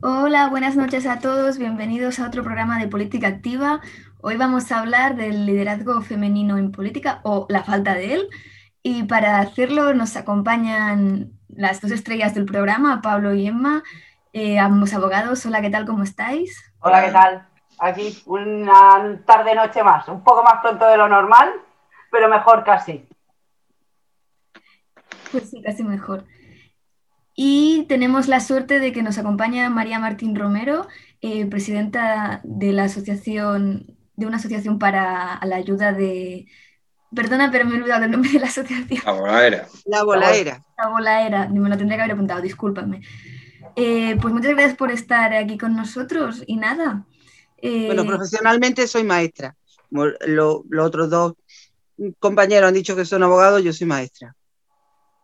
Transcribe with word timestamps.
Hola, 0.00 0.48
buenas 0.48 0.76
noches 0.76 1.06
a 1.06 1.18
todos, 1.18 1.58
bienvenidos 1.58 2.20
a 2.20 2.28
otro 2.28 2.44
programa 2.44 2.78
de 2.78 2.86
Política 2.86 3.26
Activa. 3.26 3.80
Hoy 4.20 4.36
vamos 4.36 4.70
a 4.70 4.78
hablar 4.78 5.16
del 5.16 5.44
liderazgo 5.44 6.00
femenino 6.02 6.56
en 6.56 6.70
política 6.70 7.18
o 7.24 7.46
la 7.48 7.64
falta 7.64 7.94
de 7.94 8.14
él. 8.14 8.28
Y 8.80 9.02
para 9.02 9.40
hacerlo 9.40 9.94
nos 9.94 10.14
acompañan 10.14 11.32
las 11.48 11.80
dos 11.80 11.90
estrellas 11.90 12.32
del 12.32 12.44
programa, 12.44 13.02
Pablo 13.02 13.34
y 13.34 13.48
Emma, 13.48 13.82
eh, 14.32 14.60
ambos 14.60 14.94
abogados. 14.94 15.44
Hola, 15.46 15.60
¿qué 15.62 15.70
tal? 15.70 15.84
¿Cómo 15.84 16.04
estáis? 16.04 16.72
Hola, 16.78 17.04
¿qué 17.04 17.10
tal? 17.10 17.48
Aquí 17.80 18.22
una 18.26 19.20
tarde-noche 19.26 19.82
más, 19.82 20.06
un 20.06 20.22
poco 20.22 20.44
más 20.44 20.60
pronto 20.62 20.86
de 20.86 20.96
lo 20.96 21.08
normal, 21.08 21.50
pero 22.12 22.28
mejor 22.28 22.62
casi. 22.62 23.04
Pues 25.32 25.50
sí, 25.50 25.60
casi 25.60 25.82
mejor. 25.82 26.24
Y 27.40 27.84
tenemos 27.88 28.26
la 28.26 28.40
suerte 28.40 28.80
de 28.80 28.92
que 28.92 29.04
nos 29.04 29.16
acompaña 29.16 29.70
María 29.70 30.00
Martín 30.00 30.34
Romero, 30.34 30.88
eh, 31.20 31.46
presidenta 31.46 32.40
de 32.42 32.72
la 32.72 32.82
asociación, 32.86 33.96
de 34.16 34.26
una 34.26 34.38
asociación 34.38 34.80
para 34.80 35.38
la 35.46 35.54
ayuda 35.54 35.92
de. 35.92 36.48
Perdona, 37.14 37.52
pero 37.52 37.64
me 37.64 37.76
he 37.76 37.78
olvidado 37.78 38.06
el 38.06 38.10
nombre 38.10 38.32
de 38.32 38.40
la 38.40 38.48
asociación. 38.48 39.02
La 39.04 39.12
Bolaera. 39.12 39.68
La 39.84 40.02
Bolaera. 40.02 40.66
La 40.76 40.88
Bolaera, 40.88 41.48
me 41.48 41.68
lo 41.68 41.76
tendría 41.76 41.98
que 41.98 42.02
haber 42.02 42.14
apuntado, 42.14 42.40
discúlpame. 42.40 43.02
Eh, 43.76 44.16
pues 44.20 44.34
muchas 44.34 44.50
gracias 44.50 44.76
por 44.76 44.90
estar 44.90 45.32
aquí 45.32 45.56
con 45.58 45.76
nosotros 45.76 46.42
y 46.44 46.56
nada. 46.56 47.06
Eh, 47.58 47.86
bueno, 47.86 48.04
profesionalmente 48.04 48.88
soy 48.88 49.04
maestra. 49.04 49.54
los 49.90 50.64
otros 50.76 51.08
dos 51.08 51.34
compañeros 52.18 52.66
han 52.66 52.74
dicho 52.74 52.96
que 52.96 53.04
son 53.04 53.22
abogados, 53.22 53.62
yo 53.62 53.72
soy 53.72 53.86
maestra. 53.86 54.34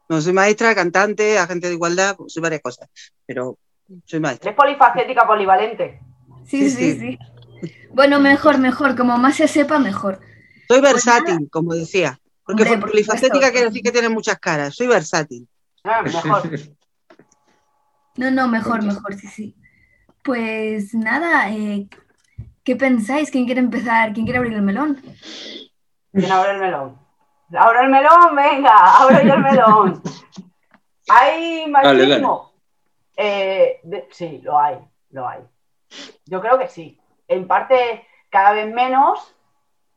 No 0.08 0.20
soy 0.20 0.32
maestra, 0.32 0.74
cantante, 0.74 1.38
agente 1.38 1.68
de 1.68 1.74
igualdad, 1.74 2.16
soy 2.26 2.42
varias 2.42 2.60
cosas, 2.60 2.88
pero 3.26 3.58
soy 4.04 4.20
maestra. 4.20 4.50
Es 4.50 4.56
polifacética, 4.56 5.26
polivalente. 5.26 6.00
Sí, 6.46 6.70
sí, 6.70 6.98
sí, 6.98 7.18
Bueno, 7.92 8.20
mejor, 8.20 8.58
mejor. 8.58 8.96
Como 8.96 9.16
más 9.16 9.36
se 9.36 9.48
sepa, 9.48 9.78
mejor. 9.78 10.20
Soy 10.68 10.80
pues 10.80 10.92
versátil, 10.92 11.48
como 11.50 11.74
decía. 11.74 12.18
Porque 12.44 12.76
polifacética 12.76 13.50
quiere 13.50 13.68
decir 13.68 13.82
que 13.82 13.92
tiene 13.92 14.10
muchas 14.10 14.38
caras. 14.38 14.74
Soy 14.74 14.86
versátil. 14.86 15.48
Ah, 15.82 16.02
mejor. 16.02 16.50
No, 18.16 18.30
no, 18.30 18.46
mejor, 18.46 18.84
mejor, 18.84 19.14
sí, 19.16 19.26
sí. 19.26 19.56
Pues 20.22 20.94
nada, 20.94 21.50
eh, 21.50 21.88
¿qué 22.62 22.76
pensáis? 22.76 23.28
¿Quién 23.28 23.44
quiere 23.44 23.60
empezar? 23.60 24.12
¿Quién 24.12 24.24
quiere 24.24 24.38
abrir 24.38 24.52
el 24.52 24.62
melón? 24.62 25.02
¿Quién 26.12 26.30
abre 26.30 26.52
el 26.52 26.60
melón? 26.60 26.96
Abro 27.56 27.80
el 27.80 27.90
melón, 27.90 28.34
venga, 28.34 28.74
abro 29.00 29.22
yo 29.22 29.34
el 29.34 29.42
melón. 29.42 30.02
¿Hay 31.08 31.66
machismo? 31.68 32.52
Eh, 33.16 33.80
sí, 34.10 34.40
lo 34.42 34.58
hay, 34.58 34.78
lo 35.10 35.28
hay. 35.28 35.40
Yo 36.26 36.40
creo 36.40 36.58
que 36.58 36.68
sí. 36.68 36.98
En 37.28 37.46
parte 37.46 38.06
cada 38.30 38.52
vez 38.52 38.72
menos, 38.72 39.34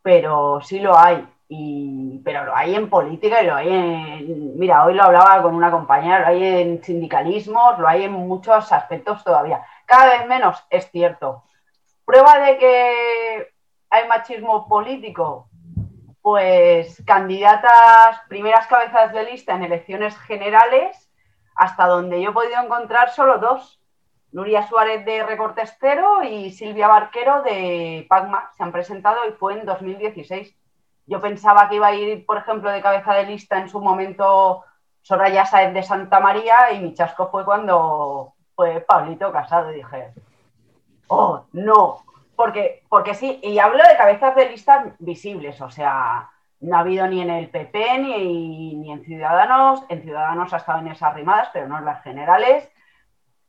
pero 0.01 0.61
sí 0.61 0.79
lo 0.79 0.97
hay. 0.97 1.27
Y, 1.49 2.19
pero 2.25 2.43
lo 2.43 2.55
hay 2.55 2.75
en 2.75 2.89
política 2.89 3.41
y 3.41 3.47
lo 3.47 3.55
hay 3.55 3.69
en. 3.69 4.59
Mira, 4.59 4.85
hoy 4.85 4.93
lo 4.93 5.03
hablaba 5.03 5.41
con 5.41 5.55
una 5.55 5.71
compañera, 5.71 6.19
lo 6.19 6.27
hay 6.27 6.43
en 6.43 6.83
sindicalismos, 6.83 7.79
lo 7.79 7.87
hay 7.87 8.03
en 8.03 8.11
muchos 8.11 8.71
aspectos 8.71 9.23
todavía. 9.23 9.65
Cada 9.85 10.17
vez 10.17 10.27
menos, 10.27 10.61
es 10.69 10.91
cierto. 10.91 11.43
Prueba 12.05 12.37
de 12.39 12.57
que 12.57 13.53
hay 13.89 14.07
machismo 14.07 14.67
político, 14.67 15.49
pues 16.27 17.01
candidatas, 17.05 18.19
primeras 18.27 18.67
cabezas 18.67 19.13
de 19.13 19.23
lista 19.23 19.55
en 19.55 19.63
elecciones 19.63 20.17
generales, 20.17 21.09
hasta 21.55 21.87
donde 21.87 22.21
yo 22.21 22.31
he 22.31 22.33
podido 22.33 22.61
encontrar 22.61 23.11
solo 23.11 23.37
dos. 23.37 23.79
Nuria 24.33 24.67
Suárez 24.67 25.05
de 25.05 25.23
Recortes 25.23 25.77
Cero 25.79 26.23
y 26.29 26.51
Silvia 26.51 26.89
Barquero 26.89 27.43
de 27.43 28.05
Pagma 28.09 28.51
se 28.57 28.63
han 28.63 28.73
presentado 28.73 29.25
y 29.25 29.31
fue 29.31 29.53
en 29.53 29.65
2016. 29.65 30.53
Yo 31.05 31.21
pensaba 31.21 31.69
que 31.69 31.75
iba 31.75 31.87
a 31.87 31.95
ir, 31.95 32.25
por 32.25 32.35
ejemplo, 32.35 32.71
de 32.71 32.81
cabeza 32.81 33.13
de 33.13 33.23
lista 33.23 33.57
en 33.59 33.69
su 33.69 33.79
momento 33.79 34.65
Soraya 35.03 35.45
Saez 35.45 35.73
de 35.73 35.81
Santa 35.81 36.19
María 36.19 36.73
y 36.73 36.81
mi 36.81 36.93
chasco 36.93 37.29
fue 37.31 37.45
cuando 37.45 38.33
fue 38.53 38.81
Pablito 38.81 39.31
Casado 39.31 39.69
dije, 39.69 40.11
oh, 41.07 41.45
no, 41.53 42.03
porque, 42.37 42.83
porque 42.87 43.15
sí, 43.15 43.39
y 43.41 43.57
hablo 43.57 43.83
de 43.83 43.97
cabezas 43.97 44.35
de 44.35 44.47
listas 44.49 44.93
visibles, 44.99 45.59
o 45.59 45.71
sea, 45.71 46.29
no 46.59 46.77
ha 46.77 46.81
habido 46.81 47.07
ni 47.07 47.19
en 47.19 47.31
el 47.31 47.49
PP 47.49 47.97
ni, 47.97 48.75
ni 48.75 48.91
en 48.91 49.03
Ciudadanos, 49.03 49.83
en 49.89 50.03
Ciudadanos 50.03 50.53
ha 50.53 50.57
estado 50.57 50.79
en 50.79 50.89
esas 50.89 51.15
rimadas, 51.15 51.49
pero 51.51 51.67
no 51.67 51.79
en 51.79 51.85
las 51.85 52.03
generales, 52.03 52.69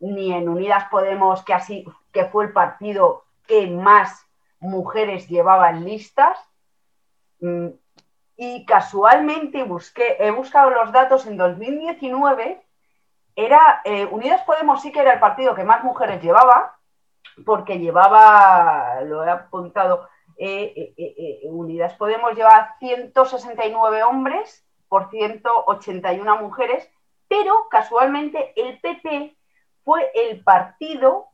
ni 0.00 0.32
en 0.32 0.48
Unidas 0.48 0.87
Podemos, 0.91 1.44
que 1.44 1.53
así, 1.53 1.84
que 2.12 2.25
fue 2.25 2.47
el 2.47 2.53
partido 2.53 3.27
que 3.47 3.66
más 3.66 4.27
mujeres 4.59 5.28
llevaba 5.28 5.69
en 5.69 5.84
listas. 5.84 6.38
Mm, 7.41 7.69
y 8.38 8.65
casualmente 8.65 9.65
busqué, 9.65 10.16
he 10.19 10.31
buscado 10.31 10.71
los 10.71 10.93
datos 10.93 11.27
en 11.27 11.37
2019, 11.37 12.65
era, 13.37 13.82
eh, 13.84 14.06
Unidas 14.06 14.44
Podemos 14.44 14.81
sí 14.81 14.93
que 14.93 15.00
era 15.00 15.12
el 15.12 15.21
partido 15.21 15.54
que 15.54 15.65
más 15.65 15.84
mujeres 15.84 16.22
llevaba, 16.22 16.78
porque 17.44 17.78
llevaba, 17.78 19.00
lo 19.03 19.25
he 19.25 19.31
apuntado, 19.31 20.09
eh, 20.37 20.94
eh, 20.97 21.15
eh, 21.19 21.41
Unidas 21.49 21.94
Podemos 21.94 22.34
llevar 22.37 22.76
169 22.78 24.04
hombres 24.04 24.65
por 24.88 25.10
181 25.10 26.38
mujeres, 26.41 26.88
pero 27.27 27.69
casualmente 27.69 28.53
el 28.56 28.81
PP 28.81 29.37
fue 29.84 30.10
el 30.15 30.43
partido 30.44 31.27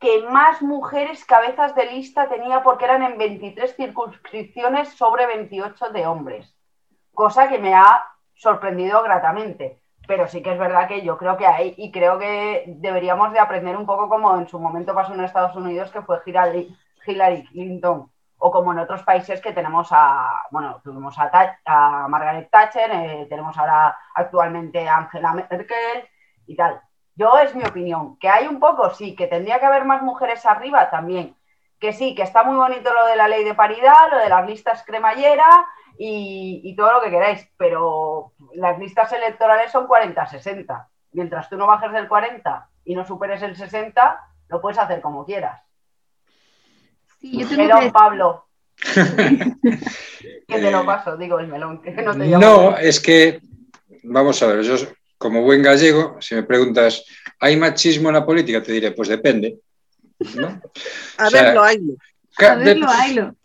que 0.00 0.22
más 0.24 0.60
mujeres 0.62 1.24
cabezas 1.24 1.76
de 1.76 1.86
lista 1.86 2.28
tenía 2.28 2.62
porque 2.62 2.86
eran 2.86 3.02
en 3.02 3.18
23 3.18 3.76
circunscripciones 3.76 4.88
sobre 4.94 5.26
28 5.26 5.90
de 5.90 6.06
hombres, 6.06 6.56
cosa 7.14 7.48
que 7.48 7.58
me 7.58 7.74
ha 7.74 8.04
sorprendido 8.34 9.02
gratamente 9.02 9.81
pero 10.06 10.26
sí 10.26 10.42
que 10.42 10.52
es 10.52 10.58
verdad 10.58 10.88
que 10.88 11.02
yo 11.02 11.16
creo 11.16 11.36
que 11.36 11.46
hay, 11.46 11.74
y 11.76 11.90
creo 11.92 12.18
que 12.18 12.64
deberíamos 12.66 13.32
de 13.32 13.38
aprender 13.38 13.76
un 13.76 13.86
poco 13.86 14.08
como 14.08 14.36
en 14.38 14.48
su 14.48 14.58
momento 14.58 14.94
pasó 14.94 15.14
en 15.14 15.24
Estados 15.24 15.56
Unidos, 15.56 15.90
que 15.90 16.02
fue 16.02 16.20
Hillary, 16.26 16.74
Clinton, 17.04 18.10
o 18.38 18.50
como 18.50 18.72
en 18.72 18.80
otros 18.80 19.02
países 19.04 19.40
que 19.40 19.52
tenemos 19.52 19.88
a, 19.92 20.42
bueno, 20.50 20.80
tuvimos 20.82 21.16
a, 21.18 22.06
Margaret 22.08 22.50
Thatcher, 22.50 22.90
eh, 22.92 23.26
tenemos 23.28 23.56
ahora 23.56 23.96
actualmente 24.14 24.88
a 24.88 24.96
Angela 24.96 25.32
Merkel 25.32 26.08
y 26.46 26.56
tal. 26.56 26.80
Yo 27.14 27.38
es 27.38 27.54
mi 27.54 27.62
opinión, 27.62 28.16
que 28.18 28.28
hay 28.28 28.48
un 28.48 28.58
poco, 28.58 28.90
sí, 28.90 29.14
que 29.14 29.26
tendría 29.26 29.60
que 29.60 29.66
haber 29.66 29.84
más 29.84 30.02
mujeres 30.02 30.44
arriba 30.46 30.90
también, 30.90 31.36
que 31.78 31.92
sí, 31.92 32.14
que 32.14 32.22
está 32.22 32.42
muy 32.42 32.56
bonito 32.56 32.92
lo 32.92 33.06
de 33.06 33.16
la 33.16 33.28
ley 33.28 33.44
de 33.44 33.54
paridad, 33.54 34.10
lo 34.10 34.18
de 34.18 34.28
las 34.28 34.46
listas 34.46 34.82
cremallera, 34.84 35.66
y, 35.98 36.74
todo 36.76 36.94
lo 36.94 37.00
que 37.02 37.10
queráis, 37.10 37.48
pero 37.56 38.32
las 38.54 38.78
listas 38.78 39.12
electorales 39.12 39.70
son 39.70 39.86
40-60. 39.86 40.86
Mientras 41.12 41.48
tú 41.48 41.56
no 41.56 41.66
bajes 41.66 41.92
del 41.92 42.08
40 42.08 42.68
y 42.84 42.94
no 42.94 43.06
superes 43.06 43.42
el 43.42 43.56
60, 43.56 44.20
lo 44.48 44.60
puedes 44.60 44.78
hacer 44.78 45.00
como 45.00 45.24
quieras. 45.24 45.62
Sí, 47.20 47.38
yo 47.38 47.48
tengo 47.48 47.80
que... 47.80 47.90
Pablo. 47.90 48.46
que 48.94 50.60
te 50.60 50.70
lo 50.70 50.84
paso, 50.84 51.16
digo 51.16 51.38
el 51.38 51.48
melón. 51.48 51.80
Que 51.82 51.92
no, 51.92 52.12
te 52.12 52.26
no 52.26 52.76
es 52.76 52.98
que, 53.00 53.40
vamos 54.02 54.42
a 54.42 54.46
ver, 54.46 54.62
yo 54.62 54.76
como 55.18 55.42
buen 55.42 55.62
gallego, 55.62 56.16
si 56.20 56.34
me 56.34 56.42
preguntas, 56.42 57.04
¿hay 57.38 57.56
machismo 57.56 58.08
en 58.08 58.16
la 58.16 58.26
política? 58.26 58.62
Te 58.62 58.72
diré, 58.72 58.90
pues 58.90 59.08
depende. 59.08 59.60
A 61.18 61.30
ver, 61.30 61.54
lo 61.54 61.62
hay. 61.62 61.78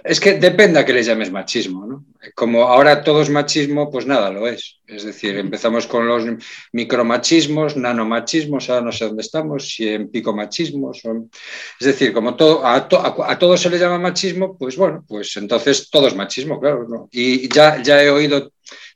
Es 0.03 0.20
que 0.20 0.36
depende 0.36 0.80
a 0.80 0.86
que 0.86 0.94
le 0.94 1.03
llames 1.03 1.31
machismo, 1.31 1.86
¿no? 1.86 2.06
Como 2.36 2.64
ahora 2.64 3.03
todo 3.03 3.22
es 3.22 3.30
machismo, 3.30 3.90
pues 3.92 4.06
nada, 4.06 4.31
lo 4.31 4.48
es. 4.48 4.80
Es 4.88 5.03
decir, 5.03 5.38
empezamos 5.38 5.88
con 5.88 6.08
los 6.08 6.24
micromachismos, 6.72 7.75
nanomachismos, 7.75 8.70
ahora 8.70 8.86
no 8.86 8.92
sé 8.92 9.06
dónde 9.06 9.22
estamos, 9.22 9.68
si 9.68 9.88
en 9.90 10.09
picomachismos. 10.09 11.01
Es 11.80 11.88
decir, 11.88 12.13
como 12.13 12.36
todo, 12.36 12.66
a, 12.66 12.88
todo 12.88 13.57
se 13.57 13.69
le 13.69 13.78
llama 13.78 14.00
machismo, 14.00 14.57
pues 14.57 14.78
bueno, 14.78 15.04
pues 15.07 15.36
entonces 15.38 15.90
todo 15.90 16.07
es 16.07 16.16
machismo, 16.16 16.60
claro. 16.60 17.10
Y 17.12 17.48
ya, 17.50 17.81
ya 17.81 18.01
he 18.01 18.10
oído 18.10 18.51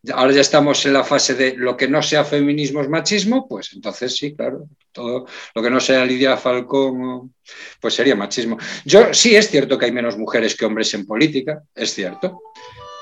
ahora 0.09 0.33
ya 0.33 0.41
estamos 0.41 0.85
en 0.85 0.93
la 0.93 1.03
fase 1.03 1.35
de 1.35 1.55
lo 1.55 1.77
que 1.77 1.87
no 1.87 2.01
sea 2.01 2.25
feminismo 2.25 2.81
es 2.81 2.89
machismo, 2.89 3.47
pues 3.47 3.71
entonces 3.73 4.15
sí, 4.15 4.35
claro, 4.35 4.67
todo 4.91 5.27
lo 5.53 5.61
que 5.61 5.69
no 5.69 5.79
sea 5.79 6.05
Lidia 6.05 6.37
Falcón, 6.37 7.35
pues 7.79 7.93
sería 7.93 8.15
machismo. 8.15 8.57
Yo 8.85 9.13
sí 9.13 9.35
es 9.35 9.49
cierto 9.49 9.77
que 9.77 9.85
hay 9.85 9.91
menos 9.91 10.17
mujeres 10.17 10.55
que 10.55 10.65
hombres 10.65 10.93
en 10.95 11.05
política, 11.05 11.61
es 11.75 11.93
cierto. 11.93 12.41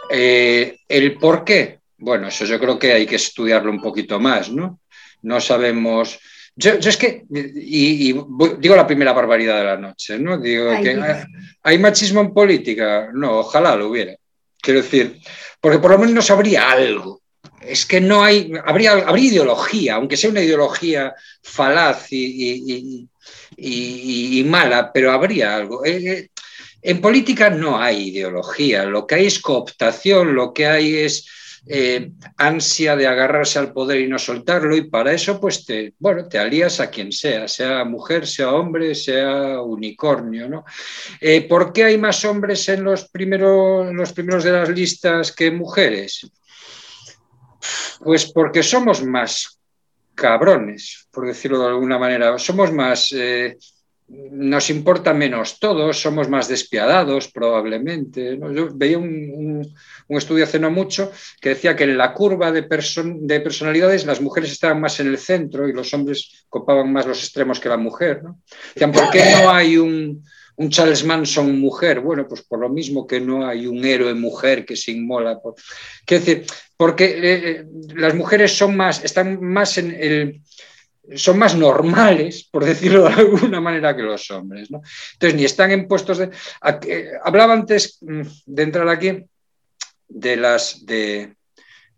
Eh, 0.09 0.77
¿El 0.87 1.17
por 1.17 1.43
qué? 1.43 1.79
Bueno, 1.97 2.27
eso 2.27 2.45
yo 2.45 2.59
creo 2.59 2.77
que 2.77 2.93
hay 2.93 3.05
que 3.05 3.15
estudiarlo 3.15 3.71
un 3.71 3.81
poquito 3.81 4.19
más, 4.19 4.51
¿no? 4.51 4.81
No 5.21 5.39
sabemos... 5.39 6.19
Yo, 6.55 6.73
es 6.73 6.97
que, 6.97 7.23
y, 7.29 8.11
digo 8.11 8.75
la 8.75 8.87
primera 8.87 9.13
barbaridad 9.13 9.59
de 9.59 9.63
la 9.63 9.77
noche, 9.77 10.19
¿no? 10.19 10.37
Digo 10.37 10.71
que 10.81 10.99
hay 11.63 11.77
machismo 11.77 12.19
en 12.19 12.33
política. 12.33 13.09
No, 13.13 13.39
ojalá 13.39 13.77
lo 13.77 13.87
hubiera. 13.87 14.15
Quiero 14.61 14.81
decir, 14.81 15.21
porque 15.61 15.79
por 15.79 15.91
lo 15.91 15.99
menos 15.99 16.29
habría 16.31 16.71
algo, 16.71 17.21
es 17.61 17.85
que 17.85 18.01
no 18.01 18.23
hay, 18.23 18.51
habría, 18.65 18.93
habría 18.93 19.31
ideología, 19.31 19.95
aunque 19.95 20.17
sea 20.17 20.29
una 20.29 20.41
ideología 20.41 21.13
falaz 21.43 22.07
y, 22.11 23.07
mala, 24.45 24.91
pero 24.93 25.11
habría 25.11 25.55
algo. 25.55 25.85
Eh, 25.85 26.11
eh, 26.11 26.29
en 26.81 27.01
política 27.01 27.49
no 27.49 27.77
hay 27.77 28.09
ideología, 28.09 28.85
lo 28.85 29.05
que 29.05 29.15
hay 29.15 29.25
es 29.27 29.39
cooptación, 29.39 30.33
lo 30.33 30.53
que 30.53 30.67
hay 30.67 30.95
es 30.97 31.27
eh, 31.71 32.13
ansia 32.37 32.95
de 32.95 33.05
agarrarse 33.05 33.59
al 33.59 33.71
poder 33.71 34.01
y 34.01 34.07
no 34.07 34.17
soltarlo, 34.17 34.75
y 34.75 34.89
para 34.89 35.13
eso, 35.13 35.39
pues 35.39 35.65
te, 35.65 35.93
bueno, 35.99 36.27
te 36.27 36.39
alías 36.39 36.79
a 36.79 36.89
quien 36.89 37.11
sea, 37.11 37.47
sea 37.47 37.85
mujer, 37.85 38.25
sea 38.25 38.53
hombre, 38.53 38.95
sea 38.95 39.61
unicornio. 39.61 40.49
¿no? 40.49 40.65
Eh, 41.21 41.47
¿Por 41.47 41.71
qué 41.71 41.83
hay 41.83 41.97
más 41.99 42.25
hombres 42.25 42.67
en 42.69 42.83
los, 42.83 43.07
primeros, 43.09 43.87
en 43.87 43.95
los 43.95 44.11
primeros 44.13 44.43
de 44.43 44.51
las 44.51 44.69
listas 44.69 45.31
que 45.31 45.51
mujeres? 45.51 46.27
Pues 48.03 48.31
porque 48.31 48.63
somos 48.63 49.03
más 49.03 49.59
cabrones, 50.15 51.07
por 51.11 51.27
decirlo 51.27 51.59
de 51.59 51.67
alguna 51.67 51.99
manera, 51.99 52.39
somos 52.39 52.73
más... 52.73 53.11
Eh, 53.11 53.55
nos 54.09 54.69
importa 54.69 55.13
menos 55.13 55.59
todos, 55.59 56.01
somos 56.01 56.29
más 56.29 56.47
despiadados 56.47 57.27
probablemente. 57.27 58.37
Yo 58.53 58.69
veía 58.73 58.97
un, 58.97 59.67
estudio 60.09 60.45
hace 60.45 60.59
no 60.59 60.71
mucho 60.71 61.11
que 61.39 61.49
decía 61.49 61.75
que 61.75 61.83
en 61.83 61.97
la 61.97 62.13
curva 62.13 62.51
de, 62.51 62.61
de, 62.61 63.39
personalidades 63.41 64.05
las 64.05 64.21
mujeres 64.21 64.51
estaban 64.51 64.81
más 64.81 64.99
en 64.99 65.07
el 65.07 65.17
centro 65.17 65.67
y 65.67 65.73
los 65.73 65.93
hombres 65.93 66.45
copaban 66.49 66.91
más 66.91 67.05
los 67.05 67.19
extremos 67.19 67.59
que 67.59 67.69
la 67.69 67.77
mujer. 67.77 68.23
¿no? 68.23 68.39
Decían, 68.73 68.91
¿por 68.91 69.09
qué 69.11 69.23
no 69.39 69.51
hay 69.51 69.77
un, 69.77 70.23
Charles 70.69 71.05
Manson 71.05 71.59
mujer? 71.59 71.99
Bueno, 71.99 72.27
pues 72.27 72.41
por 72.41 72.59
lo 72.59 72.69
mismo 72.69 73.05
que 73.05 73.19
no 73.19 73.47
hay 73.47 73.67
un 73.67 73.85
héroe 73.85 74.13
mujer 74.15 74.65
que 74.65 74.75
se 74.75 74.91
inmola. 74.91 75.39
Por... 75.39 75.53
decir, 76.07 76.45
porque 76.75 77.05
eh, 77.05 77.19
eh, 77.21 77.65
las 77.95 78.15
mujeres 78.15 78.57
son 78.57 78.75
más, 78.75 79.03
están 79.03 79.39
más 79.41 79.77
en 79.77 79.91
el 79.91 80.41
son 81.15 81.37
más 81.37 81.55
normales, 81.55 82.47
por 82.51 82.65
decirlo 82.65 83.03
de 83.03 83.13
alguna 83.13 83.61
manera, 83.61 83.95
que 83.95 84.03
los 84.03 84.29
hombres. 84.31 84.69
¿no? 84.71 84.81
Entonces, 85.13 85.35
ni 85.37 85.45
están 85.45 85.71
en 85.71 85.87
puestos 85.87 86.17
de... 86.17 86.29
Hablaba 87.23 87.53
antes 87.53 87.97
mm, 88.01 88.21
de 88.45 88.63
entrar 88.63 88.87
aquí 88.89 89.23
de 90.07 90.35
las, 90.35 90.85
de, 90.85 91.35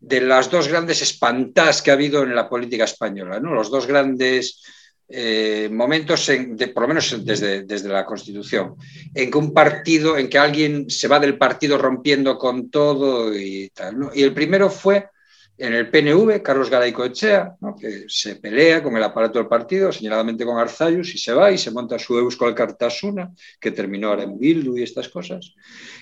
las 0.01 0.51
dos 0.51 0.67
grandes 0.67 1.01
espantas 1.01 1.81
que 1.81 1.91
ha 1.91 1.95
habido 1.95 2.23
en 2.23 2.35
la 2.35 2.49
política 2.49 2.83
española, 2.83 3.39
¿no? 3.39 3.53
los 3.53 3.71
dos 3.71 3.87
grandes 3.87 4.61
eh, 5.07 5.69
momentos, 5.71 6.25
de, 6.27 6.67
por 6.69 6.83
lo 6.83 6.87
menos 6.87 7.25
desde, 7.25 7.63
desde, 7.63 7.89
la 7.89 8.05
Constitución, 8.05 8.75
en 9.13 9.29
que 9.31 9.37
un 9.37 9.53
partido, 9.53 10.17
en 10.17 10.29
que 10.29 10.37
alguien 10.37 10.89
se 10.89 11.07
va 11.07 11.19
del 11.19 11.37
partido 11.37 11.77
rompiendo 11.77 12.37
con 12.37 12.69
todo 12.69 13.33
y 13.37 13.69
tal. 13.73 13.99
¿no? 13.99 14.11
Y 14.13 14.23
el 14.23 14.33
primero 14.33 14.69
fue 14.69 15.09
en 15.61 15.73
el 15.73 15.89
PNV, 15.91 16.41
Carlos 16.41 16.71
Garayco 16.71 17.05
Echea, 17.05 17.55
que 17.79 18.05
se 18.07 18.37
pelea 18.37 18.81
con 18.81 18.97
el 18.97 19.03
aparato 19.03 19.37
del 19.37 19.47
partido, 19.47 19.91
señaladamente 19.91 20.43
con 20.43 20.57
Arzayus, 20.57 21.13
y 21.13 21.19
se 21.19 21.33
va 21.33 21.51
y 21.51 21.57
se 21.59 21.69
monta 21.69 21.99
su 21.99 22.17
Euskal 22.17 22.55
Cartasuna, 22.55 23.31
que 23.59 23.69
terminó 23.69 24.09
ahora 24.09 24.23
en 24.23 24.39
Bildu 24.39 24.75
y 24.75 24.83
estas 24.83 25.09
cosas. 25.09 25.53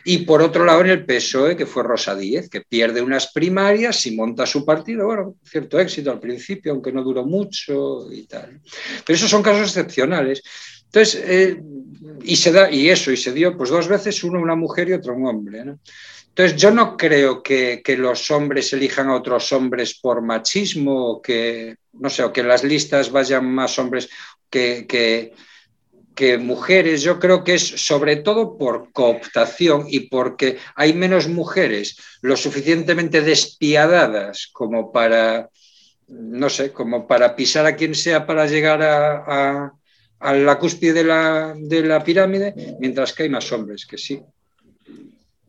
Y 0.06 0.20
por 0.20 0.42
otro 0.42 0.64
lado, 0.64 0.80
en 0.82 0.92
el 0.92 1.06
PSOE, 1.06 1.58
que 1.58 1.66
fue 1.66 1.84
Rosa 1.84 2.16
Díez, 2.16 2.50
que 2.50 2.62
pierde 2.62 3.02
unas 3.02 3.34
primarias 3.34 4.06
y 4.06 4.16
monta 4.16 4.46
su 4.46 4.64
partido. 4.64 5.06
Bueno, 5.06 5.36
cierto 5.44 5.78
éxito 5.78 6.10
al 6.10 6.22
principio, 6.22 6.72
aunque 6.72 6.94
no 6.94 7.04
duró 7.04 7.26
mucho 7.26 8.10
y 8.12 8.28
tal. 8.28 8.62
Pero 9.06 9.16
esos 9.16 9.30
son 9.30 9.44
casos 9.44 9.68
excepcionales. 9.68 10.42
Entonces, 10.86 11.22
eh, 11.26 11.62
y 12.24 12.36
se 12.38 12.52
da, 12.54 12.72
y 12.72 12.90
eso, 12.90 13.12
y 13.12 13.18
se 13.18 13.34
dio 13.34 13.58
pues 13.58 13.70
dos 13.70 13.90
veces, 13.90 14.24
uno 14.24 14.40
una 14.40 14.56
mujer 14.56 14.88
y 14.88 14.94
otro 14.94 15.14
un 15.14 15.26
hombre. 15.26 15.66
¿no? 15.66 15.80
Entonces, 16.30 16.62
yo 16.62 16.72
no 16.72 16.96
creo 16.96 17.44
que, 17.44 17.82
los 17.98 18.32
hombres 18.32 18.72
elijan 18.72 19.10
a 19.10 19.16
otros 19.16 19.52
hombres 19.52 20.00
por 20.00 20.22
machismo, 20.22 21.12
o 21.12 21.22
que, 21.22 21.76
no 21.94 22.10
sé, 22.10 22.24
o 22.24 22.32
que 22.32 22.44
las 22.44 22.64
listas 22.64 23.12
vayan 23.12 23.46
más 23.46 23.78
hombres 23.78 24.10
que, 24.50 25.34
mujeres. 26.40 27.02
Yo 27.02 27.20
creo 27.20 27.44
que 27.44 27.56
es 27.56 27.86
sobre 27.86 28.18
todo 28.18 28.58
por 28.58 28.92
cooptación 28.92 29.86
y 29.90 30.02
porque 30.02 30.58
hay 30.76 30.94
menos 30.94 31.28
mujeres 31.28 31.98
lo 32.22 32.36
suficientemente 32.36 33.22
despiadadas 33.22 34.50
como 34.52 34.92
para, 34.92 35.50
no 36.08 36.50
sé, 36.50 36.72
como 36.72 37.08
para 37.08 37.36
pisar 37.36 37.66
a 37.66 37.76
quien 37.76 37.96
sea 37.96 38.26
para 38.26 38.48
llegar 38.48 38.82
a, 38.82 39.74
la 40.22 40.60
cúspide 40.60 41.04
de 41.04 41.82
la 41.84 42.04
pirámide, 42.04 42.78
mientras 42.80 43.14
que 43.14 43.24
hay 43.24 43.30
más 43.30 43.50
hombres 43.52 43.86
que 43.86 43.98
sí. 43.98 44.22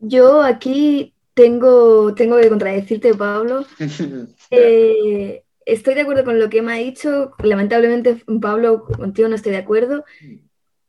Yo 0.01 0.41
aquí 0.41 1.13
tengo, 1.33 2.13
tengo 2.15 2.37
que 2.37 2.49
contradecirte, 2.49 3.13
Pablo. 3.13 3.65
Eh, 4.53 5.45
estoy 5.65 5.93
de 5.93 6.01
acuerdo 6.01 6.25
con 6.25 6.37
lo 6.37 6.49
que 6.49 6.61
me 6.61 6.73
ha 6.73 6.75
dicho. 6.75 7.31
Lamentablemente, 7.41 8.21
Pablo, 8.41 8.83
contigo 8.83 9.29
no 9.29 9.35
estoy 9.35 9.53
de 9.53 9.59
acuerdo. 9.59 10.03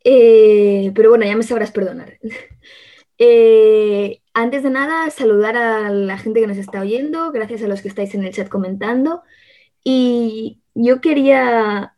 Eh, 0.02 0.90
pero 0.96 1.10
bueno, 1.10 1.24
ya 1.24 1.36
me 1.36 1.44
sabrás 1.44 1.70
perdonar. 1.70 2.18
Eh, 3.24 4.20
antes 4.34 4.64
de 4.64 4.70
nada, 4.70 5.08
saludar 5.10 5.56
a 5.56 5.90
la 5.90 6.18
gente 6.18 6.40
que 6.40 6.48
nos 6.48 6.56
está 6.56 6.80
oyendo, 6.80 7.30
gracias 7.30 7.62
a 7.62 7.68
los 7.68 7.80
que 7.80 7.86
estáis 7.86 8.12
en 8.16 8.24
el 8.24 8.32
chat 8.32 8.48
comentando. 8.48 9.22
Y 9.84 10.60
yo 10.74 11.00
quería 11.00 11.94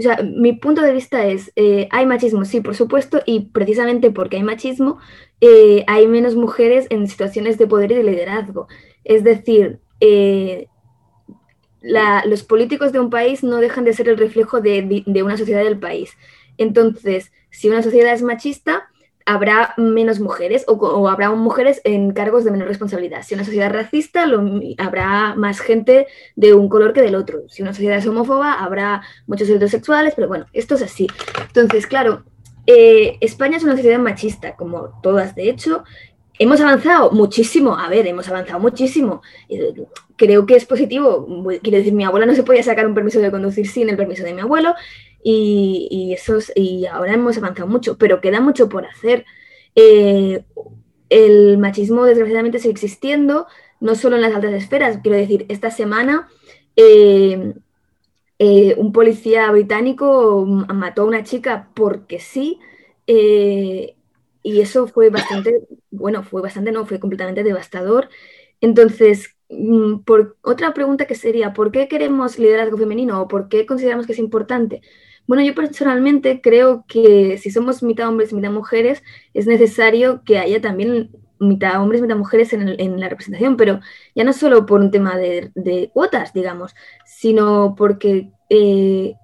o 0.00 0.02
sea, 0.02 0.22
mi 0.22 0.54
punto 0.54 0.80
de 0.80 0.92
vista 0.92 1.26
es, 1.26 1.52
eh, 1.56 1.86
hay 1.90 2.06
machismo, 2.06 2.46
sí, 2.46 2.62
por 2.62 2.74
supuesto, 2.74 3.20
y 3.26 3.50
precisamente 3.50 4.10
porque 4.10 4.36
hay 4.36 4.42
machismo, 4.42 4.98
eh, 5.42 5.84
hay 5.86 6.06
menos 6.06 6.36
mujeres 6.36 6.86
en 6.88 7.06
situaciones 7.06 7.58
de 7.58 7.66
poder 7.66 7.92
y 7.92 7.96
de 7.96 8.04
liderazgo. 8.04 8.66
Es 9.04 9.24
decir, 9.24 9.78
eh, 10.00 10.68
los 11.82 12.42
políticos 12.42 12.92
de 12.92 13.00
un 13.00 13.10
país 13.10 13.44
no 13.44 13.58
dejan 13.58 13.84
de 13.84 13.92
ser 13.92 14.08
el 14.08 14.16
reflejo 14.16 14.62
de, 14.62 15.02
de 15.04 15.22
una 15.22 15.36
sociedad 15.36 15.62
del 15.62 15.78
país. 15.78 16.16
Entonces, 16.56 17.30
si 17.50 17.68
una 17.68 17.82
sociedad 17.82 18.14
es 18.14 18.22
machista, 18.22 18.88
habrá 19.26 19.74
menos 19.76 20.20
mujeres 20.20 20.64
o, 20.66 21.08
habrá 21.08 21.30
mujeres 21.30 21.80
en 21.84 22.12
cargos 22.12 22.44
de 22.44 22.50
menor 22.50 22.68
responsabilidad. 22.68 23.22
Si 23.22 23.34
una 23.34 23.44
sociedad 23.44 23.72
racista, 23.72 24.24
habrá 24.78 25.34
más 25.34 25.60
gente 25.60 26.06
de 26.36 26.54
un 26.54 26.68
color 26.68 26.92
que 26.92 27.02
del 27.02 27.14
otro. 27.14 27.48
Si 27.48 27.62
una 27.62 27.72
sociedad 27.72 27.98
es 27.98 28.06
homófoba, 28.06 28.54
habrá 28.54 29.02
muchos 29.26 29.48
heterosexuales, 29.48 30.14
pero 30.14 30.28
bueno, 30.28 30.46
esto 30.52 30.74
es 30.74 30.82
así. 30.82 31.06
Entonces, 31.46 31.86
claro, 31.86 32.24
eh, 32.66 33.18
España 33.20 33.56
es 33.56 33.64
una 33.64 33.76
sociedad 33.76 33.98
machista, 33.98 34.56
como 34.56 35.00
todas, 35.02 35.34
de 35.34 35.50
hecho. 35.50 35.84
Hemos 36.38 36.58
avanzado 36.62 37.10
muchísimo, 37.10 37.76
a 37.76 37.90
ver, 37.90 38.06
hemos 38.06 38.26
avanzado 38.28 38.60
muchísimo. 38.60 39.20
Creo 40.16 40.46
que 40.46 40.56
es 40.56 40.64
positivo. 40.64 41.26
Quiero 41.62 41.78
decir, 41.78 41.92
mi 41.92 42.04
abuela 42.04 42.24
no 42.24 42.34
se 42.34 42.42
podía 42.42 42.62
sacar 42.62 42.86
un 42.86 42.94
permiso 42.94 43.20
de 43.20 43.30
conducir 43.30 43.68
sin 43.68 43.90
el 43.90 43.96
permiso 43.98 44.24
de 44.24 44.32
mi 44.32 44.40
abuelo 44.40 44.74
y, 45.22 46.16
y 46.54 46.86
ahora 46.86 47.14
hemos 47.14 47.36
avanzado 47.38 47.68
mucho, 47.68 47.98
pero 47.98 48.20
queda 48.20 48.40
mucho 48.40 48.68
por 48.68 48.86
hacer. 48.86 49.24
Eh, 49.74 50.44
el 51.08 51.58
machismo 51.58 52.04
desgraciadamente 52.04 52.58
sigue 52.58 52.72
existiendo, 52.72 53.46
no 53.80 53.94
solo 53.94 54.16
en 54.16 54.22
las 54.22 54.34
altas 54.34 54.52
esferas, 54.54 54.98
quiero 55.02 55.18
decir, 55.18 55.46
esta 55.48 55.70
semana 55.70 56.28
eh, 56.76 57.54
eh, 58.38 58.74
un 58.76 58.92
policía 58.92 59.50
británico 59.50 60.44
mató 60.46 61.02
a 61.02 61.06
una 61.06 61.24
chica 61.24 61.70
porque 61.74 62.20
sí, 62.20 62.58
y 63.06 64.60
eso 64.60 64.86
fue 64.86 65.10
bastante, 65.10 65.66
bueno, 65.90 66.22
fue 66.22 66.40
bastante, 66.42 66.72
no, 66.72 66.86
fue 66.86 67.00
completamente 67.00 67.42
devastador. 67.42 68.08
Entonces, 68.60 69.36
mm, 69.48 70.00
por, 70.00 70.36
otra 70.42 70.74
pregunta 70.74 71.06
que 71.06 71.14
sería, 71.14 71.52
¿por 71.52 71.72
qué 71.72 71.88
queremos 71.88 72.38
liderazgo 72.38 72.76
femenino 72.78 73.20
o 73.20 73.28
por 73.28 73.48
qué 73.48 73.66
consideramos 73.66 74.06
que 74.06 74.12
es 74.12 74.18
importante? 74.18 74.82
Bueno, 75.26 75.42
yo 75.44 75.54
personalmente 75.54 76.40
creo 76.40 76.84
que 76.88 77.38
si 77.38 77.50
somos 77.50 77.82
mitad 77.82 78.08
hombres 78.08 78.32
y 78.32 78.34
mitad 78.34 78.50
mujeres, 78.50 79.02
es 79.34 79.46
necesario 79.46 80.22
que 80.24 80.38
haya 80.38 80.60
también 80.60 81.10
mitad 81.38 81.80
hombres, 81.80 82.02
mitad 82.02 82.16
mujeres 82.16 82.52
en, 82.52 83.00
la 83.00 83.08
representación, 83.08 83.56
pero 83.56 83.80
ya 84.14 84.24
no 84.24 84.32
solo 84.32 84.66
por 84.66 84.80
un 84.80 84.90
tema 84.90 85.16
de, 85.16 85.90
cuotas, 85.92 86.32
digamos, 86.32 86.74
sino 87.06 87.74
porque 87.76 88.30
eh, 88.50 89.14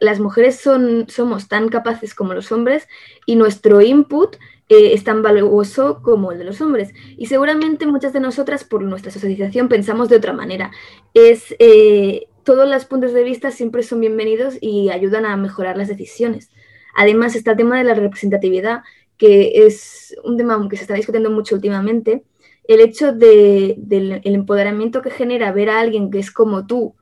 las 0.00 0.18
mujeres 0.18 0.58
son, 0.58 1.06
somos 1.08 1.48
tan 1.48 1.68
capaces 1.68 2.14
como 2.14 2.34
los 2.34 2.50
hombres 2.50 2.88
y 3.24 3.36
nuestro 3.36 3.80
input 3.80 4.36
eh, 4.68 4.94
es 4.94 5.04
tan 5.04 5.22
valioso 5.22 6.00
como 6.02 6.32
el 6.32 6.38
de 6.38 6.44
los 6.44 6.60
hombres. 6.60 6.92
Y 7.16 7.26
seguramente 7.26 7.86
muchas 7.86 8.12
de 8.12 8.20
nosotras, 8.20 8.64
por 8.64 8.82
nuestra 8.82 9.12
socialización, 9.12 9.68
pensamos 9.68 10.08
de 10.08 10.16
otra 10.16 10.32
manera. 10.32 10.72
Es, 11.14 11.54
eh, 11.58 12.26
todos 12.44 12.68
los 12.68 12.84
puntos 12.84 13.12
de 13.12 13.24
vista 13.24 13.50
siempre 13.50 13.82
son 13.82 14.00
bienvenidos 14.00 14.56
y 14.60 14.90
ayudan 14.90 15.26
a 15.26 15.36
mejorar 15.36 15.76
las 15.76 15.88
decisiones. 15.88 16.50
Además 16.94 17.34
está 17.34 17.52
el 17.52 17.56
tema 17.56 17.78
de 17.78 17.84
la 17.84 17.94
representatividad, 17.94 18.82
que 19.16 19.66
es 19.66 20.16
un 20.24 20.36
tema 20.36 20.68
que 20.68 20.76
se 20.76 20.82
está 20.82 20.94
discutiendo 20.94 21.30
mucho 21.30 21.54
últimamente. 21.54 22.24
El 22.64 22.80
hecho 22.80 23.12
de, 23.12 23.74
del 23.78 24.20
empoderamiento 24.24 25.02
que 25.02 25.10
genera 25.10 25.52
ver 25.52 25.70
a 25.70 25.80
alguien 25.80 26.10
que 26.10 26.18
es 26.18 26.30
como 26.30 26.66
tú, 26.66 26.94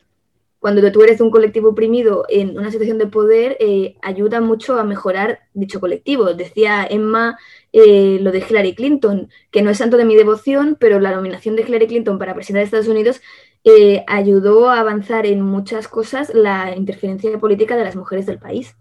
cuando 0.58 0.92
tú 0.92 1.02
eres 1.02 1.16
de 1.16 1.24
un 1.24 1.30
colectivo 1.30 1.70
oprimido 1.70 2.26
en 2.28 2.58
una 2.58 2.70
situación 2.70 2.98
de 2.98 3.06
poder, 3.06 3.56
eh, 3.60 3.96
ayuda 4.02 4.42
mucho 4.42 4.78
a 4.78 4.84
mejorar 4.84 5.40
dicho 5.54 5.80
colectivo. 5.80 6.34
Decía 6.34 6.86
Emma 6.88 7.38
eh, 7.72 8.18
lo 8.20 8.30
de 8.30 8.44
Hillary 8.46 8.74
Clinton, 8.74 9.30
que 9.50 9.62
no 9.62 9.70
es 9.70 9.78
santo 9.78 9.96
de 9.96 10.04
mi 10.04 10.16
devoción, 10.16 10.76
pero 10.78 11.00
la 11.00 11.12
nominación 11.12 11.56
de 11.56 11.62
Hillary 11.62 11.86
Clinton 11.86 12.18
para 12.18 12.34
presidente 12.34 12.60
de 12.60 12.64
Estados 12.66 12.88
Unidos 12.88 13.22
eh, 13.64 14.04
ayudó 14.06 14.70
a 14.70 14.80
avanzar 14.80 15.26
en 15.26 15.42
muchas 15.42 15.86
cosas 15.86 16.32
la 16.34 16.74
interferencia 16.74 17.38
política 17.38 17.76
de 17.76 17.84
las 17.84 17.96
mujeres 17.96 18.26
del 18.26 18.38
país. 18.38 18.74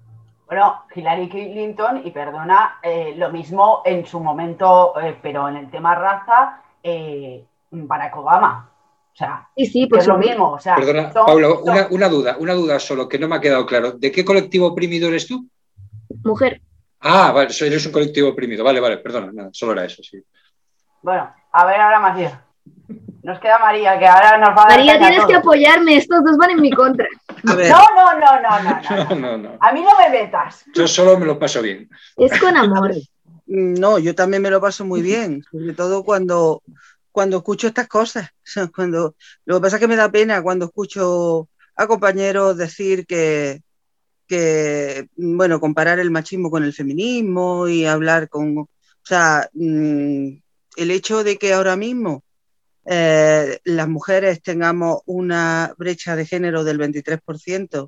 Bueno, 0.45 0.83
Hillary 0.95 1.29
Clinton, 1.29 2.01
y 2.03 2.12
perdona, 2.12 2.79
eh, 2.81 3.13
lo 3.17 3.29
mismo 3.29 3.81
en 3.86 4.05
su 4.05 4.19
momento, 4.19 5.00
eh, 5.00 5.15
pero 5.21 5.48
en 5.48 5.57
el 5.57 5.69
tema 5.69 5.95
raza, 5.95 6.63
Barack 7.71 8.17
Obama. 8.17 8.71
O 9.13 9.15
sea, 9.15 9.50
sí, 9.55 9.86
pues 9.88 10.03
es 10.03 10.07
lo 10.07 10.17
mismo. 10.17 10.51
O 10.51 10.59
sea, 10.59 10.75
perdona, 10.75 11.12
Pablo, 11.12 11.62
una, 11.89 12.07
duda, 12.07 12.38
una 12.39 12.53
duda 12.53 12.79
solo 12.79 13.09
que 13.09 13.19
no 13.19 13.27
me 13.27 13.36
ha 13.36 13.41
quedado 13.41 13.65
claro. 13.65 13.91
¿De 13.91 14.12
qué 14.12 14.24
colectivo 14.24 14.67
oprimido 14.67 15.09
eres 15.09 15.27
tú? 15.27 15.45
Mujer. 16.24 16.62
Ah, 17.01 17.31
vale, 17.33 17.50
eres 17.62 17.86
un 17.86 17.91
colectivo 17.91 18.29
oprimido. 18.29 18.63
Vale, 18.63 18.79
vale, 18.79 18.98
perdona, 18.98 19.31
nada, 19.31 19.50
solo 19.51 19.74
era 19.74 19.86
eso, 19.86 20.01
sí. 20.01 20.17
Bueno, 21.01 21.33
a 21.51 21.65
ver 21.65 21.79
ahora 21.79 22.00
más 22.00 22.17
bien. 22.17 22.31
Nos 23.21 23.39
queda 23.39 23.59
María, 23.59 23.99
que 23.99 24.07
ahora 24.07 24.38
nos 24.38 24.49
va 24.49 24.63
a 24.63 24.67
María, 24.67 24.97
tienes 24.97 25.25
que 25.25 25.35
apoyarme, 25.35 25.97
estos 25.97 26.23
dos 26.23 26.38
van 26.38 26.51
en 26.51 26.61
mi 26.61 26.71
contra. 26.71 27.07
No, 27.43 27.55
no, 27.55 28.19
no, 28.19 29.15
no, 29.15 29.15
no, 29.15 29.38
no, 29.38 29.57
A 29.61 29.71
mí 29.71 29.81
no 29.81 29.89
me 29.97 30.09
metas. 30.09 30.65
Yo 30.75 30.88
solo 30.88 31.17
me 31.17 31.25
lo 31.25 31.39
paso 31.39 31.61
bien. 31.61 31.89
Es 32.17 32.39
con 32.39 32.55
amor. 32.55 32.93
No, 33.51 33.97
yo 33.97 34.13
también 34.13 34.43
me 34.43 34.51
lo 34.51 34.61
paso 34.61 34.85
muy 34.85 35.01
bien, 35.01 35.43
sobre 35.49 35.73
todo 35.73 36.03
cuando, 36.03 36.61
cuando 37.11 37.38
escucho 37.38 37.65
estas 37.65 37.88
cosas. 37.88 38.29
Cuando, 38.75 39.15
lo 39.45 39.55
que 39.55 39.61
pasa 39.61 39.77
es 39.77 39.79
que 39.79 39.88
me 39.88 39.95
da 39.95 40.11
pena 40.11 40.43
cuando 40.43 40.65
escucho 40.65 41.47
a 41.75 41.88
compañeros 41.88 42.57
decir 42.57 43.07
que, 43.07 43.63
que, 44.27 45.07
bueno, 45.15 45.59
comparar 45.59 45.97
el 45.97 46.11
machismo 46.11 46.51
con 46.51 46.63
el 46.63 46.73
feminismo 46.73 47.67
y 47.67 47.88
hablar 47.88 48.29
con, 48.29 48.55
o 48.59 48.69
sea, 49.01 49.49
mm, 49.53 50.27
el 50.75 50.91
hecho 50.91 51.23
de 51.23 51.39
que 51.39 51.53
ahora 51.53 51.75
mismo 51.75 52.21
eh, 52.91 53.60
las 53.65 53.88
mujeres 53.88 54.41
tengamos 54.41 55.01
una 55.05 55.75
brecha 55.77 56.15
de 56.15 56.25
género 56.25 56.63
del 56.63 56.79
23%, 56.79 57.88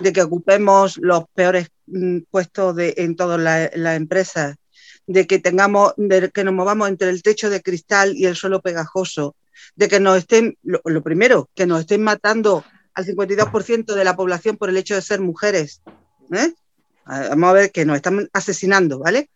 de 0.00 0.12
que 0.14 0.22
ocupemos 0.22 0.96
los 0.96 1.24
peores 1.34 1.68
mm, 1.86 2.20
puestos 2.30 2.74
de, 2.74 2.94
en 2.96 3.14
todas 3.14 3.38
las 3.38 3.96
empresas, 3.98 4.56
de 5.06 5.26
que 5.26 5.38
tengamos, 5.38 5.92
que 6.32 6.44
nos 6.44 6.54
movamos 6.54 6.88
entre 6.88 7.10
el 7.10 7.22
techo 7.22 7.50
de 7.50 7.60
cristal 7.60 8.16
y 8.16 8.24
el 8.24 8.36
suelo 8.36 8.62
pegajoso, 8.62 9.36
de 9.76 9.86
que 9.86 10.00
nos 10.00 10.16
estén, 10.16 10.56
lo, 10.62 11.02
primero, 11.02 11.50
que 11.54 11.66
nos 11.66 11.80
estén 11.80 12.02
matando 12.02 12.64
al 12.94 13.04
52% 13.04 13.94
de 13.94 14.04
la 14.04 14.16
población 14.16 14.56
por 14.56 14.70
el 14.70 14.78
hecho 14.78 14.94
de 14.94 15.02
ser 15.02 15.20
mujeres. 15.20 15.82
¿eh? 16.32 16.54
Vamos 17.04 17.50
a 17.50 17.52
ver 17.52 17.70
que 17.70 17.84
nos 17.84 17.96
están 17.96 18.30
asesinando, 18.32 18.98
¿vale? 18.98 19.28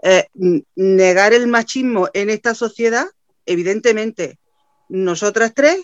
Eh, 0.00 0.28
negar 0.76 1.34
el 1.34 1.48
machismo 1.48 2.08
en 2.12 2.30
esta 2.30 2.54
sociedad, 2.54 3.06
evidentemente, 3.46 4.38
nosotras 4.88 5.52
tres 5.54 5.82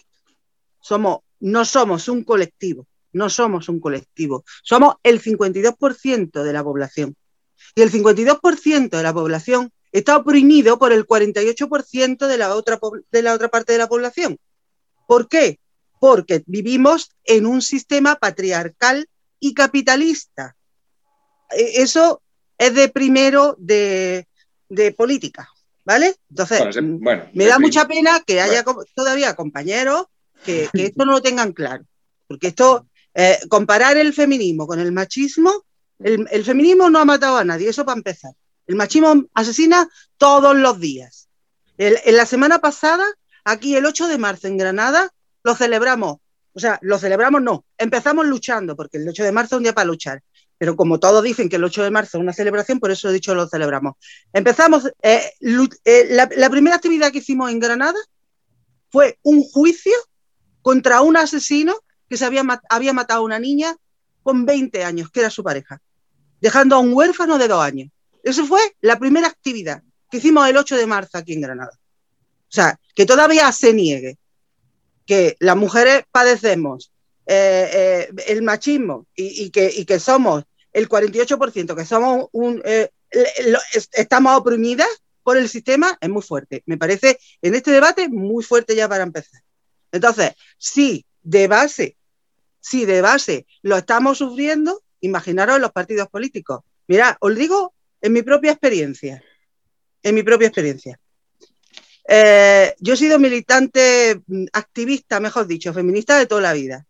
somos, 0.81 1.21
no 1.41 1.65
somos 1.65 2.09
un 2.09 2.25
colectivo, 2.25 2.87
no 3.13 3.29
somos 3.29 3.69
un 3.69 3.81
colectivo, 3.81 4.45
somos 4.63 4.97
el 5.03 5.21
52% 5.21 6.43
de 6.43 6.53
la 6.53 6.65
población. 6.65 7.17
Y 7.75 7.83
el 7.83 7.91
52% 7.91 8.91
de 8.91 9.03
la 9.03 9.13
población 9.13 9.71
está 9.93 10.17
oprimido 10.17 10.79
por 10.79 10.93
el 10.93 11.07
48% 11.07 12.27
de 12.27 12.39
la, 12.39 12.55
otra, 12.55 12.79
de 13.11 13.23
la 13.23 13.35
otra 13.35 13.49
parte 13.49 13.73
de 13.73 13.79
la 13.79 13.89
población. 13.89 14.39
¿Por 15.07 15.29
qué? 15.29 15.59
Porque 16.01 16.43
vivimos 16.47 17.11
en 17.25 17.47
un 17.47 17.63
sistema 17.63 18.17
patriarcal 18.17 19.09
y 19.39 19.55
capitalista. 19.55 20.57
E, 21.51 21.83
eso 21.83 22.23
es 22.59 22.75
de 22.75 22.89
primero 22.89 23.57
de, 23.59 24.27
de 24.69 24.93
política. 24.93 25.51
¿Vale? 25.85 26.17
Entonces, 26.29 26.83
mm, 26.83 27.01
me 27.33 27.47
da 27.47 27.59
mucha 27.59 27.87
pena 27.89 28.21
que 28.27 28.41
haya 28.41 28.65
todavía 28.95 29.35
compañeros 29.35 30.07
que, 30.45 30.69
esto 30.73 31.05
no 31.05 31.13
lo 31.13 31.23
tengan 31.23 31.53
claro. 31.53 31.85
Porque 32.27 32.49
esto, 32.49 32.87
eh, 33.15 33.39
comparar 33.49 33.97
el 33.97 34.13
feminismo 34.13 34.67
con 34.67 34.79
el 34.79 34.93
machismo, 34.93 35.65
el, 35.99 36.45
feminismo 36.45 36.89
no 36.89 36.99
ha 36.99 37.05
matado 37.05 37.37
a 37.37 37.45
nadie, 37.45 37.69
eso 37.69 37.85
para 37.85 37.99
empezar. 37.99 38.33
El 38.67 38.77
machismo 38.77 39.25
asesina 39.35 39.89
todos 40.17 40.57
los 40.57 40.81
días. 40.81 41.29
en 41.77 42.17
la 42.17 42.27
semana 42.27 42.61
pasada, 42.61 43.05
aquí 43.45 43.75
el 43.75 43.85
8 43.85 44.07
de 44.07 44.19
marzo 44.19 44.47
en 44.47 44.57
Granada, 44.57 45.11
lo 45.43 45.55
celebramos. 45.55 46.19
O 46.53 46.61
sea, 46.61 46.79
lo 46.83 46.99
celebramos 46.99 47.43
no, 47.43 47.65
empezamos 47.79 48.27
luchando, 48.27 48.77
porque 48.77 48.99
el 48.99 49.09
8 49.09 49.25
de 49.25 49.33
marzo 49.33 49.57
es 49.57 49.59
un 49.59 49.63
día 49.65 49.75
para 49.75 49.87
luchar 49.87 50.23
pero 50.61 50.77
como 50.77 51.01
todos 51.01 51.25
dicen 51.25 51.49
que 51.49 51.57
el 51.57 51.65
8 51.65 51.85
de 51.85 51.91
marzo 51.91 52.19
es 52.19 52.23
una 52.23 52.35
celebración, 52.35 52.81
por 52.81 52.91
eso 52.91 53.09
he 53.09 53.15
dicho 53.15 53.35
lo 53.35 53.49
celebramos. 53.49 53.95
Empezamos, 54.31 54.93
eh, 55.03 55.33
eh, 55.87 56.09
la, 56.11 56.51
primera 56.51 56.77
actividad 56.77 57.11
que 57.11 57.21
hicimos 57.21 57.51
en 57.51 57.61
Granada 57.61 57.99
fue 58.91 59.19
un 59.23 59.43
juicio 59.43 59.95
contra 60.61 61.01
un 61.01 61.17
asesino 61.17 61.75
que 62.11 62.19
se 62.19 62.27
había, 62.27 62.45
había 62.69 62.93
matado 62.93 63.21
a 63.21 63.25
una 63.25 63.39
niña 63.39 63.75
con 64.23 64.45
20 64.45 64.85
años, 64.85 65.11
que 65.11 65.21
era 65.21 65.31
su 65.31 65.43
pareja, 65.43 65.81
dejando 66.43 66.77
a 66.77 66.81
un 66.81 66.93
huérfano 66.93 67.39
de 67.39 67.49
dos 67.49 67.65
años. 67.65 67.91
Esa 68.23 68.45
fue 68.45 68.61
la 68.83 68.99
primera 68.99 69.29
actividad 69.29 69.83
que 70.11 70.19
hicimos 70.19 70.47
el 70.47 70.59
8 70.59 70.77
de 70.77 70.85
marzo 70.85 71.17
aquí 71.17 71.33
en 71.33 71.41
Granada. 71.41 71.73
O 71.73 72.53
sea, 72.53 72.79
que 72.95 73.07
todavía 73.07 73.51
se 73.53 73.73
niegue 73.73 74.19
que 75.07 75.39
las 75.41 75.57
mujeres 75.57 76.05
padecemos 76.13 76.93
eh, 77.25 78.11
el 78.27 78.43
machismo 78.43 79.07
y, 79.15 79.49
que, 79.49 79.73
y, 79.75 79.87
que, 79.87 80.01
somos 80.01 80.45
el 80.73 80.89
48% 80.89 81.75
que 81.77 81.85
somos 81.85 82.29
un, 82.33 82.63
eh, 82.65 82.91
estamos 83.93 84.39
oprimidas 84.39 84.89
por 85.23 85.37
el 85.37 85.49
sistema 85.49 85.97
es 86.01 86.09
muy 86.09 86.23
fuerte. 86.23 86.63
Me 86.67 86.79
parece 86.79 87.19
en 87.43 87.55
este 87.55 87.71
debate 87.71 88.09
muy 88.09 88.43
fuerte 88.43 88.75
ya 88.75 88.89
para 88.89 89.03
empezar. 89.03 89.43
Entonces, 89.93 90.33
si 90.59 91.05
de 91.23 91.49
base, 91.49 91.97
si 92.61 92.85
de 92.85 93.01
base 93.01 93.47
lo 93.63 93.77
estamos 93.77 94.19
sufriendo, 94.19 94.83
imaginaros 95.01 95.61
los 95.61 95.73
partidos 95.73 96.09
políticos. 96.09 96.61
Mirad, 96.87 97.17
os 97.21 97.35
digo 97.35 97.75
en 98.01 98.13
mi 98.13 98.23
propia 98.23 98.53
experiencia, 98.53 99.23
en 100.03 100.15
mi 100.15 100.23
propia 100.23 100.49
experiencia. 100.49 100.99
Eh, 102.09 102.75
yo 102.81 102.95
he 102.95 102.97
sido 102.97 103.19
militante, 103.19 104.21
mm, 104.27 104.47
activista, 104.53 105.21
mejor 105.21 105.47
dicho, 105.47 105.73
feminista 105.73 106.19
de 106.19 106.27
toda 106.27 106.43
la 106.43 106.53
vida. 106.53 106.87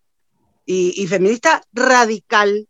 y 0.72 1.04
feminista 1.08 1.64
radical, 1.72 2.68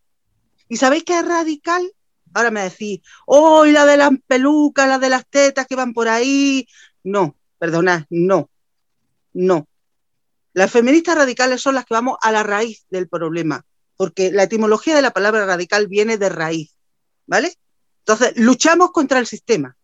¿Y 0.71 0.77
sabéis 0.77 1.03
qué 1.03 1.19
es 1.19 1.27
radical? 1.27 1.93
Ahora 2.33 2.53
me 2.53 2.63
decís, 2.63 3.01
oh, 3.27 3.67
la 3.67 3.85
de 3.85 3.97
las 3.97 4.11
pelucas, 4.29 4.89
la 4.89 5.01
de 5.01 5.09
las 5.09 5.27
tetas 5.27 5.67
que 5.67 5.75
van 5.75 5.93
por 5.93 6.09
ahí. 6.09 6.67
No, 7.03 7.37
perdonad, 7.59 8.05
no, 8.09 8.49
no. 9.33 9.67
Las 10.53 10.71
feministas 10.71 11.17
radicales 11.17 11.61
son 11.61 11.75
las 11.75 11.85
que 11.85 11.95
vamos 11.95 12.19
a 12.23 12.31
la 12.31 12.45
raíz 12.45 12.87
del 12.89 13.09
problema, 13.09 13.67
porque 13.97 14.31
la 14.31 14.45
etimología 14.45 14.95
de 14.95 15.03
la 15.03 15.11
palabra 15.11 15.45
radical 15.45 15.89
viene 15.89 16.19
de 16.19 16.29
raíz, 16.29 16.77
¿vale? 17.27 17.53
Entonces, 17.99 18.35
luchamos 18.37 18.93
contra 18.93 19.19
el 19.19 19.27
sistema, 19.27 19.77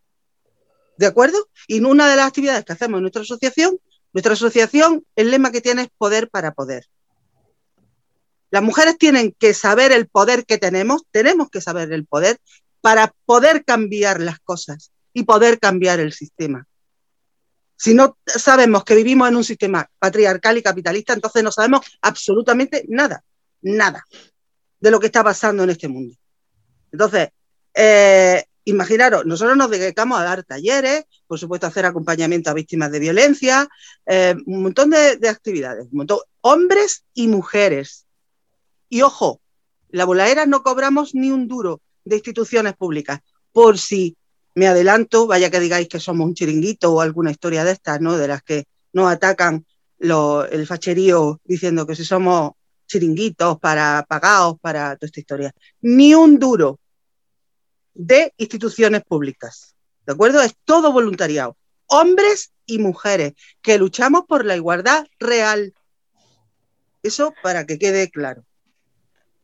¿de 0.99 1.07
acuerdo? 1.07 1.49
Y 1.66 1.81
una 1.81 2.09
de 2.09 2.14
las 2.14 2.28
actividades 2.28 2.64
que 2.64 2.75
hacemos 2.75 2.99
en 2.99 3.02
nuestra 3.02 3.23
asociación, 3.23 3.76
nuestra 4.12 4.35
asociación, 4.35 5.05
el 5.16 5.33
lema 5.33 5.50
que 5.50 5.61
tiene 5.61 5.83
es 5.83 5.88
poder 5.99 6.31
para 6.31 6.52
poder. 6.55 6.87
Las 8.50 8.62
mujeres 8.62 8.97
tienen 8.99 9.35
que 9.38 9.55
saber 9.55 9.93
el 9.93 10.07
poder 10.07 10.45
que 10.47 10.59
tenemos, 10.59 11.03
tenemos 11.11 11.50
que 11.50 11.61
saber 11.61 11.93
el 11.93 12.07
poder 12.07 12.38
para 12.81 13.12
poder 13.25 13.65
cambiar 13.65 14.21
las 14.21 14.38
cosas 14.41 14.93
y 15.12 15.25
poder 15.25 15.59
cambiar 15.59 16.00
el 16.00 16.12
sistema. 16.12 16.67
Si 17.76 17.95
no 17.95 18.17
sabemos 18.26 18.85
que 18.85 18.95
vivimos 18.95 19.29
en 19.29 19.37
un 19.37 19.45
sistema 19.45 19.88
patriarcal 19.99 20.57
y 20.57 20.62
capitalista, 20.62 21.12
entonces 21.12 21.43
no 21.43 21.53
sabemos 21.53 21.85
absolutamente 22.00 22.85
nada, 22.88 23.23
nada 23.61 24.05
de 24.81 24.91
lo 24.91 25.00
que 25.00 25.07
está 25.07 25.23
pasando 25.23 25.65
en 25.65 25.71
este 25.71 25.88
mundo. 25.88 26.15
Entonces, 26.93 27.29
eh, 27.75 28.45
imaginaros, 28.65 29.26
nosotros 29.26 29.57
nos 29.57 29.71
dedicamos 29.71 30.19
a 30.19 30.25
dar 30.25 30.43
talleres, 30.45 31.05
por 31.26 31.38
supuesto, 31.38 31.67
a 31.67 31.71
hacer 31.71 31.85
acompañamiento 31.85 32.50
a 32.50 32.55
víctimas 32.55 32.91
de 32.91 32.99
violencia, 32.99 33.69
eh, 34.07 34.35
un 34.47 34.62
montón 34.62 34.91
de, 34.91 35.29
actividades, 35.29 35.85
un 35.91 35.99
montón, 35.99 36.19
hombres 36.41 37.05
y 37.15 37.29
mujeres. 37.29 38.05
Y 38.88 39.02
ojo, 39.02 39.40
la 39.90 40.05
voladera 40.05 40.47
no 40.47 40.62
cobramos 40.62 41.14
ni 41.14 41.31
un 41.31 41.49
duro 41.49 41.81
de 42.05 42.16
instituciones 42.16 42.75
públicas, 42.75 43.21
por 43.52 43.78
si 43.78 44.16
me 44.55 44.69
adelanto, 44.69 45.26
vaya 45.26 45.50
que 45.50 45.61
digáis 45.61 45.88
que 45.88 46.00
somos 46.00 46.26
un 46.26 46.35
chiringuito 46.35 46.93
o 46.93 47.00
alguna 47.00 47.31
historia 47.31 47.64
de 47.64 47.73
estas, 47.73 48.00
¿no? 48.00 48.16
De 48.16 48.28
las 48.28 48.43
que 48.43 48.64
nos 48.93 49.11
atacan 49.11 49.66
el 49.99 50.66
facherío 50.66 51.40
diciendo 51.45 51.87
que 51.87 51.97
si 51.97 52.05
somos 52.05 52.52
chiringuitos 52.87 53.59
para 53.59 54.05
pagados 54.09 54.59
para 54.61 54.97
toda 54.97 55.07
esta 55.07 55.21
historia. 55.21 55.52
Ni 55.81 56.14
un 56.14 56.38
duro 56.38 56.78
de 57.95 58.33
instituciones 58.37 59.02
públicas. 59.05 59.75
¿De 60.07 60.12
acuerdo? 60.12 60.40
Es 60.40 60.55
todo 60.64 60.93
voluntariado. 60.93 61.57
Hombres 61.87 62.52
y 62.64 62.78
mujeres 62.78 63.35
que 63.61 63.78
luchamos 63.78 64.25
por 64.26 64.45
la 64.45 64.57
igualdad 64.57 65.07
real. 65.19 65.75
Eso 67.02 67.35
para 67.43 67.66
que 67.66 67.78
quede 67.78 68.11
claro. 68.11 68.45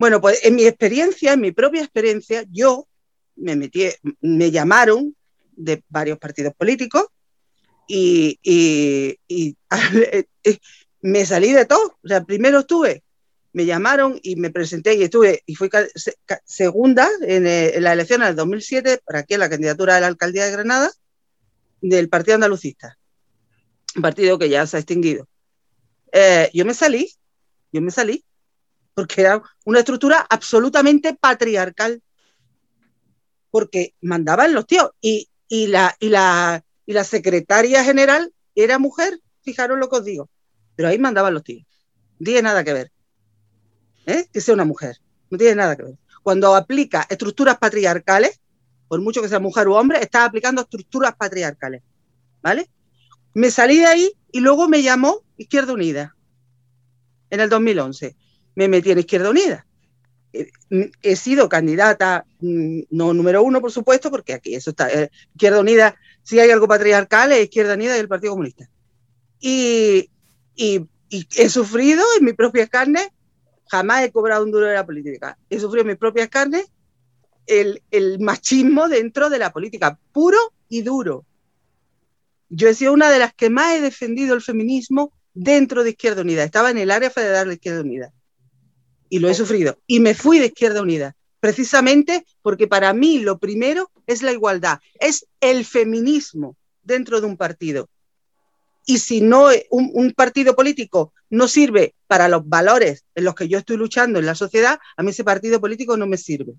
Bueno, 0.03 0.21
pues 0.21 0.45
en 0.45 0.57
mi 0.57 0.65
experiencia, 0.65 1.35
en 1.35 1.41
mi 1.41 1.53
propia 1.53 1.81
experiencia, 1.81 2.45
yo 2.51 2.89
me 3.37 3.55
metí, 3.55 3.89
me 4.21 4.51
llamaron 4.51 5.15
de 5.53 5.85
varios 5.89 6.19
partidos 6.19 6.55
políticos 6.57 7.07
y, 7.87 8.37
me 11.03 11.25
salí 11.25 11.53
de 11.53 11.67
todo. 11.67 11.99
O 12.03 12.09
sea, 12.09 12.25
primero 12.25 12.59
estuve, 12.59 13.05
me 13.53 13.65
llamaron 13.65 14.19
y 14.25 14.35
me 14.35 14.51
presenté 14.51 14.95
y 14.95 15.05
estuve, 15.05 15.45
y 15.47 15.55
fui 15.55 15.71
segunda 16.45 17.09
en, 17.21 17.47
eh, 17.47 17.77
en 17.77 17.85
la 17.85 17.93
elección 17.93 18.23
del 18.23 18.35
2007 18.35 19.03
para 19.05 19.21
aquí 19.21 19.37
la 19.37 19.49
candidatura 19.49 19.95
de 19.95 20.01
la 20.01 20.09
alcaldía 20.09 20.47
de 20.47 20.51
Granada 20.51 20.91
del 21.81 22.09
Partido 22.09 22.35
Andalucista, 22.35 22.99
un 23.95 24.03
partido 24.03 24.37
que 24.37 24.49
ya 24.49 24.67
se 24.67 24.79
ha 24.79 24.81
extinguido. 24.81 25.29
Eh, 26.11 26.51
yo 26.53 26.65
me 26.65 26.75
salí, 26.75 27.09
yo 27.71 27.81
me 27.81 27.93
salí, 27.93 28.25
porque 28.95 29.23
era 29.23 29.43
una 29.65 29.81
estructura 29.81 30.27
absolutamente 30.29 31.15
patriarcal, 31.15 32.03
porque 33.51 33.95
mandaban 34.01 34.55
los 34.55 34.67
tíos 34.67 34.91
y, 35.01 35.29
la, 35.49 36.65
secretaria 37.05 37.85
general 37.85 38.33
era 38.55 38.79
mujer, 38.79 39.21
fijaros 39.43 39.79
lo 39.79 39.89
que 39.89 39.97
os 39.97 40.05
digo, 40.05 40.31
pero 40.77 40.89
ahí 40.89 40.99
mandaban 40.99 41.35
los 41.35 41.45
tíos. 41.45 41.67
No 42.19 42.25
tiene 42.25 42.43
nada 42.43 42.65
que 42.65 42.73
ver. 42.73 42.93
¿eh? 44.07 44.27
Que 44.33 44.41
sea 44.41 44.55
una 44.55 44.65
mujer, 44.65 44.99
no 45.31 45.39
tiene 45.39 45.57
nada 45.57 45.77
que 45.77 45.85
ver. 45.85 45.99
Cuando 46.23 46.55
aplica 46.55 47.07
estructuras 47.09 47.59
patriarcales, 47.59 48.41
por 48.89 49.01
mucho 49.01 49.23
que 49.23 49.29
sea 49.29 49.41
mujer 49.41 49.69
u 49.69 49.75
hombre, 49.75 50.01
está 50.01 50.25
aplicando 50.25 50.63
estructuras 50.63 51.15
patriarcales. 51.17 51.83
¿Vale? 52.43 52.69
Me 53.35 53.51
salí 53.51 53.79
de 53.79 53.87
ahí 53.87 54.13
y 54.31 54.41
luego 54.41 54.69
me 54.69 54.83
llamó 54.83 55.23
Izquierda 55.37 55.73
Unida 55.73 56.15
en 57.31 57.41
el 57.41 57.49
2011. 57.49 58.17
Me 58.55 58.69
metí 58.69 58.91
en 58.91 58.99
Izquierda 58.99 59.31
Unida. 59.31 59.67
Eh, 60.33 60.51
he 61.03 61.17
sido 61.17 61.49
candidata, 61.49 62.25
mm, 62.41 62.81
no 62.91 63.13
número 63.13 63.43
uno, 63.43 63.61
por 63.61 63.71
supuesto, 63.71 64.11
porque 64.11 64.33
aquí 64.33 64.55
eso 64.55 64.71
está. 64.71 64.91
Eh, 64.91 65.11
Izquierda 65.35 65.61
Unida, 65.61 65.97
si 66.23 66.41
hay 66.41 66.51
algo 66.51 66.69
patriarcal, 66.69 67.33
es 67.33 67.45
Izquierda 67.45 67.75
Unida 67.75 67.97
y 67.97 68.01
el 68.01 68.09
Partido 68.09 68.33
Comunista. 68.33 68.69
Y, 69.41 70.09
he 70.57 71.49
sufrido 71.51 72.03
en 72.19 72.25
mi 72.25 72.33
propia 72.33 72.67
carne, 72.67 73.13
jamás 73.69 74.05
he 74.05 74.11
cobrado 74.11 74.45
un 74.45 74.51
duro 74.51 74.67
de 74.67 74.75
la 74.75 74.87
política. 74.87 75.37
He 75.51 75.61
sufrido 75.61 75.83
en 75.83 75.89
mis 75.89 75.99
propias 75.99 76.29
carnes 76.29 76.71
el, 77.47 77.83
el 77.91 78.19
machismo 78.21 78.89
dentro 78.89 79.29
de 79.29 79.39
la 79.39 79.53
política, 79.53 79.99
puro 80.13 80.39
y 80.69 80.83
duro. 80.83 81.27
Yo 82.49 82.69
he 82.69 82.75
sido 82.75 82.93
una 82.93 83.11
de 83.11 83.19
las 83.19 83.35
que 83.35 83.51
más 83.51 83.75
he 83.75 83.81
defendido 83.81 84.35
el 84.35 84.43
feminismo 84.43 85.13
dentro 85.35 85.83
de 85.85 85.91
Izquierda 85.91 86.23
Unida. 86.23 86.45
Estaba 86.45 86.71
en 86.71 86.79
el 86.79 86.91
área 86.91 87.11
federal 87.11 87.49
de 87.49 87.55
Izquierda 87.55 87.81
Unida. 87.81 88.13
Y 89.13 89.19
lo 89.19 89.29
he 89.29 89.35
sufrido. 89.35 89.77
Y 89.87 90.01
me 90.01 90.15
fui 90.15 90.39
de 90.39 90.47
Izquierda 90.47 90.81
Unida. 90.81 91.15
Precisamente 91.39 92.25
porque 92.41 92.67
para 92.67 92.95
mí 92.95 93.19
lo 93.19 93.39
primero 93.39 93.91
es 94.07 94.23
la 94.23 94.33
igualdad, 94.33 94.79
es 94.95 95.27
el 95.41 95.67
feminismo 95.67 96.57
dentro 96.83 97.21
de 97.21 97.27
un 97.27 97.37
partido. 97.37 97.91
Y 98.87 98.99
si 98.99 99.21
no, 99.21 99.49
un, 99.71 99.91
un, 99.93 100.13
partido 100.13 100.57
político 100.57 101.13
no 101.29 101.49
sirve 101.49 101.95
para 102.07 102.29
los 102.29 102.49
valores 102.49 103.05
en 103.15 103.25
los 103.25 103.35
que 103.35 103.49
yo 103.49 103.59
estoy 103.59 103.77
luchando 103.77 104.19
en 104.19 104.27
la 104.27 104.35
sociedad, 104.35 104.79
a 104.97 105.03
mí 105.03 105.11
ese 105.11 105.25
partido 105.25 105.61
político 105.61 105.97
no 105.97 106.07
me 106.07 106.17
sirve. 106.17 106.55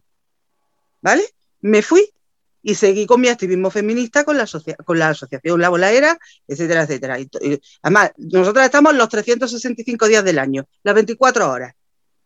¿vale? 1.04 1.24
Me 1.62 1.82
fui 1.82 2.10
y 2.64 2.76
seguí 2.76 3.06
con 3.06 3.22
mi 3.22 3.28
activismo 3.28 3.70
feminista 3.70 4.24
con 4.24 4.38
la, 4.38 4.48
con 4.86 4.98
la 4.98 5.10
asociación 5.10 5.60
La 5.60 5.70
Bolaera, 5.70 6.18
etcétera, 6.48 6.84
etcétera. 6.84 7.18
además, 7.82 8.12
nosotros 8.18 8.66
estamos 8.66 8.96
los 8.96 9.10
365 9.10 10.08
días 10.08 10.24
del 10.24 10.40
año, 10.40 10.66
las 10.82 10.96
24 10.96 11.52
horas. 11.52 11.74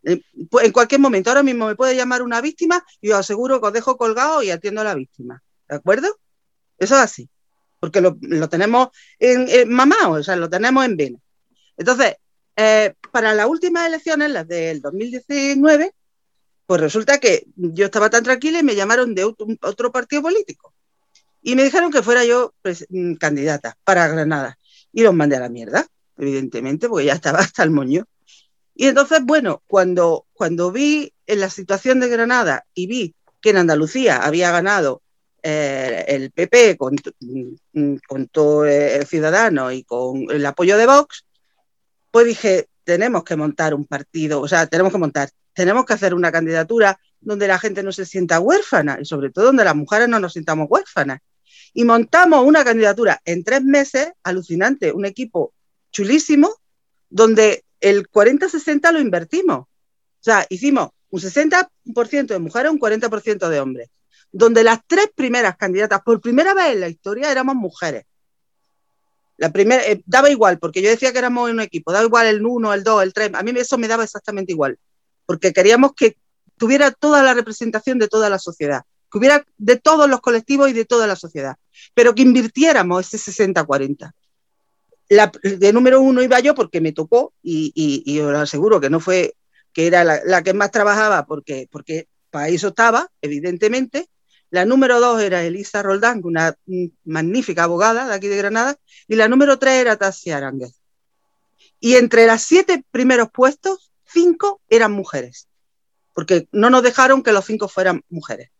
Eh, 0.04 0.20
en 0.62 0.72
cualquier 0.72 1.00
momento, 1.00 1.30
ahora 1.30 1.42
mismo 1.42 1.66
me 1.66 1.76
puede 1.76 1.96
llamar 1.96 2.22
una 2.22 2.40
víctima 2.40 2.84
y 3.00 3.10
os 3.10 3.18
aseguro 3.18 3.60
que 3.60 3.66
os 3.66 3.72
dejo 3.72 3.96
colgado 3.96 4.42
y 4.42 4.50
atiendo 4.50 4.80
a 4.80 4.84
la 4.84 4.94
víctima. 4.94 5.42
¿De 5.68 5.76
acuerdo? 5.76 6.08
Eso 6.78 6.94
es 6.94 7.00
así. 7.00 7.28
Porque 7.80 8.00
lo, 8.00 8.16
tenemos 8.48 8.88
en, 9.18 9.68
mamá, 9.70 10.08
o 10.08 10.22
sea, 10.22 10.36
lo 10.36 10.50
tenemos 10.50 10.84
en 10.84 10.96
vena. 10.96 11.18
Entonces, 11.76 12.16
eh, 12.56 12.94
para 13.12 13.34
las 13.34 13.46
últimas 13.46 13.86
elecciones, 13.86 14.30
las 14.30 14.48
del 14.48 14.80
2019, 14.80 15.92
pues 16.66 16.80
resulta 16.80 17.18
que 17.18 17.46
yo 17.56 17.86
estaba 17.86 18.10
tan 18.10 18.24
tranquila 18.24 18.58
y 18.58 18.64
me 18.64 18.74
llamaron 18.74 19.14
de 19.14 19.24
otro, 19.24 19.92
partido 19.92 20.22
político. 20.22 20.74
Y 21.40 21.54
me 21.54 21.64
dijeron 21.64 21.92
que 21.92 22.02
fuera 22.02 22.24
yo 22.24 22.52
pues, 22.62 22.84
mm, 22.90 23.14
candidata 23.14 23.76
para 23.84 24.08
Granada. 24.08 24.58
Y 24.92 25.02
los 25.02 25.14
mandé 25.14 25.36
a 25.36 25.40
la 25.40 25.48
mierda, 25.48 25.86
evidentemente, 26.16 26.88
porque 26.88 27.06
ya 27.06 27.14
estaba 27.14 27.38
hasta 27.40 27.62
el 27.62 27.70
moño. 27.70 28.06
Y 28.80 28.86
entonces, 28.86 29.18
bueno, 29.24 29.64
cuando, 29.66 30.26
cuando 30.32 30.70
vi 30.70 31.12
en 31.26 31.40
la 31.40 31.50
situación 31.50 31.98
de 31.98 32.08
Granada 32.08 32.64
y 32.74 32.86
vi 32.86 33.14
que 33.40 33.50
en 33.50 33.56
Andalucía 33.56 34.18
había 34.18 34.52
ganado 34.52 35.02
eh, 35.42 36.04
el 36.06 36.30
PP 36.30 36.76
con, 36.76 36.94
mm, 37.72 37.96
con 38.06 38.28
todo 38.28 38.66
el 38.66 39.04
ciudadano 39.04 39.72
y 39.72 39.82
con 39.82 40.30
el 40.30 40.46
apoyo 40.46 40.78
de 40.78 40.86
Vox, 40.86 41.24
pues 42.12 42.26
dije, 42.26 42.68
tenemos 42.84 43.24
que 43.24 43.34
montar 43.34 43.74
un 43.74 43.84
partido, 43.84 44.40
o 44.40 44.46
sea, 44.46 44.68
tenemos 44.68 44.92
que 44.92 44.98
montar, 44.98 45.28
tenemos 45.52 45.84
que 45.84 45.94
hacer 45.94 46.14
una 46.14 46.30
candidatura 46.30 47.00
donde 47.20 47.48
la 47.48 47.58
gente 47.58 47.82
no 47.82 47.90
se 47.90 48.06
sienta 48.06 48.38
huérfana 48.38 48.98
y 49.00 49.04
sobre 49.06 49.30
todo 49.30 49.46
donde 49.46 49.64
las 49.64 49.74
mujeres 49.74 50.08
no 50.08 50.20
nos 50.20 50.34
sintamos 50.34 50.68
huérfanas. 50.70 51.18
Y 51.74 51.82
montamos 51.82 52.44
una 52.44 52.62
candidatura 52.62 53.20
en 53.24 53.42
tres 53.42 53.64
meses, 53.64 54.12
alucinante, 54.22 54.92
un 54.92 55.04
equipo 55.04 55.52
chulísimo, 55.90 56.54
donde 57.10 57.64
el 57.80 58.08
40-60 58.08 58.92
lo 58.92 59.00
invertimos. 59.00 59.60
O 59.60 59.66
sea, 60.20 60.46
hicimos 60.50 60.90
un 61.10 61.20
60% 61.20 62.26
de 62.26 62.38
mujeres, 62.38 62.72
un 62.72 62.78
40% 62.78 63.48
de 63.48 63.60
hombres, 63.60 63.88
donde 64.32 64.64
las 64.64 64.80
tres 64.86 65.10
primeras 65.14 65.56
candidatas, 65.56 66.02
por 66.02 66.20
primera 66.20 66.54
vez 66.54 66.74
en 66.74 66.80
la 66.80 66.88
historia, 66.88 67.30
éramos 67.30 67.56
mujeres. 67.56 68.04
La 69.36 69.52
primera, 69.52 69.86
eh, 69.86 70.02
daba 70.04 70.28
igual, 70.30 70.58
porque 70.58 70.82
yo 70.82 70.90
decía 70.90 71.12
que 71.12 71.18
éramos 71.18 71.48
un 71.50 71.60
equipo, 71.60 71.92
daba 71.92 72.04
igual 72.04 72.26
el 72.26 72.44
1, 72.44 72.74
el 72.74 72.82
2, 72.82 73.02
el 73.04 73.12
3, 73.12 73.30
a 73.34 73.42
mí 73.42 73.52
eso 73.56 73.78
me 73.78 73.88
daba 73.88 74.04
exactamente 74.04 74.52
igual 74.52 74.78
porque 75.28 75.52
queríamos 75.52 75.92
que 75.92 76.16
tuviera 76.56 76.90
toda 76.90 77.22
la 77.22 77.34
representación 77.34 77.98
de 77.98 78.08
toda 78.08 78.30
la 78.30 78.38
sociedad, 78.38 78.84
que 79.12 79.18
hubiera 79.18 79.44
de 79.58 79.76
todos 79.76 80.08
los 80.08 80.22
colectivos 80.22 80.70
y 80.70 80.72
de 80.72 80.86
toda 80.86 81.06
la 81.06 81.16
sociedad, 81.16 81.56
pero 81.92 82.14
que 82.14 82.22
invirtiéramos 82.22 83.12
ese 83.12 83.46
60-40. 83.46 84.10
De 85.08 85.72
número 85.72 86.00
uno 86.00 86.22
iba 86.22 86.40
yo 86.40 86.54
porque 86.54 86.80
me 86.80 86.92
tocó 86.92 87.32
y, 87.42 88.20
os 88.20 88.34
aseguro 88.34 88.80
que 88.80 88.90
no 88.90 89.00
fue 89.00 89.34
que 89.72 89.86
era 89.86 90.04
la, 90.04 90.42
que 90.42 90.52
más 90.54 90.70
trabajaba 90.70 91.26
porque, 91.26 91.68
porque 91.70 92.08
para 92.30 92.48
eso 92.48 92.68
estaba, 92.68 93.10
evidentemente. 93.22 94.08
La 94.50 94.64
número 94.64 94.98
dos 94.98 95.20
era 95.20 95.44
Elisa 95.44 95.82
Roldán, 95.82 96.22
una 96.24 96.54
magnífica 97.04 97.64
abogada 97.64 98.08
de 98.08 98.14
aquí 98.14 98.28
de 98.28 98.36
Granada, 98.36 98.76
y 99.06 99.16
la 99.16 99.28
número 99.28 99.58
tres 99.58 99.74
era 99.74 99.96
Tassia 99.96 100.38
Aránguez. 100.38 100.72
Y 101.80 101.96
entre 101.96 102.26
las 102.26 102.42
siete 102.42 102.82
primeros 102.90 103.28
puestos 103.30 103.92
cinco 104.06 104.60
eran 104.70 104.92
mujeres, 104.92 105.48
porque 106.14 106.48
no 106.50 106.70
nos 106.70 106.82
dejaron 106.82 107.22
que 107.22 107.32
los 107.32 107.44
cinco 107.44 107.68
fueran 107.68 108.02
mujeres. 108.08 108.50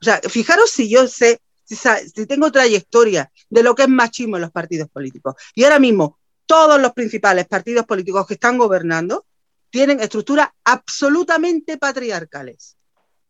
O 0.00 0.04
sea, 0.04 0.20
fijaros 0.28 0.70
si 0.70 0.90
yo 0.90 1.06
sé, 1.06 1.40
si, 1.76 2.26
tengo 2.26 2.50
trayectoria 2.50 3.30
de 3.48 3.62
lo 3.62 3.74
que 3.74 3.82
es 3.82 3.88
machismo 3.88 4.36
en 4.36 4.42
los 4.42 4.50
partidos 4.50 4.88
políticos. 4.88 5.34
Y 5.54 5.64
ahora 5.64 5.78
mismo, 5.78 6.18
todos 6.46 6.80
los 6.80 6.92
principales 6.92 7.46
partidos 7.46 7.86
políticos 7.86 8.26
que 8.26 8.34
están 8.34 8.58
gobernando 8.58 9.26
tienen 9.70 10.00
estructuras 10.00 10.48
absolutamente 10.64 11.78
patriarcales, 11.78 12.76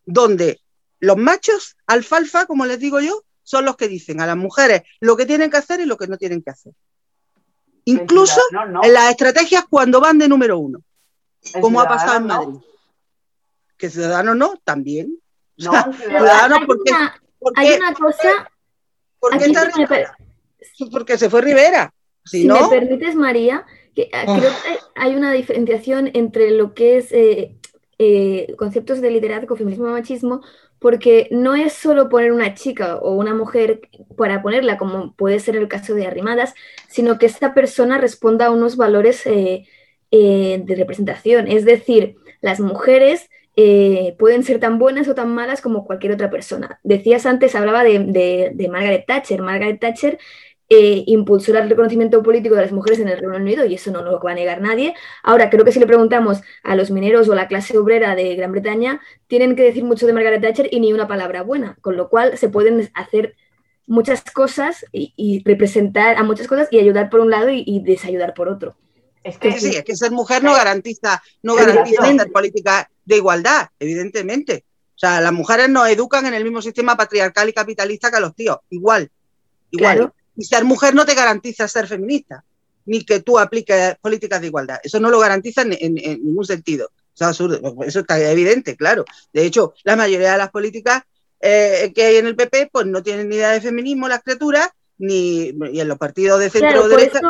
donde 0.04 0.60
los 0.98 1.16
machos 1.16 1.76
alfalfa, 1.86 2.46
como 2.46 2.66
les 2.66 2.78
digo 2.78 3.00
yo, 3.00 3.22
son 3.42 3.64
los 3.64 3.76
que 3.76 3.88
dicen 3.88 4.20
a 4.20 4.26
las 4.26 4.36
mujeres 4.36 4.82
lo 5.00 5.16
que 5.16 5.26
tienen 5.26 5.50
que 5.50 5.56
hacer 5.56 5.80
y 5.80 5.86
lo 5.86 5.96
que 5.96 6.06
no 6.06 6.16
tienen 6.16 6.42
que 6.42 6.50
hacer. 6.50 6.72
Incluso 7.84 8.40
en 8.82 8.92
las 8.92 9.10
estrategias 9.10 9.64
cuando 9.68 10.00
van 10.00 10.18
de 10.18 10.28
número 10.28 10.58
uno 10.58 10.82
como 11.60 11.80
ha 11.80 11.88
pasado 11.88 12.16
en 12.18 12.26
Madrid. 12.26 12.60
Que 13.76 13.90
Ciudadanos 13.90 14.36
no, 14.36 14.54
también. 14.64 15.18
No, 15.56 15.72
Ciudadanos 15.92 16.60
porque, 16.66 16.92
hay 17.56 17.72
una 17.72 17.94
cosa. 17.94 18.50
porque 20.90 21.18
se 21.18 21.30
fue 21.30 21.42
Rivera. 21.42 21.92
Si, 22.24 22.46
me 22.46 22.68
permites, 22.68 23.16
María, 23.16 23.66
que, 23.94 24.08
ah, 24.12 24.24
creo 24.38 24.50
que 24.50 24.78
hay 24.94 25.14
una 25.14 25.32
diferenciación 25.32 26.10
entre 26.14 26.52
lo 26.52 26.72
que 26.72 26.98
es 26.98 27.10
eh, 27.10 27.56
eh, 27.98 28.54
conceptos 28.56 29.00
de 29.00 29.10
liderazgo, 29.10 29.56
feminismo 29.56 29.88
y 29.88 29.92
machismo, 29.92 30.40
porque 30.82 31.28
no 31.30 31.54
es 31.54 31.72
solo 31.72 32.08
poner 32.08 32.32
una 32.32 32.54
chica 32.54 32.96
o 32.96 33.14
una 33.14 33.32
mujer 33.32 33.80
para 34.16 34.42
ponerla, 34.42 34.76
como 34.76 35.14
puede 35.14 35.38
ser 35.38 35.56
el 35.56 35.68
caso 35.68 35.94
de 35.94 36.06
Arrimadas, 36.06 36.54
sino 36.88 37.18
que 37.18 37.26
esta 37.26 37.54
persona 37.54 37.98
responda 37.98 38.46
a 38.46 38.50
unos 38.50 38.76
valores 38.76 39.24
eh, 39.26 39.68
eh, 40.10 40.60
de 40.64 40.74
representación. 40.74 41.46
Es 41.46 41.64
decir, 41.64 42.16
las 42.40 42.58
mujeres 42.58 43.30
eh, 43.54 44.16
pueden 44.18 44.42
ser 44.44 44.60
tan 44.60 44.78
buenas 44.78 45.08
o 45.08 45.14
tan 45.14 45.34
malas 45.34 45.60
como 45.60 45.84
cualquier 45.84 46.12
otra 46.12 46.30
persona. 46.30 46.80
Decías 46.82 47.26
antes, 47.26 47.54
hablaba 47.54 47.84
de, 47.84 48.68
Margaret 48.70 49.04
Thatcher. 49.06 49.42
Margaret 49.42 49.80
Thatcher 49.80 50.18
eh, 50.68 51.04
impulsó 51.06 51.56
el 51.56 51.68
reconocimiento 51.68 52.22
político 52.22 52.54
de 52.54 52.62
las 52.62 52.72
mujeres 52.72 53.00
en 53.00 53.08
el 53.08 53.18
Reino 53.18 53.36
Unido 53.36 53.66
y 53.66 53.74
eso 53.74 53.90
no 53.90 54.02
lo 54.02 54.18
va 54.20 54.30
a 54.32 54.34
negar 54.34 54.62
nadie. 54.62 54.94
Ahora, 55.22 55.50
creo 55.50 55.64
que 55.64 55.72
si 55.72 55.80
le 55.80 55.86
preguntamos 55.86 56.40
a 56.62 56.74
los 56.76 56.90
mineros 56.90 57.28
o 57.28 57.32
a 57.32 57.36
la 57.36 57.48
clase 57.48 57.76
obrera 57.76 58.14
de 58.14 58.34
Gran 58.36 58.52
Bretaña, 58.52 59.00
tienen 59.26 59.54
que 59.54 59.64
decir 59.64 59.84
mucho 59.84 60.06
de 60.06 60.14
Margaret 60.14 60.40
Thatcher 60.40 60.68
y 60.70 60.80
ni 60.80 60.92
una 60.92 61.08
palabra 61.08 61.42
buena, 61.42 61.76
con 61.82 61.96
lo 61.96 62.08
cual 62.08 62.38
se 62.38 62.48
pueden 62.48 62.90
hacer 62.94 63.36
muchas 63.86 64.22
cosas 64.30 64.86
y, 64.92 65.42
representar 65.44 66.16
a 66.16 66.22
muchas 66.22 66.46
cosas 66.46 66.68
y 66.70 66.78
ayudar 66.78 67.10
por 67.10 67.20
un 67.20 67.30
lado 67.30 67.50
y 67.50 67.82
desayudar 67.84 68.32
por 68.32 68.48
otro. 68.48 68.76
Es 69.24 69.38
que, 69.38 69.58
sí, 69.58 69.70
es 69.76 69.84
que 69.84 69.96
ser 69.96 70.10
mujer 70.10 70.42
no 70.42 70.52
garantiza, 70.52 71.22
no 71.42 71.54
garantiza 71.54 72.02
hacer 72.02 72.32
política 72.32 72.90
de 73.04 73.16
igualdad, 73.16 73.68
evidentemente. 73.78 74.64
O 74.96 74.98
sea, 74.98 75.20
las 75.20 75.32
mujeres 75.32 75.68
nos 75.68 75.88
educan 75.88 76.26
en 76.26 76.34
el 76.34 76.44
mismo 76.44 76.60
sistema 76.60 76.96
patriarcal 76.96 77.48
y 77.48 77.52
capitalista 77.52 78.10
que 78.10 78.16
a 78.16 78.20
los 78.20 78.34
tíos, 78.34 78.58
igual, 78.70 79.10
igual. 79.70 80.12
Y 80.36 80.44
ser 80.44 80.64
mujer 80.64 80.94
no 80.94 81.04
te 81.04 81.14
garantiza 81.14 81.68
ser 81.68 81.86
feminista, 81.86 82.44
ni 82.86 83.04
que 83.04 83.20
tú 83.20 83.38
apliques 83.38 83.96
políticas 84.00 84.40
de 84.40 84.48
igualdad. 84.48 84.80
Eso 84.82 84.98
no 84.98 85.10
lo 85.10 85.18
garantiza 85.18 85.62
en, 85.62 85.94
ningún 85.94 86.44
sentido. 86.44 86.90
Eso 87.14 88.00
está 88.00 88.30
evidente, 88.30 88.76
claro. 88.76 89.04
De 89.32 89.44
hecho, 89.44 89.74
la 89.84 89.96
mayoría 89.96 90.32
de 90.32 90.38
las 90.38 90.50
políticas 90.50 91.02
eh, 91.40 91.92
que 91.94 92.04
hay 92.04 92.16
en 92.16 92.26
el 92.26 92.36
PP, 92.36 92.70
pues 92.72 92.86
no 92.86 93.02
tienen 93.02 93.28
ni 93.28 93.36
idea 93.36 93.50
de 93.50 93.60
feminismo 93.60 94.08
las 94.08 94.22
criaturas, 94.22 94.68
ni 94.98 95.52
y 95.72 95.80
en 95.80 95.88
los 95.88 95.98
partidos 95.98 96.40
de 96.40 96.50
centro 96.50 96.88
derecha. 96.88 97.20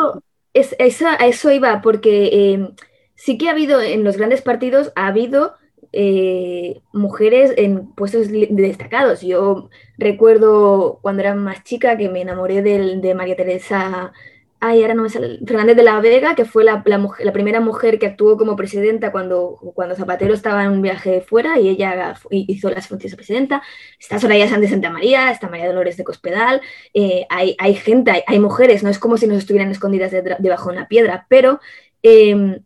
Es, 0.55 0.77
esa, 0.79 1.15
a 1.15 1.27
eso 1.27 1.51
iba, 1.51 1.81
porque 1.81 2.31
eh, 2.33 2.69
sí 3.15 3.39
que 3.39 3.49
ha 3.49 3.53
habido 3.53 3.81
en 3.81 4.05
los 4.05 4.17
grandes 4.17 4.43
partidos, 4.43 4.93
ha 4.97 5.07
habido 5.07 5.55
eh, 5.93 6.81
mujeres 6.93 7.53
en 7.57 7.93
puestos 7.93 8.29
destacados. 8.31 9.21
Yo 9.21 9.69
recuerdo 9.99 10.99
cuando 11.03 11.23
era 11.23 11.35
más 11.35 11.63
chica 11.65 11.97
que 11.99 12.09
me 12.09 12.23
enamoré 12.23 12.63
de, 12.63 13.15
María 13.15 13.37
Teresa 13.37 14.13
Ay, 14.65 14.81
ahora 14.83 14.95
no 14.95 15.03
me 15.03 15.09
sale. 15.09 15.41
Fernández 15.45 15.75
de 15.77 15.83
la 15.83 16.01
Vega, 16.01 16.37
que 16.37 16.45
fue 16.45 16.63
la, 16.63 16.85
la, 16.87 17.33
primera 17.33 17.59
mujer 17.59 17.99
que 17.99 18.07
actuó 18.07 18.39
como 18.39 18.55
presidenta 18.55 19.11
cuando, 19.11 19.59
cuando 19.75 19.97
Zapatero 19.97 20.35
estaba 20.35 20.63
en 20.63 20.71
un 20.71 20.83
viaje 20.83 21.21
fuera 21.21 21.59
y 21.59 21.69
ella 21.69 22.15
hizo 22.31 22.71
las 22.71 22.87
funciones 22.87 23.11
de 23.11 23.17
presidenta. 23.17 23.63
Está 23.99 24.21
Soraya 24.21 24.47
Sánchez 24.47 24.71
de 24.71 24.75
Santa 24.77 24.91
María, 24.91 25.33
está 25.33 25.49
María 25.49 25.67
Dolores 25.67 25.97
de 25.97 26.05
Cospedal. 26.05 26.61
Eh, 26.95 27.27
hay, 27.29 27.57
hay, 27.59 27.75
gente, 27.75 28.23
hay, 28.25 28.39
mujeres, 28.39 28.85
no 28.85 28.89
es 28.89 29.01
como 29.01 29.17
si 29.17 29.27
nos 29.27 29.39
estuvieran 29.39 29.69
escondidas 29.69 30.13
debajo 30.13 30.71
de 30.71 30.77
una 30.77 30.87
piedra, 30.87 31.27
pero 31.29 31.59
em, 32.05 32.61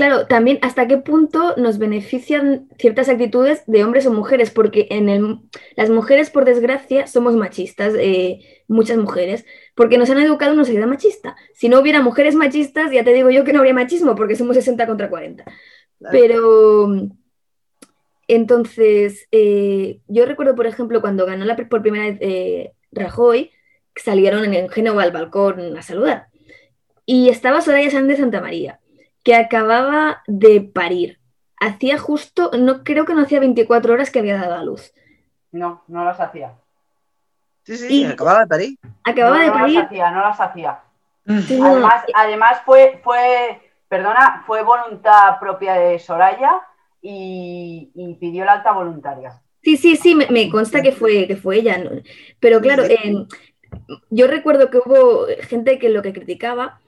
Claro, 0.00 0.26
también 0.26 0.58
hasta 0.62 0.86
qué 0.86 0.96
punto 0.98 1.54
nos 1.56 1.78
benefician 1.78 2.68
ciertas 2.78 3.08
actitudes 3.08 3.62
de 3.66 3.84
hombres 3.84 4.06
o 4.06 4.12
mujeres, 4.12 4.50
porque 4.50 4.86
en 4.90 5.08
el, 5.08 5.40
las 5.76 5.90
mujeres, 5.90 6.30
por 6.30 6.44
desgracia, 6.44 7.06
somos 7.06 7.34
machistas, 7.36 7.94
eh, 7.98 8.40
muchas 8.68 8.96
mujeres, 8.98 9.44
porque 9.80 9.96
nos 9.96 10.10
han 10.10 10.18
educado 10.18 10.52
en 10.52 10.58
una 10.58 10.66
sociedad 10.66 10.86
machista. 10.86 11.36
Si 11.54 11.70
no 11.70 11.80
hubiera 11.80 12.02
mujeres 12.02 12.34
machistas, 12.34 12.92
ya 12.92 13.02
te 13.02 13.14
digo 13.14 13.30
yo 13.30 13.44
que 13.44 13.54
no 13.54 13.60
habría 13.60 13.72
machismo, 13.72 14.14
porque 14.14 14.36
somos 14.36 14.54
60 14.56 14.86
contra 14.86 15.08
40. 15.08 15.42
Pero 16.12 17.08
entonces, 18.28 19.26
eh, 19.32 20.00
yo 20.06 20.26
recuerdo, 20.26 20.54
por 20.54 20.66
ejemplo, 20.66 21.00
cuando 21.00 21.24
ganó 21.24 21.46
la, 21.46 21.56
por 21.56 21.80
primera 21.80 22.04
vez 22.04 22.18
eh, 22.20 22.72
Rajoy, 22.92 23.52
salieron 23.96 24.44
en 24.44 24.52
el 24.52 24.70
Génova 24.70 25.02
al 25.02 25.12
balcón 25.12 25.74
a 25.74 25.80
saludar. 25.80 26.26
Y 27.06 27.30
estaba 27.30 27.62
Soraya 27.62 27.90
Sánchez 27.90 28.18
de 28.18 28.22
Santa 28.22 28.42
María 28.42 28.80
que 29.24 29.34
acababa 29.34 30.22
de 30.26 30.60
parir. 30.60 31.20
Hacía 31.58 31.96
justo, 31.96 32.50
no 32.58 32.84
creo 32.84 33.06
que 33.06 33.14
no 33.14 33.22
hacía 33.22 33.40
24 33.40 33.94
horas 33.94 34.10
que 34.10 34.18
había 34.18 34.36
dado 34.36 34.56
a 34.56 34.62
luz. 34.62 34.92
No, 35.52 35.84
no 35.88 36.04
las 36.04 36.20
hacía. 36.20 36.52
Sí, 37.62 37.78
sí, 37.78 38.04
acababa 38.04 38.40
de 38.40 38.46
parir. 38.46 38.78
Acababa 39.04 39.38
no, 39.38 39.44
de 39.44 39.50
parir. 39.50 39.74
No 39.74 39.80
las 39.80 39.86
hacía, 39.86 40.10
no 40.10 40.20
las 40.20 40.40
hacía. 40.40 40.80
además, 41.26 42.04
además 42.14 42.60
fue, 42.64 43.00
fue, 43.02 43.60
perdona, 43.88 44.42
fue 44.46 44.62
voluntad 44.62 45.38
propia 45.38 45.74
de 45.74 45.98
Soraya 45.98 46.62
y, 47.02 48.16
pidió 48.20 48.44
la 48.44 48.52
alta 48.54 48.72
voluntaria. 48.72 49.40
Sí, 49.62 49.76
sí, 49.76 49.96
sí, 49.96 50.14
me, 50.14 50.50
consta 50.50 50.82
que 50.82 50.92
fue, 50.92 51.26
que 51.26 51.36
fue 51.36 51.56
ella. 51.56 51.82
Pero 52.40 52.60
claro, 52.60 52.84
yo 54.08 54.26
recuerdo 54.26 54.70
que 54.70 54.78
hubo 54.78 55.26
gente 55.42 55.78
que 55.78 55.90
lo 55.90 56.02
que 56.02 56.12
criticaba 56.12 56.80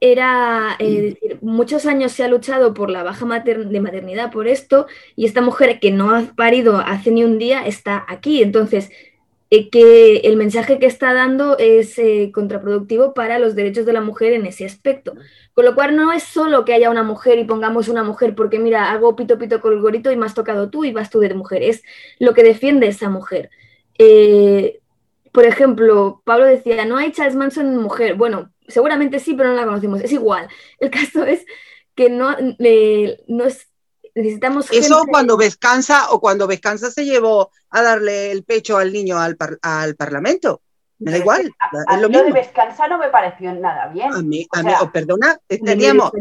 era, 0.00 0.76
eh, 0.78 1.02
decir, 1.02 1.38
muchos 1.42 1.84
años 1.84 2.12
se 2.12 2.24
ha 2.24 2.28
luchado 2.28 2.72
por 2.72 2.90
la 2.90 3.02
baja 3.02 3.26
de 3.40 3.80
maternidad 3.80 4.32
por 4.32 4.48
esto, 4.48 4.86
y 5.14 5.26
esta 5.26 5.42
mujer 5.42 5.78
que 5.78 5.90
no 5.90 6.14
ha 6.14 6.22
parido 6.34 6.78
hace 6.78 7.10
ni 7.10 7.22
un 7.22 7.38
día 7.38 7.66
está 7.66 8.04
aquí. 8.08 8.42
Entonces, 8.42 8.90
eh, 9.50 9.70
que 9.70 10.18
el 10.18 10.36
mensaje 10.36 10.78
que 10.78 10.86
está 10.86 11.12
dando 11.12 11.58
es 11.58 11.98
eh, 11.98 12.30
contraproductivo 12.32 13.14
para 13.14 13.38
los 13.38 13.54
derechos 13.54 13.86
de 13.86 13.92
la 13.92 14.00
mujer 14.00 14.32
en 14.32 14.46
ese 14.46 14.64
aspecto. 14.64 15.14
Con 15.54 15.64
lo 15.64 15.74
cual, 15.74 15.96
no 15.96 16.12
es 16.12 16.22
solo 16.22 16.64
que 16.64 16.74
haya 16.74 16.90
una 16.90 17.02
mujer 17.02 17.38
y 17.38 17.44
pongamos 17.44 17.88
una 17.88 18.04
mujer, 18.04 18.34
porque 18.34 18.58
mira, 18.58 18.90
hago 18.90 19.16
pito 19.16 19.38
pito 19.38 19.60
con 19.60 19.72
el 19.72 19.80
gorito 19.80 20.10
y 20.10 20.16
me 20.16 20.26
has 20.26 20.34
tocado 20.34 20.70
tú 20.70 20.84
y 20.84 20.92
vas 20.92 21.10
tú 21.10 21.20
de 21.20 21.34
mujer, 21.34 21.62
es 21.62 21.82
lo 22.18 22.34
que 22.34 22.42
defiende 22.42 22.88
esa 22.88 23.08
mujer. 23.10 23.50
por 25.32 25.44
ejemplo, 25.44 26.22
Pablo 26.24 26.46
decía, 26.46 26.84
no 26.84 26.96
hay 26.96 27.12
Charles 27.12 27.36
Manson 27.36 27.76
mujer. 27.76 28.14
Bueno, 28.16 28.50
seguramente 28.68 29.18
sí, 29.20 29.34
pero 29.34 29.50
no 29.50 29.56
la 29.56 29.64
conocemos. 29.66 30.00
Es 30.00 30.12
igual. 30.12 30.48
El 30.78 30.90
caso 30.90 31.24
es 31.24 31.44
que 31.94 32.10
no, 32.10 32.36
no 33.28 33.44
es, 33.44 33.69
necesitamos... 34.20 34.70
Eso 34.70 35.04
cuando 35.08 35.36
Vescansa 35.36 36.10
o 36.10 36.20
cuando 36.20 36.46
Vescansa 36.46 36.90
se 36.90 37.04
llevó 37.04 37.50
a 37.70 37.82
darle 37.82 38.30
el 38.32 38.44
pecho 38.44 38.76
al 38.76 38.92
niño 38.92 39.18
al, 39.18 39.36
al 39.62 39.96
Parlamento. 39.96 40.62
Me 41.00 41.12
da 41.12 41.16
igual. 41.16 41.50
A, 41.86 41.96
lo, 41.96 42.10
de 42.10 42.30
Vescansa 42.30 42.86
no 42.86 42.98
me 42.98 43.08
pareció 43.08 43.54
nada 43.54 43.88
bien. 43.88 44.12
A 44.12 44.20
mí, 44.20 44.46
a 44.52 44.62
mí 44.62 44.70
oh, 44.82 44.92
perdona, 44.92 45.40
teníamos. 45.48 46.12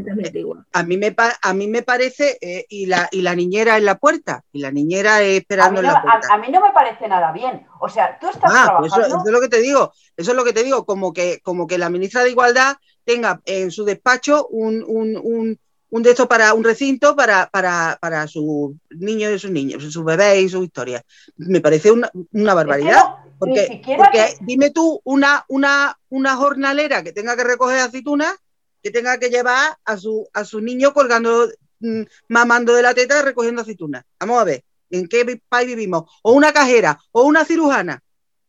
A 0.72 0.84
mí 0.84 0.96
me, 0.96 1.14
a 1.42 1.54
mí 1.54 1.68
me 1.68 1.84
parece, 1.84 2.38
eh, 2.40 2.66
y, 2.70 2.86
la, 2.86 3.10
y 3.12 3.22
la 3.22 3.36
niñera 3.36 3.78
en 3.78 3.84
la 3.84 3.98
puerta, 3.98 4.42
y 4.54 4.62
la 4.62 4.72
niñera 4.72 5.22
esperando 5.22 5.82
en 5.82 5.88
la 5.88 6.02
puerta. 6.02 6.30
A, 6.32 6.38
mí 6.38 6.48
no 6.50 6.62
me 6.62 6.72
parece 6.72 7.10
nada 7.10 7.34
bien. 7.34 7.68
O 7.82 7.90
sea, 7.90 8.18
tú 8.20 8.30
estás 8.30 8.50
ah, 8.56 8.78
pues 8.80 8.94
trabajando. 8.94 9.18
eso, 9.18 9.28
es 9.28 9.34
lo 9.34 9.42
que 9.42 9.50
te 9.50 9.60
digo. 9.60 9.92
Eso 10.16 10.32
es 10.32 10.38
lo 10.38 10.46
que 10.46 10.54
te 10.54 10.64
digo. 10.64 10.86
Como 10.86 11.12
que, 11.12 11.42
como 11.42 11.68
que 11.68 11.78
la 11.78 11.90
ministra 11.90 12.24
de 12.24 12.30
Igualdad 12.30 12.78
tenga 13.04 13.42
en 13.44 13.72
su 13.72 13.84
despacho 13.84 14.48
un, 14.48 14.86
un, 14.88 15.20
un 15.22 15.60
un 15.92 16.04
de 16.04 16.12
estos 16.12 16.28
para 16.28 16.54
un 16.54 16.64
recinto 16.64 17.16
para, 17.16 17.50
para, 17.50 17.98
para 18.00 18.28
sus 18.28 18.74
niños 18.90 19.32
y 19.34 19.40
sus 19.40 19.52
niños, 19.52 19.84
sus 19.84 20.04
bebés 20.04 20.44
y 20.44 20.50
su 20.50 20.64
historia. 20.64 21.04
Me 21.38 21.62
parece 21.62 21.92
una, 21.92 22.10
una 22.32 22.54
barbaridad. 22.54 23.04
porque, 23.40 23.82
porque 23.98 24.36
dime 24.42 24.70
tú, 24.70 25.02
una, 25.04 25.46
una, 25.48 25.98
una 26.10 26.36
jornalera 26.36 27.04
que 27.04 27.12
tenga 27.12 27.36
que 27.36 27.44
recoger 27.44 27.80
aceitunas, 27.80 28.36
que 28.84 28.92
tenga 28.92 29.18
que 29.18 29.30
llevar 29.30 29.78
a 29.84 29.98
su, 29.98 30.28
a 30.34 30.46
su 30.46 30.62
niño 30.62 30.94
colgando, 30.94 31.48
mm, 31.80 32.04
mamando 32.28 32.74
de 32.74 32.84
la 32.84 32.94
teta 32.94 33.22
recogiendo 33.22 33.62
aceitunas. 33.62 34.04
Vamos 34.20 34.42
a 34.42 34.46
ver, 34.46 34.64
¿en 34.92 35.08
qué 35.08 35.42
país 35.50 35.68
vivimos? 35.68 36.10
O 36.22 36.34
una 36.34 36.54
cajera, 36.54 37.00
o 37.12 37.24
una 37.24 37.46
cirujana. 37.46 38.02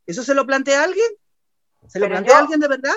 ¿Eso 0.06 0.22
se 0.22 0.34
lo 0.34 0.46
plantea 0.46 0.84
alguien? 0.84 1.08
¿Se 1.86 1.98
lo 1.98 2.08
plantea 2.08 2.38
alguien 2.38 2.60
de 2.60 2.68
verdad? 2.68 2.94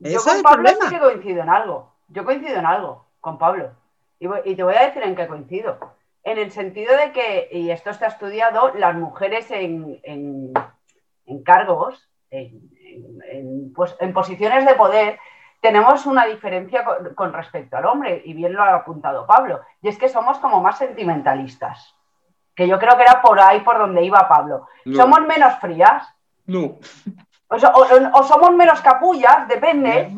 Yo 0.00 0.22
con 0.22 0.42
Pablo 0.42 0.68
sí 0.68 0.88
que 0.90 0.98
coincido 0.98 1.42
en 1.42 1.48
algo. 1.48 1.94
Yo 2.08 2.24
coincido 2.24 2.56
en 2.56 2.66
algo 2.66 3.07
con 3.20 3.38
Pablo. 3.38 3.70
Y, 4.18 4.54
te 4.56 4.62
voy 4.62 4.74
a 4.74 4.86
decir 4.86 5.02
en 5.02 5.14
qué 5.14 5.26
coincido. 5.26 5.78
En 6.24 6.38
el 6.38 6.50
sentido 6.50 6.96
de 6.96 7.12
que, 7.12 7.48
y 7.52 7.70
esto 7.70 7.90
está 7.90 8.06
estudiado, 8.06 8.72
las 8.74 8.94
mujeres 8.94 9.50
en, 9.50 10.52
cargos, 11.44 12.08
pues, 13.74 13.96
en, 14.00 14.12
posiciones 14.12 14.66
de 14.66 14.74
poder, 14.74 15.18
tenemos 15.60 16.06
una 16.06 16.26
diferencia 16.26 16.84
con, 17.14 17.32
respecto 17.32 17.76
al 17.76 17.86
hombre, 17.86 18.22
y 18.24 18.34
bien 18.34 18.54
lo 18.54 18.62
ha 18.62 18.74
apuntado 18.74 19.26
Pablo, 19.26 19.60
y 19.80 19.88
es 19.88 19.98
que 19.98 20.08
somos 20.08 20.38
como 20.38 20.60
más 20.60 20.78
sentimentalistas, 20.78 21.94
que 22.54 22.66
yo 22.66 22.78
creo 22.78 22.96
que 22.96 23.04
era 23.04 23.22
por 23.22 23.40
ahí 23.40 23.60
por 23.60 23.78
donde 23.78 24.04
iba 24.04 24.28
Pablo. 24.28 24.66
¿Somos 24.94 25.20
menos 25.22 25.54
frías? 25.60 26.06
No. 26.46 26.78
O, 27.50 28.22
somos 28.24 28.52
menos 28.54 28.80
capullas, 28.82 29.48
depende. 29.48 30.12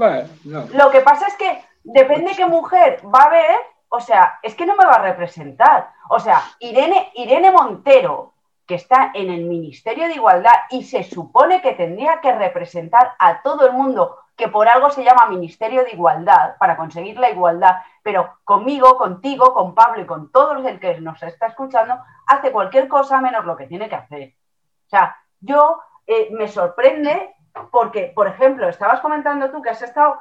Lo 0.73 0.91
que 0.91 1.01
pasa 1.01 1.27
es 1.29 1.37
que 1.37 1.70
depende 1.83 2.35
qué 2.37 2.47
mujer 2.47 3.03
va 3.05 3.25
a 3.25 3.31
ver, 3.31 3.61
o 3.89 4.01
sea, 4.01 4.39
es 4.43 4.55
que 4.55 4.67
no 4.67 4.77
me 4.77 4.87
va 4.87 4.95
a 4.95 5.03
representar. 5.03 5.93
O 6.09 6.19
sea, 6.19 6.43
Irene, 6.61 7.11
Irene 7.15 7.51
Montero, 7.51 8.35
que 8.67 8.77
está 8.77 9.11
en 9.15 9.31
el 9.31 9.45
Ministerio 9.47 10.07
de 10.07 10.15
Igualdad 10.15 10.55
y 10.71 10.85
se 10.85 11.03
supone 11.03 11.61
que 11.61 11.73
tendría 11.73 12.21
que 12.21 12.33
representar 12.33 13.15
a 13.19 13.43
todo 13.43 13.67
el 13.67 13.73
mundo, 13.73 14.17
que 14.37 14.47
por 14.47 14.69
algo 14.69 14.91
se 14.91 15.03
llama 15.03 15.27
Ministerio 15.27 15.83
de 15.83 15.91
Igualdad, 15.91 16.57
para 16.59 16.77
conseguir 16.77 17.19
la 17.19 17.31
igualdad, 17.31 17.83
pero 18.03 18.39
conmigo, 18.45 18.97
contigo, 18.97 19.53
con 19.53 19.75
Pablo 19.75 20.03
y 20.03 20.07
con 20.07 20.31
todos 20.31 20.61
los 20.61 20.79
que 20.79 21.01
nos 21.01 21.21
está 21.23 21.49
escuchando, 21.49 21.99
hace 22.27 22.53
cualquier 22.53 22.87
cosa 22.87 23.21
menos 23.21 23.45
lo 23.45 23.57
que 23.57 23.67
tiene 23.67 23.89
que 23.89 23.97
hacer. 23.97 24.35
O 24.87 24.89
sea, 24.89 25.17
yo 25.41 25.81
eh, 26.07 26.29
me 26.31 26.47
sorprende 26.47 27.35
porque, 27.71 28.13
por 28.15 28.29
ejemplo, 28.29 28.69
estabas 28.69 29.01
comentando 29.01 29.51
tú 29.51 29.63
que 29.63 29.71
has 29.71 29.83
estado 29.83 30.19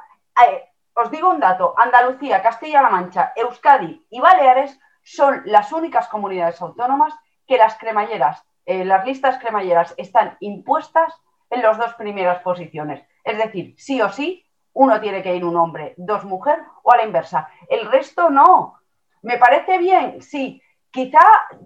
eh, 0.48 0.69
os 0.94 1.10
digo 1.10 1.30
un 1.30 1.40
dato, 1.40 1.74
Andalucía, 1.76 2.42
Castilla-La 2.42 2.90
Mancha, 2.90 3.32
Euskadi 3.36 4.06
y 4.10 4.20
Baleares 4.20 4.78
son 5.02 5.42
las 5.46 5.72
únicas 5.72 6.08
comunidades 6.08 6.60
autónomas 6.60 7.14
que 7.46 7.56
las 7.56 7.76
cremalleras, 7.78 8.44
eh, 8.66 8.84
las 8.84 9.04
listas 9.04 9.38
cremalleras 9.38 9.94
están 9.96 10.36
impuestas 10.40 11.14
en 11.50 11.62
las 11.62 11.78
dos 11.78 11.94
primeras 11.94 12.42
posiciones. 12.42 13.02
Es 13.24 13.38
decir, 13.38 13.74
sí 13.76 14.00
o 14.00 14.08
sí, 14.08 14.46
uno 14.72 15.00
tiene 15.00 15.22
que 15.22 15.34
ir 15.34 15.44
un 15.44 15.56
hombre, 15.56 15.94
dos 15.96 16.24
mujeres 16.24 16.64
o 16.82 16.92
a 16.92 16.96
la 16.96 17.04
inversa. 17.04 17.48
El 17.68 17.90
resto 17.90 18.30
no. 18.30 18.78
¿Me 19.22 19.36
parece 19.36 19.78
bien? 19.78 20.22
Sí. 20.22 20.62
Quizá 20.90 21.20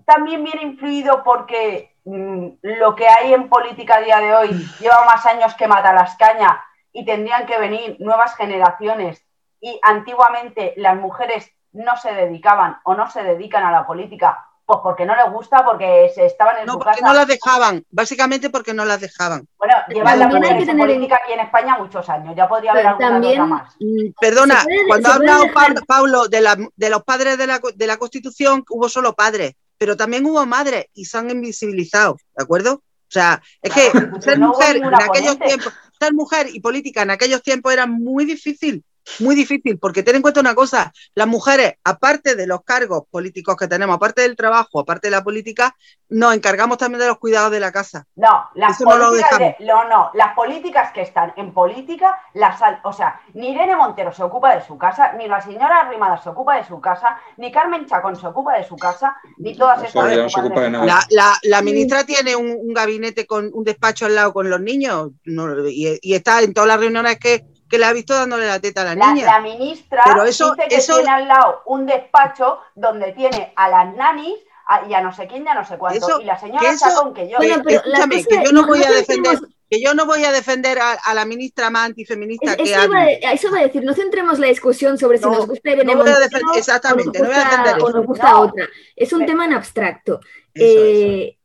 también 0.05 0.43
viene 0.45 0.63
influido 0.63 1.23
porque 1.23 1.97
mm, 2.05 2.49
lo 2.63 2.95
que 2.95 3.09
hay 3.09 3.33
en 3.35 3.49
política 3.49 3.97
a 3.97 4.01
día 4.01 4.19
de 4.19 4.35
hoy 4.35 4.49
lleva 4.81 5.05
más 5.05 5.25
años 5.27 5.55
que 5.55 5.69
mata 5.69 5.93
las 5.93 6.17
cañas 6.17 6.57
y 6.95 7.05
tendrían 7.05 7.45
que 7.45 7.59
venir 7.59 7.97
nuevas 7.99 8.35
generaciones 8.37 9.23
y 9.61 9.79
antiguamente 9.83 10.73
las 10.77 10.97
mujeres 10.97 11.51
no 11.73 11.97
se 11.97 12.13
dedicaban 12.15 12.79
o 12.85 12.95
no 12.95 13.11
se 13.11 13.23
dedican 13.23 13.65
a 13.65 13.73
la 13.73 13.87
política 13.87 14.49
pues 14.67 14.79
porque 14.83 15.05
no 15.05 15.15
les 15.15 15.31
gusta, 15.31 15.63
porque 15.63 16.11
se 16.15 16.25
estaban 16.25 16.57
en 16.61 16.65
no, 16.65 16.73
su 16.73 16.79
porque 16.79 16.93
casa. 17.01 17.07
no 17.07 17.13
las 17.13 17.27
dejaban, 17.27 17.85
básicamente 17.91 18.49
porque 18.49 18.73
no 18.73 18.87
las 18.87 18.99
dejaban. 18.99 19.47
Bueno, 19.59 19.75
llevan 19.89 20.19
la 20.19 20.27
que 20.31 20.41
tener 20.41 20.69
en- 20.71 20.79
política 20.79 21.21
aquí 21.23 21.35
en 21.35 21.41
España 21.41 21.77
muchos 21.77 22.09
años, 22.09 22.35
ya 22.35 22.49
podría 22.49 22.71
haber 22.71 22.87
alguna 22.87 23.09
también- 23.11 23.43
otra 23.43 23.45
más. 23.57 23.75
Mm, 23.79 24.13
Perdona, 24.19 24.63
puede- 24.65 24.87
cuando 24.89 25.09
ha 25.11 25.15
hablado 25.17 25.43
dejar- 25.43 25.75
Pa- 25.75 25.81
Pablo 25.87 26.29
de, 26.29 26.41
la- 26.41 26.57
de 26.75 26.89
los 26.91 27.05
padres 27.05 27.37
de 27.37 27.47
la, 27.47 27.61
de 27.75 27.87
la 27.87 27.99
Constitución, 27.99 28.65
hubo 28.71 28.89
solo 28.89 29.13
padres, 29.13 29.53
pero 29.77 29.99
también 29.99 30.25
hubo 30.25 30.47
madres 30.47 30.87
y 30.95 31.05
se 31.05 31.19
han 31.19 31.29
invisibilizado, 31.29 32.17
¿de 32.35 32.43
acuerdo? 32.45 32.73
O 32.77 33.11
sea, 33.15 33.43
es 33.61 33.71
que 33.71 33.91
Claro, 33.91 34.09
porque 34.13 34.25
ser 34.25 34.39
no 34.39 34.49
mujer 34.49 34.77
en 34.77 34.95
aquellos 34.95 35.39
tiempos, 35.41 35.75
ser 36.05 36.15
mujer 36.15 36.49
y 36.53 36.61
política 36.61 37.03
en 37.03 37.11
aquellos 37.11 37.43
tiempos 37.43 37.73
era 37.73 37.87
muy 37.87 38.25
difícil, 38.25 38.85
muy 39.21 39.35
difícil, 39.35 39.79
porque 39.79 40.03
ten 40.03 40.17
en 40.17 40.23
cuenta 40.23 40.41
una 40.41 40.55
cosa, 40.55 40.93
las 41.15 41.27
mujeres, 41.27 41.75
aparte 41.85 42.35
de 42.37 42.47
los 42.47 42.63
cargos 42.65 43.05
políticos 43.11 43.57
que 43.57 43.69
tenemos, 43.69 43.97
aparte 43.97 44.23
del 44.23 44.37
trabajo, 44.37 44.81
aparte 44.81 45.09
de 45.09 45.13
la 45.13 45.23
política, 45.25 45.75
nos 46.09 46.35
encargamos 46.35 46.79
también 46.79 47.01
de 47.01 47.07
los 47.09 47.19
cuidados 47.19 47.51
de 47.51 47.61
la 47.61 47.73
casa. 47.73 48.07
No, 48.17 48.49
las 48.55 48.81
Eso 48.81 48.85
políticas 48.85 49.39
de- 49.39 49.57
no, 49.61 49.89
no, 49.89 50.11
las 50.15 50.35
políticas 50.35 50.93
que 50.93 51.03
están 51.03 51.33
en 51.37 51.53
política, 51.53 52.19
las, 52.35 52.61
o 52.85 52.93
sea, 52.93 53.21
ni 53.35 53.51
Irene 53.53 53.77
Montero 53.77 54.13
se 54.13 54.23
ocupa 54.23 54.55
de 54.55 54.65
su 54.65 54.79
casa, 54.79 55.13
ni 55.15 55.27
la 55.29 55.41
señora 55.41 55.81
Arrimada 55.81 56.17
se 56.23 56.29
ocupa 56.31 56.57
de 56.57 56.65
su 56.65 56.81
casa, 56.81 57.19
ni 57.37 57.51
Carmen 57.53 57.87
Chacón 57.87 58.17
se 58.17 58.27
ocupa 58.27 58.57
de 58.57 58.65
su 58.65 58.77
casa, 58.77 59.17
ni 59.39 59.57
todas 59.57 59.83
estas 59.83 59.95
no 60.17 60.29
se 60.29 60.41
ocupan 60.41 60.45
ocupa 60.47 60.61
de 60.61 60.67
su 60.67 60.73
nada. 60.73 60.87
casa. 60.87 61.07
La, 61.11 61.23
la- 61.25 61.39
la 61.43 61.63
ministra 61.63 62.05
tiene 62.05 62.37
un, 62.37 62.57
un 62.59 62.73
gabinete 62.75 63.27
con 63.27 63.51
un 63.53 63.65
despacho 63.65 64.07
al 64.07 64.15
lado 64.15 64.33
con 64.33 64.49
los 64.49 64.61
niños 64.61 65.11
no, 65.25 65.69
y, 65.69 65.99
y 66.01 66.15
está 66.15 66.41
en 66.43 66.53
todas 66.55 66.69
las 66.69 66.81
reuniones 66.81 67.19
que, 67.19 67.45
que 67.75 67.79
le 67.81 67.87
ha 67.87 67.93
visto 67.93 68.15
dándole 68.15 68.47
la 68.47 68.61
teta 68.61 68.83
a 68.83 68.85
la 68.85 68.95
La, 68.95 69.13
niña. 69.13 69.27
la 69.27 69.41
ministra 69.41 70.03
Pero 70.05 70.23
eso- 70.25 70.55
dice 70.55 70.69
que 70.69 70.77
eso- 70.77 70.95
tiene 70.97 71.11
al 71.11 71.27
lado 71.29 71.63
un 71.67 71.87
despacho 71.87 72.61
donde 72.75 73.13
tiene 73.13 73.53
a 73.57 73.69
las 73.69 73.95
nanis 73.97 74.35
a- 74.67 74.87
y 74.89 74.95
a 74.95 75.01
no 75.01 75.13
sé 75.13 75.27
quién, 75.27 75.45
ya 75.45 75.55
no 75.55 75.65
sé 75.67 75.77
cuánto. 75.77 75.99
Eso- 76.07 76.21
y 76.21 76.25
la 76.25 76.39
señora 76.39 76.61
que 76.61 76.69
eso- 76.69 76.87
Chacón, 76.89 77.13
que 77.15 77.29
yo... 77.29 77.37
Bueno, 77.39 77.63
pero 77.65 77.83
la 77.85 77.99
Escúchame, 77.99 78.17
cosa 78.25 78.29
que 78.29 78.45
yo 78.47 78.53
no 78.53 78.61
no- 78.63 78.67
voy 78.69 78.79
no 78.79 78.87
a 78.87 78.91
defender, 78.91 79.33
centremos- 79.35 79.55
que 79.71 79.83
yo 79.83 79.95
no 79.95 80.07
voy 80.07 80.25
a 80.25 80.33
defender 80.33 80.79
a, 80.79 80.93
a 80.93 81.15
la 81.15 81.25
ministra 81.25 81.69
más 81.71 81.87
antifeminista 81.87 82.53
Es- 82.53 82.57
que 82.57 82.63
eso, 82.63 82.81
a, 82.81 82.85
hable. 82.85 83.21
eso 83.33 83.49
iba 83.49 83.59
a 83.59 83.63
decir, 83.63 83.83
no 83.85 83.93
centremos 83.95 84.39
la 84.39 84.47
discusión 84.47 84.97
sobre 84.97 85.19
si 85.19 85.25
No, 85.25 85.33
nos 85.33 85.47
gusta 85.47 85.71
Irene 85.71 85.93
no 85.95 85.99
voy 86.01 86.09
a 86.09 86.13
Montero 86.13 86.21
defender- 86.31 86.59
exactamente, 86.59 87.19
o 87.19 87.23
no 87.23 87.29
nos 87.29 87.29
voy 87.29 87.35
a 87.37 87.45
gusta, 87.45 87.51
defender 87.63 87.83
o 87.83 87.89
eso. 87.89 87.97
nos 87.99 88.07
gusta 88.07 88.31
No. 88.31 88.41
otra. 88.41 88.69
Es 88.97 89.13
un 89.13 89.19
Pero- 89.21 89.31
tema 89.33 89.45
en 89.47 89.53
abstracto. 89.55 90.21
Eh, 90.55 91.37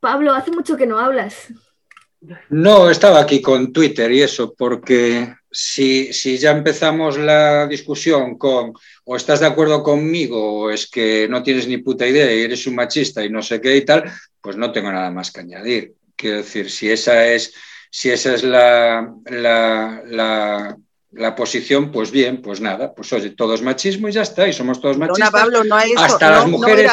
Pablo, 0.00 0.34
hace 0.34 0.50
mucho 0.50 0.76
que 0.76 0.86
no 0.86 0.98
hablas. 0.98 1.48
No, 2.50 2.88
estaba 2.90 3.20
aquí 3.20 3.42
con 3.42 3.72
Twitter 3.72 4.10
y 4.12 4.22
eso, 4.22 4.54
porque 4.56 5.34
si, 5.50 6.12
si 6.12 6.38
ya 6.38 6.52
empezamos 6.52 7.18
la 7.18 7.66
discusión 7.66 8.38
con 8.38 8.72
o 9.04 9.16
estás 9.16 9.40
de 9.40 9.46
acuerdo 9.46 9.82
conmigo 9.82 10.60
o 10.62 10.70
es 10.70 10.88
que 10.90 11.28
no 11.28 11.42
tienes 11.42 11.68
ni 11.68 11.78
puta 11.78 12.06
idea 12.06 12.32
y 12.34 12.42
eres 12.42 12.66
un 12.66 12.76
machista 12.76 13.22
y 13.24 13.28
no 13.30 13.42
sé 13.42 13.60
qué 13.60 13.76
y 13.76 13.84
tal, 13.84 14.04
pues 14.40 14.56
no 14.56 14.72
tengo 14.72 14.90
nada 14.90 15.10
más 15.10 15.30
que 15.30 15.40
añadir. 15.40 15.94
Quiero 16.16 16.38
decir, 16.38 16.70
si 16.70 16.90
esa 16.90 17.26
es, 17.26 17.52
si 17.90 18.10
esa 18.10 18.34
es 18.34 18.42
la, 18.44 19.12
la, 19.26 20.02
la- 20.06 20.76
la 21.16 21.34
posición, 21.34 21.90
pues 21.92 22.10
bien, 22.10 22.42
pues 22.42 22.60
nada, 22.60 22.92
pues 22.94 23.12
oye, 23.12 23.30
todo 23.30 23.54
es 23.54 23.62
machismo 23.62 24.08
y 24.08 24.12
ya 24.12 24.22
está, 24.22 24.48
y 24.48 24.52
somos 24.52 24.80
todos 24.80 24.96
Perdona, 24.96 25.12
machistas. 25.30 25.42
Pablo, 25.42 25.64
no 25.64 25.78
eso. 25.78 25.98
hasta 25.98 26.28
no, 26.30 26.36
las 26.36 26.46
mujeres-. 26.48 26.90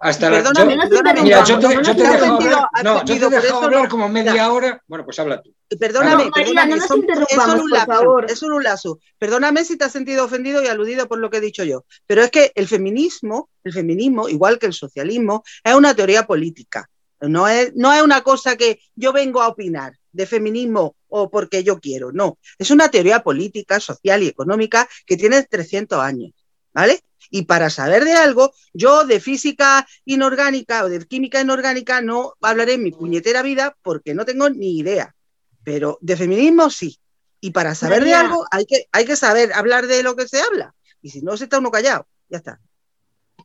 Hasta 0.00 0.30
la- 0.30 0.36
Perdóname, 0.38 0.72
yo- 0.72 0.76
no 0.76 0.88
perdóname, 0.88 1.22
Mira, 1.22 1.44
yo 1.44 1.58
te, 1.58 1.74
yo 1.74 1.96
te 1.96 2.06
hablar, 2.06 2.68
no, 2.84 3.04
yo 3.04 3.28
te 3.28 3.48
hablar 3.48 3.88
como 3.88 4.08
media 4.08 4.52
hora. 4.52 4.80
Bueno, 4.86 5.04
pues 5.04 5.18
habla 5.18 5.42
tú. 5.42 5.52
Perdóname, 5.78 6.30
María, 6.34 6.86
son- 6.86 7.04
es 7.08 7.28
solo 7.34 7.62
un 7.64 7.70
lapso, 7.70 8.18
es 8.28 8.38
solo 8.38 8.56
un. 8.56 9.00
Perdóname 9.18 9.64
si 9.64 9.76
te 9.76 9.84
has 9.84 9.92
sentido 9.92 10.24
ofendido 10.24 10.62
y 10.62 10.68
aludido 10.68 11.08
por 11.08 11.18
lo 11.18 11.30
que 11.30 11.38
he 11.38 11.40
dicho 11.40 11.64
yo, 11.64 11.84
pero 12.06 12.22
es 12.22 12.30
que 12.30 12.52
el 12.54 12.68
feminismo, 12.68 13.50
el 13.64 13.72
feminismo, 13.72 14.28
igual 14.28 14.58
que 14.58 14.66
el 14.66 14.72
socialismo, 14.72 15.42
es 15.62 15.74
una 15.74 15.94
teoría 15.94 16.26
política. 16.26 16.88
No 17.20 17.48
es, 17.48 17.74
no 17.74 17.92
es 17.92 18.02
una 18.02 18.20
cosa 18.22 18.56
que 18.56 18.80
yo 18.94 19.12
vengo 19.12 19.40
a 19.40 19.48
opinar 19.48 19.94
de 20.12 20.26
feminismo 20.26 20.94
o 21.16 21.30
porque 21.30 21.62
yo 21.62 21.78
quiero, 21.78 22.10
no. 22.10 22.38
Es 22.58 22.72
una 22.72 22.90
teoría 22.90 23.22
política, 23.22 23.78
social 23.78 24.24
y 24.24 24.26
económica 24.26 24.88
que 25.06 25.16
tiene 25.16 25.44
300 25.44 26.00
años, 26.00 26.32
¿vale? 26.72 27.04
Y 27.30 27.42
para 27.42 27.70
saber 27.70 28.04
de 28.04 28.14
algo, 28.14 28.52
yo 28.72 29.04
de 29.04 29.20
física 29.20 29.86
inorgánica 30.04 30.82
o 30.82 30.88
de 30.88 31.06
química 31.06 31.40
inorgánica 31.40 32.00
no 32.00 32.34
hablaré 32.40 32.74
en 32.74 32.82
mi 32.82 32.90
puñetera 32.90 33.42
vida 33.42 33.76
porque 33.82 34.12
no 34.12 34.24
tengo 34.24 34.50
ni 34.50 34.76
idea. 34.76 35.14
Pero 35.62 35.98
de 36.00 36.16
feminismo 36.16 36.68
sí. 36.68 36.98
Y 37.40 37.52
para 37.52 37.76
saber 37.76 38.00
María. 38.00 38.18
de 38.18 38.24
algo 38.24 38.44
hay 38.50 38.66
que, 38.66 38.86
hay 38.90 39.04
que 39.04 39.14
saber 39.14 39.52
hablar 39.52 39.86
de 39.86 40.02
lo 40.02 40.16
que 40.16 40.26
se 40.26 40.40
habla. 40.40 40.74
Y 41.00 41.10
si 41.10 41.22
no, 41.22 41.36
se 41.36 41.44
está 41.44 41.58
uno 41.60 41.70
callado. 41.70 42.08
Ya 42.28 42.38
está. 42.38 42.60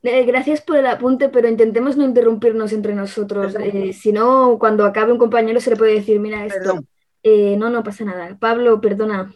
Eh, 0.02 0.24
gracias 0.26 0.62
por 0.62 0.78
el 0.78 0.88
apunte, 0.88 1.30
pero 1.30 1.48
intentemos 1.48 1.98
no 1.98 2.04
interrumpirnos 2.04 2.74
entre 2.74 2.96
nosotros. 2.96 3.56
Eh, 3.60 3.94
si 3.94 4.12
no, 4.12 4.58
cuando 4.60 4.86
acabe 4.86 5.12
un 5.12 5.20
compañero 5.20 5.62
se 5.62 5.70
le 5.70 5.76
puede 5.76 5.94
decir, 5.94 6.20
mira 6.20 6.46
esto. 6.46 6.60
Perdón. 6.60 6.88
Eh, 7.24 7.56
no, 7.58 7.70
no 7.70 7.84
pasa 7.84 8.06
nada. 8.06 8.38
Pablo, 8.40 8.80
perdona. 8.80 9.34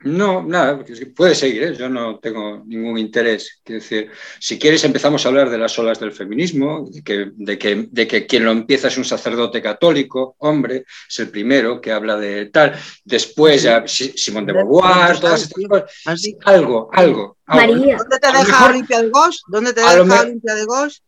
No, 0.00 0.42
nada, 0.42 0.84
es 0.86 0.98
que 0.98 1.06
puede 1.06 1.34
seguir, 1.34 1.62
¿eh? 1.62 1.74
yo 1.74 1.88
no 1.88 2.18
tengo 2.18 2.62
ningún 2.66 2.98
interés. 2.98 3.62
Quiero 3.64 3.80
decir, 3.80 4.10
si 4.38 4.58
quieres 4.58 4.84
empezamos 4.84 5.24
a 5.24 5.28
hablar 5.30 5.48
de 5.48 5.56
las 5.56 5.78
olas 5.78 5.98
del 5.98 6.12
feminismo, 6.12 6.86
de 6.90 7.02
que, 7.02 7.30
de 7.34 7.56
que, 7.58 7.88
de 7.90 8.06
que 8.06 8.26
quien 8.26 8.44
lo 8.44 8.50
empieza 8.50 8.88
es 8.88 8.98
un 8.98 9.06
sacerdote 9.06 9.62
católico, 9.62 10.34
hombre, 10.40 10.84
es 11.08 11.18
el 11.20 11.30
primero 11.30 11.80
que 11.80 11.90
habla 11.90 12.18
de 12.18 12.46
tal. 12.46 12.74
Después 13.02 13.62
ya 13.62 13.88
Si- 13.88 14.12
Simón 14.18 14.44
de 14.44 14.52
Beauvoir, 14.52 15.18
todas 15.18 15.42
estas 15.44 15.64
cosas. 15.66 15.90
Así. 16.04 16.36
Algo, 16.44 16.90
algo. 16.92 17.38
algo. 17.46 17.72
María, 17.74 17.96
¿Dónde 17.96 18.18
te 18.18 18.26
deja 18.26 18.66
Olimpia 18.68 19.00
de 19.00 19.08
Gos? 19.08 19.42
¿Dónde 19.48 19.72
te 19.72 19.80
deja 19.80 20.20
Olimpia 20.20 20.54
de 20.54 20.64
Gos? 20.66 21.02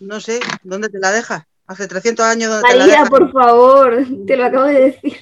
No 0.00 0.20
sé, 0.20 0.40
¿dónde 0.62 0.88
te 0.88 0.98
la 1.00 1.12
deja? 1.12 1.46
Hace 1.72 1.88
300 1.88 2.26
años, 2.26 2.50
¿dónde 2.50 2.68
te 2.68 2.76
la 2.76 2.86
María, 2.86 3.04
por 3.06 3.32
favor, 3.32 3.96
te 4.26 4.36
lo 4.36 4.44
acabo 4.44 4.64
de 4.64 4.80
decir. 4.80 5.16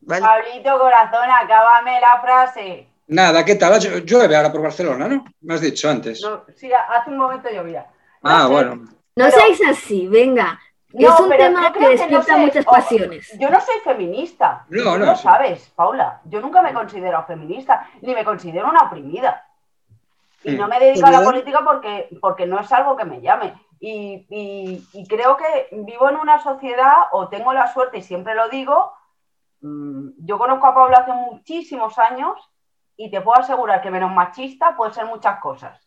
Vale. 0.00 0.20
Pablito 0.26 0.76
Corazón, 0.76 1.30
acábame 1.30 2.00
la 2.00 2.20
frase. 2.20 2.88
Nada, 3.06 3.44
¿qué 3.44 3.54
tal? 3.54 3.74
Llu- 3.74 4.04
Llueve 4.04 4.34
ahora 4.34 4.50
por 4.50 4.60
Barcelona, 4.60 5.06
¿no? 5.06 5.24
Me 5.42 5.54
has 5.54 5.60
dicho 5.60 5.88
antes. 5.88 6.20
No, 6.20 6.42
sí, 6.56 6.68
hace 6.72 7.10
un 7.10 7.18
momento 7.18 7.48
llovía. 7.48 7.86
No 8.22 8.30
ah, 8.30 8.42
sé. 8.42 8.52
bueno. 8.52 8.74
No 8.74 8.90
Pero- 9.14 9.30
seáis 9.30 9.60
así, 9.68 10.08
venga. 10.08 10.58
No, 10.94 11.14
es 11.14 11.20
un 11.20 11.30
tema 11.30 11.72
que 11.72 11.88
despierta 11.88 12.16
no 12.16 12.22
sé. 12.24 12.36
muchas 12.36 12.64
pasiones. 12.64 13.38
Yo 13.38 13.50
no 13.50 13.60
soy 13.60 13.76
feminista. 13.84 14.66
No, 14.68 14.82
Tú 14.94 14.98
no, 14.98 15.06
lo 15.06 15.16
sí. 15.16 15.22
sabes, 15.22 15.70
Paula. 15.76 16.20
Yo 16.24 16.40
nunca 16.40 16.60
me 16.60 16.70
he 16.70 16.74
considerado 16.74 17.24
feminista, 17.24 17.88
ni 18.00 18.12
me 18.14 18.24
considero 18.24 18.68
una 18.68 18.82
oprimida. 18.82 19.46
Y 20.42 20.56
no 20.56 20.66
me 20.66 20.80
dedico 20.80 21.06
a 21.06 21.12
la 21.12 21.22
política 21.22 21.60
porque, 21.64 22.08
porque 22.20 22.46
no 22.46 22.58
es 22.58 22.72
algo 22.72 22.96
que 22.96 23.04
me 23.04 23.20
llame. 23.20 23.54
Y, 23.84 24.26
y- 24.30 24.86
y 24.92 25.06
creo 25.08 25.36
que 25.36 25.66
vivo 25.72 26.08
en 26.08 26.14
una 26.16 26.40
sociedad, 26.40 26.94
o 27.10 27.28
tengo 27.28 27.52
la 27.52 27.72
suerte, 27.72 27.98
y 27.98 28.02
siempre 28.02 28.32
lo 28.36 28.48
digo, 28.48 28.92
mm, 29.60 30.10
yo 30.18 30.38
conozco 30.38 30.68
a 30.68 30.74
Paula 30.74 30.98
hace 30.98 31.12
muchísimos 31.12 31.98
años 31.98 32.38
y 32.96 33.10
te 33.10 33.20
puedo 33.20 33.40
asegurar 33.40 33.82
que 33.82 33.90
menos 33.90 34.12
machista 34.12 34.76
puede 34.76 34.92
ser 34.94 35.06
muchas 35.06 35.40
cosas. 35.40 35.80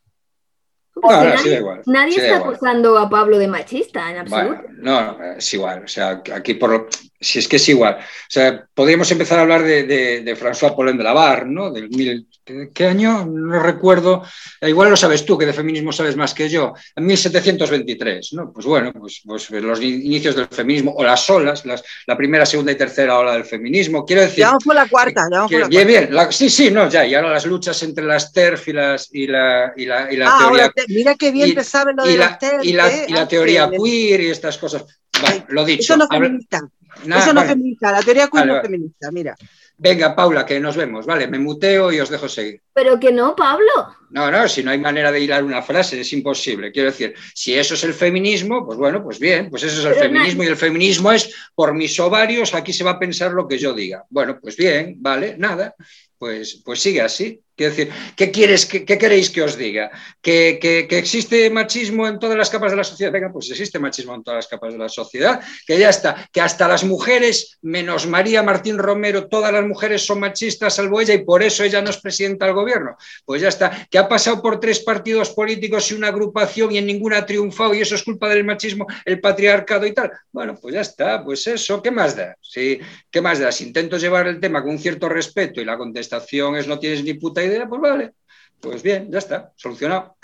Porque 0.93 1.07
No, 1.09 1.23
no, 1.23 1.29
nadie 1.29 1.37
sí 1.39 1.49
da 1.51 1.55
igual. 1.57 1.81
nadie 1.85 2.11
sí 2.11 2.19
da 2.19 2.25
está 2.25 2.37
igual. 2.39 2.53
acusando 2.55 2.97
a 2.97 3.09
Pablo 3.09 3.37
de 3.37 3.47
machista, 3.47 4.09
en 4.11 4.17
absoluto. 4.17 4.61
Bueno, 4.63 5.17
no, 5.17 5.23
es 5.37 5.53
igual. 5.53 5.83
O 5.85 5.87
sea, 5.87 6.21
aquí 6.33 6.53
por 6.55 6.69
lo- 6.71 6.87
si 7.19 7.39
es 7.39 7.47
que 7.47 7.55
es 7.55 7.69
igual. 7.69 7.95
O 7.95 8.29
sea, 8.29 8.65
podríamos 8.73 9.09
empezar 9.11 9.39
a 9.39 9.43
hablar 9.43 9.63
de, 9.63 9.83
de, 9.83 10.21
de 10.21 10.35
François 10.35 10.75
Paulin 10.75 10.97
de 10.97 11.03
Lavar, 11.05 11.47
¿no? 11.47 11.71
Del 11.71 11.89
mil, 11.89 12.27
¿qué, 12.73 12.85
año? 12.87 13.25
No 13.25 13.59
recuerdo. 13.61 14.23
Eh, 14.61 14.69
Igual 14.69 14.89
lo 14.91 14.95
sabes 14.95 15.25
tú, 15.25 15.37
que 15.37 15.45
de 15.45 15.53
feminismo 15.53 15.91
sabes 15.91 16.15
más 16.15 16.33
que 16.33 16.47
yo. 16.47 16.73
En 16.95 17.05
1723, 17.05 18.33
¿no? 18.33 18.53
Pues 18.53 18.65
bueno, 18.65 18.93
pues, 18.93 19.21
pues 19.25 19.49
los 19.49 19.81
inicios 19.81 20.35
del 20.35 20.47
feminismo, 20.47 20.93
o 20.95 21.03
las 21.03 21.29
olas, 21.29 21.65
las, 21.65 21.83
la 22.05 22.15
primera, 22.15 22.45
segunda 22.45 22.71
y 22.71 22.75
tercera 22.75 23.17
ola 23.17 23.33
del 23.33 23.45
feminismo. 23.45 24.05
Quiero 24.05 24.21
decir. 24.21 24.39
Ya 24.39 24.47
vamos 24.47 24.63
por 24.63 24.75
la 24.75 24.87
cuarta, 24.87 25.27
ya 25.31 25.41
por 25.43 25.51
la 25.51 25.67
bien, 25.67 25.69
cuarta. 25.87 25.99
bien. 26.01 26.13
la- 26.15 26.31
sí, 26.31 26.49
sí, 26.49 26.71
no, 26.71 26.89
ya. 26.89 27.05
Y 27.05 27.15
ahora 27.15 27.31
las 27.31 27.45
luchas 27.45 27.81
entre 27.83 28.05
las 28.05 28.31
TERF 28.31 28.67
y, 28.67 28.73
las, 28.73 29.09
y, 29.13 29.27
la, 29.27 29.73
y, 29.75 29.85
la, 29.85 30.11
y 30.13 30.17
la 30.17 30.27
Ah, 30.29 30.37
teoría 30.39 30.69
te- 30.69 30.85
mira 30.89 31.15
qué 31.15 31.31
bien 31.31 31.49
y- 31.49 31.55
te 31.55 31.63
sabe 31.63 31.93
lo 31.95 32.03
de 32.03 32.17
la, 32.17 32.25
las 32.29 32.39
TERF, 32.39 32.63
y 32.63 32.73
la- 32.73 32.89
¿eh? 32.91 33.07
Ah, 33.15 33.27
teoría 33.27 33.69
que- 33.69 33.77
queer 33.77 34.21
y 34.21 34.29
estas 34.29 34.57
cosas. 34.57 34.85
Bueno, 35.21 35.45
lo 35.49 35.65
dicho. 35.65 35.81
Eso 35.93 35.97
no 35.97 36.03
es 36.03 36.09
feminista. 36.09 36.61
Nada, 37.05 37.21
Eso 37.23 37.33
no 37.33 37.41
es 37.41 37.47
feminista. 37.47 37.91
La 37.91 38.01
teoría 38.01 38.27
queer 38.27 38.31
Vale, 38.41 38.45
no 38.47 38.53
es 38.53 38.57
vale. 38.63 38.69
feminista. 38.69 39.11
Mira. 39.11 39.35
Venga, 39.77 40.15
Paula, 40.15 40.45
que 40.45 40.59
nos 40.59 40.77
vemos. 40.77 41.05
Vale, 41.05 41.27
me 41.27 41.37
muteo 41.37 41.91
y 41.91 41.99
os 41.99 42.09
dejo 42.09 42.29
seguir. 42.29 42.61
Pero 42.73 42.99
que 42.99 43.11
no, 43.11 43.35
Pablo. 43.35 43.71
No, 44.09 44.31
no, 44.31 44.47
si 44.47 44.63
no 44.63 44.71
hay 44.71 44.79
manera 44.79 45.11
de 45.11 45.19
hilar 45.19 45.43
una 45.43 45.61
frase, 45.61 45.99
es 45.99 46.13
imposible. 46.13 46.71
Quiero 46.71 46.91
decir, 46.91 47.13
si 47.33 47.55
eso 47.55 47.73
es 47.73 47.83
el 47.83 47.93
feminismo, 47.93 48.65
pues 48.65 48.77
bueno, 48.77 49.03
pues 49.03 49.19
bien, 49.19 49.49
pues 49.49 49.63
eso 49.63 49.79
es 49.79 49.85
el 49.85 49.93
Pero 49.93 50.05
feminismo 50.05 50.43
y 50.43 50.47
el 50.47 50.55
feminismo 50.55 51.11
es 51.11 51.33
por 51.53 51.73
mis 51.73 51.99
ovarios, 51.99 52.53
aquí 52.53 52.71
se 52.71 52.85
va 52.85 52.91
a 52.91 52.99
pensar 52.99 53.31
lo 53.31 53.47
que 53.47 53.57
yo 53.57 53.73
diga. 53.73 54.05
Bueno, 54.09 54.39
pues 54.39 54.55
bien, 54.55 54.95
vale, 54.99 55.35
nada, 55.37 55.75
pues, 56.17 56.61
pues 56.63 56.81
sigue 56.81 57.01
así. 57.01 57.41
Quiero 57.55 57.73
decir, 57.73 57.93
¿qué, 58.17 58.31
quieres, 58.31 58.65
qué, 58.65 58.83
queréis 58.85 59.29
que 59.29 59.41
os 59.41 59.57
diga? 59.57 59.89
¿Que, 60.21 60.59
existe 60.89 61.49
machismo 61.49 62.05
en 62.05 62.19
todas 62.19 62.37
las 62.37 62.49
capas 62.49 62.71
de 62.71 62.77
la 62.77 62.83
sociedad? 62.83 63.13
Venga, 63.13 63.31
pues 63.31 63.49
existe 63.49 63.79
machismo 63.79 64.13
en 64.13 64.23
todas 64.23 64.39
las 64.39 64.47
capas 64.47 64.73
de 64.73 64.79
la 64.79 64.89
sociedad, 64.89 65.41
que 65.65 65.79
ya 65.79 65.89
está, 65.89 66.27
que 66.33 66.41
hasta 66.41 66.67
las 66.67 66.83
mujeres, 66.83 67.57
menos 67.61 68.07
María 68.07 68.43
Martín 68.43 68.77
Romero, 68.77 69.27
todas 69.27 69.53
las 69.53 69.65
mujeres 69.65 70.05
son 70.05 70.19
machistas, 70.19 70.75
salvo 70.75 70.99
ella, 70.99 71.13
y 71.13 71.23
por 71.23 71.43
eso 71.43 71.63
ella 71.63 71.81
no 71.81 71.91
es 71.91 71.97
presidenta 71.97 72.45
del 72.45 72.55
gobierno. 72.55 72.97
Pues 73.23 73.41
ya 73.41 73.47
está, 73.47 73.87
que 73.89 73.97
ha 73.99 74.09
pasado 74.09 74.41
por 74.41 74.59
tres 74.59 74.81
partidos 74.81 75.29
políticos 75.29 75.89
y 75.91 75.93
una 75.93 76.09
agrupación 76.09 76.73
y 76.73 76.77
en 76.79 76.87
ninguna 76.87 77.19
ha 77.19 77.25
triunfado, 77.25 77.73
y 77.73 77.79
eso 77.79 77.95
es 77.95 78.03
culpa 78.03 78.27
del 78.27 78.43
machismo, 78.43 78.85
el 79.05 79.21
patriarcado 79.21 79.85
y 79.85 79.93
tal. 79.93 80.11
Bueno, 80.29 80.57
pues 80.61 80.75
ya 80.75 80.81
está, 80.81 81.23
pues 81.23 81.47
eso, 81.47 81.81
¿qué 81.81 81.91
más 81.91 82.17
da? 82.17 82.35
¿Sí? 82.41 82.81
¿Qué 83.09 83.21
más 83.21 83.39
da? 83.39 83.49
Si 83.53 83.63
intento 83.63 83.97
llevar 83.97 84.27
el 84.27 84.41
tema 84.41 84.61
con 84.61 84.71
un 84.71 84.79
cierto 84.79 85.07
respeto 85.07 85.61
y 85.61 85.65
la 85.65 85.77
contestación 85.77 86.57
es 86.57 86.67
no 86.67 86.79
tienes 86.79 87.01
ni 87.01 87.13
puta 87.13 87.44
idea, 87.45 87.67
pues 87.67 87.81
vale, 87.81 88.13
pues 88.59 88.83
bien, 88.83 89.11
ya 89.11 89.19
está, 89.19 89.51
solucionado. 89.55 90.15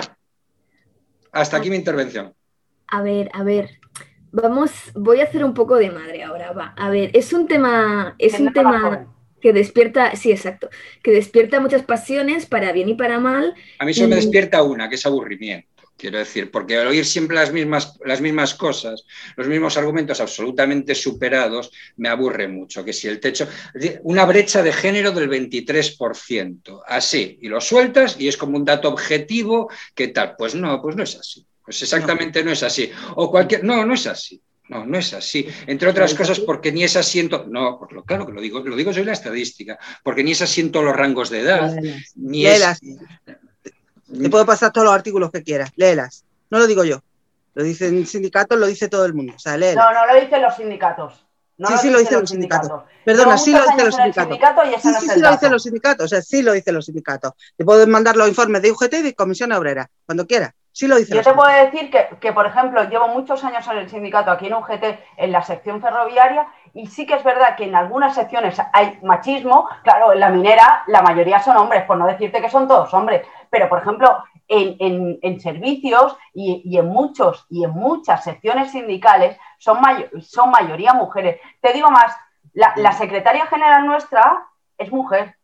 Hasta 1.32 1.58
aquí 1.58 1.70
mi 1.70 1.78
intervención. 1.78 2.34
A 2.88 3.02
ver, 3.02 3.30
a 3.34 3.44
ver, 3.44 3.80
vamos, 4.32 4.72
voy 4.94 5.22
a 5.22 5.24
hacer 5.24 5.44
un 5.44 5.54
poco 5.54 5.76
de 5.76 5.92
madre 5.92 6.24
ahora, 6.24 6.52
va. 6.52 6.74
A 6.78 6.90
ver, 6.90 7.12
es 7.14 7.34
un 7.34 7.48
tema, 7.48 8.16
es 8.18 8.40
un 8.40 8.52
tema 8.52 9.08
que 9.42 9.54
despierta, 9.54 10.16
sí, 10.16 10.32
exacto, 10.32 10.70
que 11.02 11.12
despierta 11.12 11.60
muchas 11.60 11.84
pasiones 11.84 12.46
para 12.46 12.72
bien 12.72 12.90
y 12.90 12.94
para 12.94 13.20
mal. 13.20 13.56
A 13.80 13.86
mí 13.86 13.94
solo 13.94 14.10
me 14.10 14.16
despierta 14.16 14.64
una, 14.64 14.88
que 14.88 14.96
es 14.96 15.06
aburrimiento. 15.06 15.68
Quiero 16.02 16.18
decir, 16.18 16.50
porque 16.50 16.78
al 16.78 16.88
oír 16.88 17.06
siempre 17.06 17.36
las 17.36 17.54
mismas, 17.54 17.96
las 18.04 18.22
mismas 18.22 18.56
cosas, 18.56 19.06
los 19.36 19.48
mismos 19.48 19.78
argumentos 19.78 20.20
absolutamente 20.20 20.96
superados, 20.96 21.72
me 21.98 22.10
aburre 22.10 22.48
mucho. 22.48 22.84
Que 22.84 22.92
si 22.92 23.08
el 23.08 23.20
techo, 23.20 23.48
una 24.02 24.26
brecha 24.26 24.64
de 24.64 24.74
género 24.74 25.12
del 25.12 25.30
23%, 25.30 26.82
así, 26.88 27.38
y 27.40 27.48
lo 27.50 27.62
sueltas 27.62 28.16
y 28.20 28.28
es 28.28 28.36
como 28.36 28.58
un 28.58 28.66
dato 28.66 28.90
objetivo, 28.90 29.70
¿qué 29.94 30.08
tal? 30.08 30.34
Pues 30.36 30.56
no, 30.56 30.82
pues 30.82 30.96
no 30.96 31.04
es 31.04 31.18
así. 31.18 31.46
Pues 31.64 31.80
exactamente 31.84 32.44
no, 32.44 32.52
es 32.52 32.64
así. 32.64 32.90
O 33.18 33.30
cualquier, 33.30 33.64
no, 33.64 33.86
no 33.86 33.94
es 33.94 34.08
así. 34.08 34.42
No, 34.70 34.84
no 34.84 34.98
es 34.98 35.14
así. 35.14 35.46
Entre 35.68 35.88
otras 35.88 36.16
cosas, 36.16 36.40
porque 36.40 36.72
ni 36.72 36.84
es 36.84 36.96
asiento, 36.96 37.46
no, 37.48 37.78
por 37.78 37.94
lo 37.94 38.04
claro 38.04 38.26
que 38.26 38.32
lo 38.32 38.42
digo, 38.42 38.62
lo 38.62 38.76
digo 38.76 38.92
soy 38.92 39.04
la 39.04 39.14
estadística, 39.14 39.78
porque 40.04 40.24
ni 40.24 40.32
es 40.32 40.42
asiento 40.42 40.82
los 40.82 40.96
rangos 40.96 41.30
de 41.30 41.42
edad, 41.42 41.76
ni 42.16 42.48
es, 42.48 42.82
te 44.20 44.30
puedo 44.30 44.46
pasar 44.46 44.72
todos 44.72 44.86
los 44.86 44.94
artículos 44.94 45.32
que 45.32 45.44
quieras, 45.44 45.72
léelas. 45.76 46.26
No 46.50 46.60
lo 46.60 46.68
digo 46.68 46.84
yo. 46.84 47.02
Lo 47.54 47.64
dicen 47.64 48.06
sindicatos, 48.06 48.58
lo 48.58 48.68
dice 48.68 48.88
todo 48.88 49.06
el 49.06 49.14
mundo. 49.14 49.34
O 49.36 49.40
sea, 49.40 49.58
léelas. 49.58 49.84
No, 49.84 49.94
no 49.94 50.14
lo 50.14 50.20
dicen 50.20 50.42
los 50.42 50.56
sindicatos. 50.56 51.26
No 51.58 51.68
sí, 51.68 51.78
sí, 51.78 51.90
lo 51.92 52.00
dicen 52.00 52.22
los 52.22 52.30
sindicatos. 52.30 52.84
Perdona, 53.06 53.38
sí 53.38 53.52
lo 53.52 53.62
dicen 53.62 53.86
los 53.86 53.96
sindicatos. 53.96 54.38
sí, 54.82 54.94
sí, 55.00 55.10
sí, 55.10 55.20
lo 55.20 55.32
dicen 55.32 55.52
los 55.52 55.64
sindicatos. 55.64 56.06
O 56.06 56.08
sea, 56.08 56.22
sí 56.22 56.42
lo 56.42 56.54
dicen 56.54 56.74
los 56.74 56.86
sindicatos. 56.86 57.34
Te 57.56 57.64
puedo 57.64 57.86
mandar 57.86 58.16
los 58.16 58.28
informes 58.28 58.64
de 58.64 58.72
UGT 58.72 58.94
y 58.94 59.02
de 59.04 59.14
Comisión 59.14 59.52
Obrera, 59.52 59.88
cuando 60.06 60.26
quieras. 60.26 60.54
Sí 60.72 60.88
lo 60.88 60.96
dicen 60.96 61.18
Yo 61.18 61.24
te 61.24 61.34
puedo 61.34 61.50
decir 61.50 61.92
que, 61.92 62.08
que, 62.20 62.32
por 62.32 62.48
ejemplo, 62.48 62.84
llevo 62.86 63.10
muchos 63.10 63.44
años 63.44 63.68
en 63.68 63.78
el 63.78 63.90
sindicato 63.90 64.32
aquí 64.32 64.48
en 64.48 64.54
UGT, 64.54 64.84
en 65.18 65.32
la 65.32 65.44
sección 65.44 65.82
ferroviaria, 65.82 66.48
y 66.74 66.88
sí 66.88 67.06
que 67.06 67.16
es 67.16 67.24
verdad 67.24 67.56
que 67.56 67.66
en 67.66 67.76
algunas 67.76 68.16
secciones 68.16 68.58
hay 68.74 68.98
machismo. 69.04 69.68
Claro, 69.84 70.14
en 70.14 70.20
la 70.20 70.30
minera 70.30 70.84
la 70.88 71.02
mayoría 71.02 71.40
son 71.42 71.58
hombres, 71.58 71.84
por 71.84 71.98
no 71.98 72.08
decirte 72.08 72.42
que 72.42 72.50
son 72.50 72.68
todos 72.68 72.94
hombres. 72.94 73.26
Pero, 73.50 73.68
por 73.68 73.80
ejemplo, 73.80 74.24
en, 74.48 75.40
servicios 75.40 76.18
y, 76.34 76.78
en 76.78 76.88
muchos 76.88 77.46
y 77.50 77.64
en 77.64 77.72
muchas 77.72 78.24
secciones 78.24 78.72
sindicales 78.72 79.38
son, 79.58 79.80
son 80.22 80.52
mayoría 80.52 80.94
mujeres. 80.94 81.40
Te 81.62 81.74
digo 81.74 81.90
más, 81.92 82.16
la, 82.54 82.92
secretaria 82.94 83.46
general 83.46 83.86
nuestra 83.86 84.48
es 84.78 84.92
mujer 84.92 85.38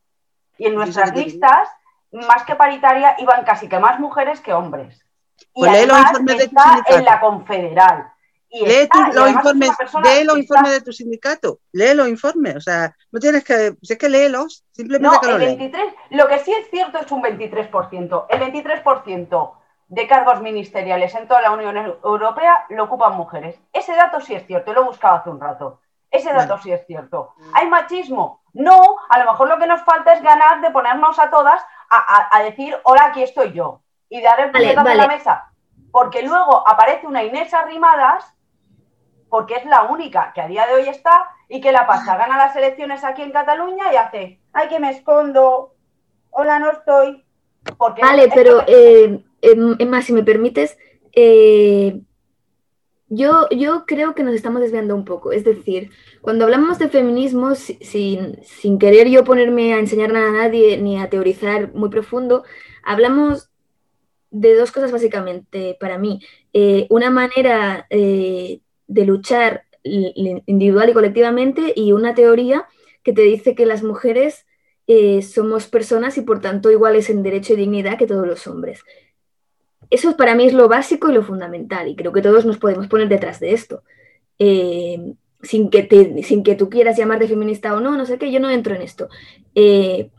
y 0.57 0.67
en 0.67 0.75
nuestras 0.75 1.13
listas, 1.13 1.69
más 2.11 2.43
que 2.43 2.55
paritaria, 2.55 3.15
iban 3.19 3.43
casi 3.43 3.69
que 3.69 3.79
más 3.79 3.99
mujeres 3.99 4.41
que 4.41 4.53
hombres. 4.53 5.05
Y 5.53 5.61
pues 5.61 5.71
además 5.71 6.13
está 6.39 6.83
en 6.87 7.05
la 7.05 7.19
confederal. 7.19 8.11
Lee 8.51 8.89
los 9.13 9.29
informes, 9.29 9.71
lee 10.03 10.23
los 10.23 10.37
informes 10.37 10.71
de 10.71 10.81
tu 10.81 10.91
sindicato, 10.91 11.59
lee 11.71 11.93
los 11.93 12.07
informes, 12.07 12.55
o 12.55 12.61
sea, 12.61 12.95
no 13.11 13.19
tienes 13.19 13.43
que, 13.43 13.75
si 13.81 13.93
es 13.93 13.99
que 13.99 14.09
léelos, 14.09 14.63
simplemente 14.71 15.15
no, 15.15 15.21
que 15.21 15.29
el 15.31 15.57
23, 15.57 15.93
lo 16.11 16.27
que 16.27 16.39
sí 16.39 16.53
es 16.53 16.69
cierto 16.69 16.99
es 16.99 17.11
un 17.11 17.21
23%, 17.23 18.25
el 18.29 18.39
23% 18.39 19.51
de 19.87 20.07
cargos 20.07 20.41
ministeriales 20.41 21.15
en 21.15 21.27
toda 21.27 21.41
la 21.41 21.51
Unión 21.51 21.77
Europea 22.03 22.65
lo 22.69 22.85
ocupan 22.85 23.15
mujeres. 23.15 23.59
Ese 23.71 23.95
dato 23.95 24.19
sí 24.19 24.35
es 24.35 24.45
cierto, 24.45 24.73
lo 24.73 24.81
he 24.81 24.85
buscado 24.85 25.15
hace 25.15 25.29
un 25.29 25.39
rato. 25.39 25.79
Ese 26.09 26.31
dato 26.31 26.57
sí 26.57 26.71
es 26.71 26.85
cierto. 26.85 27.33
¿Hay 27.53 27.67
machismo? 27.67 28.41
No, 28.53 28.81
a 29.09 29.19
lo 29.19 29.31
mejor 29.31 29.49
lo 29.49 29.57
que 29.57 29.67
nos 29.67 29.81
falta 29.83 30.13
es 30.13 30.21
ganar 30.21 30.61
de 30.61 30.71
ponernos 30.71 31.19
a 31.19 31.29
todas 31.29 31.61
a, 31.89 32.41
decir, 32.43 32.75
hola, 32.83 33.05
aquí 33.05 33.23
estoy 33.23 33.53
yo, 33.53 33.81
y 34.09 34.21
dar 34.21 34.39
el 34.39 34.51
puñetazo 34.51 34.83
vale, 34.83 34.95
la 34.95 35.07
mesa. 35.07 35.51
Porque 35.91 36.21
luego 36.21 36.67
aparece 36.67 37.07
una 37.07 37.23
Inés 37.23 37.53
Arrimadas 37.53 38.33
porque 39.29 39.55
es 39.55 39.65
la 39.65 39.83
única 39.83 40.31
que 40.33 40.41
a 40.41 40.47
día 40.47 40.65
de 40.67 40.75
hoy 40.75 40.89
está 40.89 41.29
y 41.49 41.61
que 41.61 41.71
la 41.71 41.87
pasa, 41.87 42.17
gana 42.17 42.37
las 42.37 42.55
elecciones 42.55 43.03
aquí 43.03 43.21
en 43.21 43.31
Cataluña 43.31 43.91
y 43.91 43.95
hace, 43.95 44.39
ay, 44.53 44.67
que 44.69 44.79
me 44.79 44.91
escondo, 44.91 45.73
hola, 46.31 46.59
no 46.59 46.71
estoy. 46.71 47.23
Porque 47.77 48.01
vale, 48.01 48.29
pero 48.33 48.63
eh, 48.67 49.23
em, 49.41 49.75
Emma, 49.79 50.01
si 50.01 50.13
me 50.13 50.23
permites, 50.23 50.77
eh, 51.13 51.99
yo, 53.09 53.47
yo 53.49 53.85
creo 53.85 54.13
que 54.13 54.23
nos 54.23 54.35
estamos 54.35 54.61
desviando 54.61 54.95
un 54.95 55.05
poco. 55.05 55.31
Es 55.31 55.43
decir, 55.43 55.91
cuando 56.21 56.45
hablamos 56.45 56.79
de 56.79 56.89
feminismo, 56.89 57.55
sin, 57.55 58.41
sin 58.43 58.79
querer 58.79 59.07
yo 59.07 59.23
ponerme 59.23 59.73
a 59.73 59.79
enseñar 59.79 60.11
nada 60.11 60.29
a 60.29 60.47
nadie 60.47 60.77
ni 60.77 60.99
a 60.99 61.09
teorizar 61.09 61.73
muy 61.73 61.89
profundo, 61.89 62.43
hablamos 62.83 63.49
de 64.29 64.55
dos 64.55 64.71
cosas 64.71 64.91
básicamente 64.91 65.77
para 65.79 65.97
mí. 65.97 66.21
Eh, 66.53 66.87
una 66.89 67.09
manera 67.09 67.87
de 68.87 69.05
luchar 69.05 69.63
individual 69.83 70.89
y 70.89 70.93
colectivamente 70.93 71.73
y 71.75 71.93
una 71.93 72.13
teoría 72.13 72.65
que 73.03 73.13
te 73.13 73.21
dice 73.21 73.55
que 73.55 73.65
las 73.65 73.83
mujeres 73.83 74.45
eh, 74.87 75.21
somos 75.21 75.67
personas 75.67 76.17
y 76.17 76.21
por 76.21 76.41
tanto 76.41 76.71
iguales 76.71 77.09
en 77.09 77.23
derecho 77.23 77.53
y 77.53 77.57
dignidad 77.57 77.97
que 77.97 78.07
todos 78.07 78.27
los 78.27 78.47
hombres. 78.47 78.83
Eso 79.89 80.17
para 80.17 80.35
mí 80.35 80.45
es 80.45 80.53
lo 80.53 80.67
básico 80.67 81.09
y 81.09 81.13
lo 81.13 81.23
fundamental 81.23 81.87
y 81.87 81.95
creo 81.95 82.11
que 82.11 82.21
todos 82.21 82.45
nos 82.45 82.57
podemos 82.57 82.87
poner 82.87 83.07
detrás 83.07 83.39
de 83.39 83.53
esto. 83.53 83.83
Eh, 84.39 85.13
sin, 85.41 85.69
que 85.69 86.21
sin 86.23 86.43
que 86.43 86.55
tú 86.55 86.69
quieras 86.69 86.97
llamarte 86.97 87.27
feminista 87.27 87.75
o 87.75 87.79
no, 87.79 87.97
no 87.97 88.05
sé 88.05 88.17
qué, 88.17 88.31
yo 88.31 88.39
no 88.39 88.49
entro 88.49 88.75
en 88.75 88.81
esto. 88.81 89.09
Eh, 89.55 90.09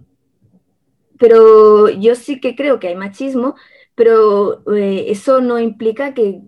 pero 1.18 1.88
yo 1.88 2.14
sí 2.14 2.40
que 2.40 2.54
creo 2.54 2.78
que 2.78 2.88
hay 2.88 2.94
machismo, 2.94 3.57
pero 3.94 4.62
eso 4.66 5.40
no 5.40 5.59
implica 5.59 6.14
que, 6.14 6.42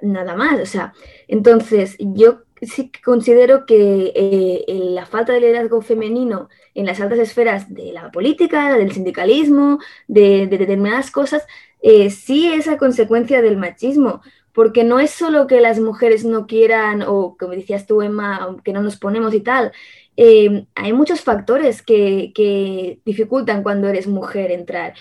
nada 0.00 0.34
más. 0.34 0.60
O 0.60 0.66
sea, 0.66 0.94
entonces 1.30 1.96
yo 2.00 2.40
sí 2.60 2.90
considero 3.04 3.64
que 3.64 4.12
eh, 4.16 4.64
la 4.66 5.06
falta 5.06 5.32
de 5.32 5.40
liderazgo 5.40 5.80
femenino 5.80 6.48
en 6.74 6.86
las 6.86 7.00
altas 7.00 7.20
esferas 7.20 7.72
de 7.72 7.92
la 7.92 8.10
política, 8.10 8.76
del 8.76 8.90
sindicalismo, 8.90 9.78
de, 10.08 10.48
determinadas 10.48 11.12
cosas, 11.12 11.46
eh, 11.82 12.10
sí 12.10 12.52
es 12.52 12.66
a 12.66 12.78
consecuencia 12.78 13.42
del 13.42 13.56
machismo, 13.56 14.22
porque 14.52 14.82
no 14.82 14.98
es 14.98 15.12
solo 15.12 15.46
que 15.46 15.60
las 15.60 15.78
mujeres 15.78 16.24
no 16.24 16.48
quieran, 16.48 17.02
o 17.02 17.36
como 17.38 17.52
decías 17.52 17.86
tú, 17.86 18.02
Emma, 18.02 18.56
que 18.64 18.72
no 18.72 18.82
nos 18.82 18.96
ponemos 18.96 19.32
y 19.32 19.40
tal, 19.40 19.70
eh, 20.16 20.66
hay 20.74 20.92
muchos 20.92 21.20
factores 21.20 21.80
que, 21.80 22.32
que, 22.34 22.98
dificultan 23.04 23.62
cuando 23.62 23.86
eres 23.86 24.08
mujer 24.08 24.50
entrar 24.50 24.94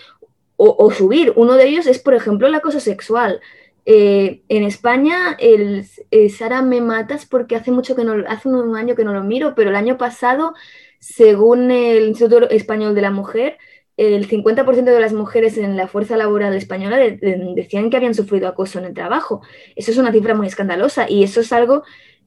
o, 0.58 0.76
o, 0.78 0.92
subir. 0.92 1.34
Uno 1.36 1.56
de 1.56 1.68
ellos 1.68 1.88
es, 1.88 1.98
por 1.98 2.14
ejemplo, 2.14 2.48
el 2.48 2.54
acoso 2.54 2.80
sexual. 2.80 3.42
Eh, 3.86 4.44
en 4.50 4.64
España, 4.64 5.38
eh, 5.40 5.84
Sara 6.30 6.62
me 6.62 6.82
matas 6.82 7.26
porque 7.26 7.56
hace 7.56 7.72
mucho 7.72 7.96
que 7.96 8.04
no, 8.04 8.14
hace 8.28 8.50
un 8.50 8.76
año 8.76 8.96
que 8.96 9.04
no 9.04 9.14
lo 9.14 9.24
miro, 9.24 9.56
pero 9.56 9.70
el 9.70 9.76
año 9.76 9.98
pasado, 9.98 10.54
según 11.00 11.72
el 11.72 12.10
Instituto 12.10 12.50
Español 12.50 12.96
de 12.96 13.02
la 13.02 13.12
Mujer, 13.12 13.58
el 13.98 14.30
50% 14.30 14.84
de 14.84 15.00
las 15.00 15.12
mujeres 15.12 15.58
en 15.58 15.76
la 15.76 15.88
fuerza 15.88 16.16
laboral 16.16 16.54
española 16.54 16.98
decían 16.98 17.90
que 17.90 17.98
habían 17.98 18.14
sufrido 18.14 18.48
acoso 18.48 18.80
en 18.80 18.86
el 18.86 18.94
trabajo. 18.94 19.42
Eso 19.76 19.92
es 19.92 19.98
una 19.98 20.14
cifra 20.14 20.36
muy 20.36 20.48
escandalosa 20.48 21.10
y 21.10 21.24
eso 21.24 21.42
es 21.42 21.52
algo 21.52 21.84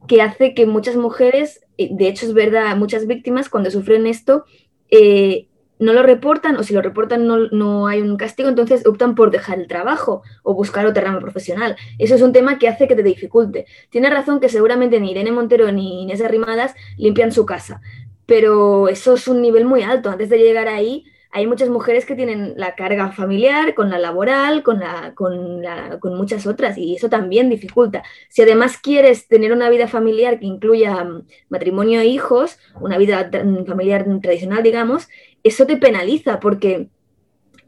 que 0.07 0.21
hace 0.21 0.53
que 0.53 0.67
muchas 0.67 0.97
mujeres, 0.97 1.65
de 1.79 2.09
hecho 2.09 2.27
es 2.27 2.35
verdad, 2.35 2.77
muchas 2.77 3.07
víctimas 3.07 3.49
cuando 3.49 3.71
sufren 3.71 4.07
esto, 4.07 4.45
eh, 4.91 5.49
no 5.83 5.93
lo 5.93 6.03
reportan 6.03 6.57
o 6.57 6.63
si 6.63 6.73
lo 6.73 6.81
reportan 6.81 7.27
no, 7.27 7.87
hay 7.87 8.01
un 8.01 8.17
castigo, 8.17 8.49
entonces 8.49 8.87
optan 8.87 9.15
por 9.15 9.31
dejar 9.31 9.59
el 9.59 9.67
trabajo 9.67 10.23
o 10.45 10.55
buscar 10.55 10.87
otra 10.87 11.03
rama 11.03 11.21
profesional. 11.21 11.77
Eso 11.99 12.15
es 12.15 12.23
un 12.23 12.33
tema 12.33 12.59
que 12.59 12.69
hace 12.69 12.87
que 12.87 12.95
te 12.95 13.03
dificulte. 13.03 13.67
Tiene 13.91 14.09
razón 14.09 14.39
que 14.41 14.49
seguramente 14.49 15.01
ni 15.01 15.11
Irene 15.11 15.33
Montero 15.33 15.71
ni 15.73 16.03
Inés 16.03 16.23
Arrimadas 16.23 16.75
limpian 16.97 17.33
su 17.33 17.47
casa, 17.47 17.81
pero 18.27 18.89
eso 18.89 19.15
es 19.15 19.27
un 19.27 19.43
nivel 19.43 19.65
muy 19.65 19.83
alto. 19.83 20.09
Antes 20.09 20.29
de 20.29 20.39
llegar 20.39 20.69
ahí, 20.69 21.05
hay 21.35 21.47
muchas 21.47 21.71
mujeres 21.71 22.05
que 22.05 22.15
tienen 22.15 22.53
la 22.57 22.75
carga 22.75 23.11
familiar, 23.11 23.75
con 23.75 23.89
la 23.89 23.99
laboral, 23.99 24.63
con, 24.63 24.81
la, 24.81 25.15
con, 25.15 25.63
la, 25.63 25.99
con 25.99 26.15
muchas 26.15 26.47
otras, 26.47 26.77
y 26.77 26.95
eso 26.95 27.09
también 27.09 27.49
dificulta. 27.49 28.03
Si 28.29 28.43
además 28.43 28.77
quieres 28.77 29.27
tener 29.29 29.51
una 29.53 29.71
vida 29.71 29.89
familiar 29.89 30.39
que 30.39 30.45
incluya 30.45 31.03
mm, 31.03 31.27
matrimonio 31.49 32.01
e 32.03 32.07
hijos, 32.07 32.59
una 32.81 32.99
vida 32.99 33.31
familiar 33.67 34.05
tradicional, 34.21 34.63
digamos, 34.63 35.09
eso 35.43 35.67
te 35.67 35.79
penaliza 35.79 36.39
porque 36.39 36.89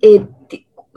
eh, 0.02 0.26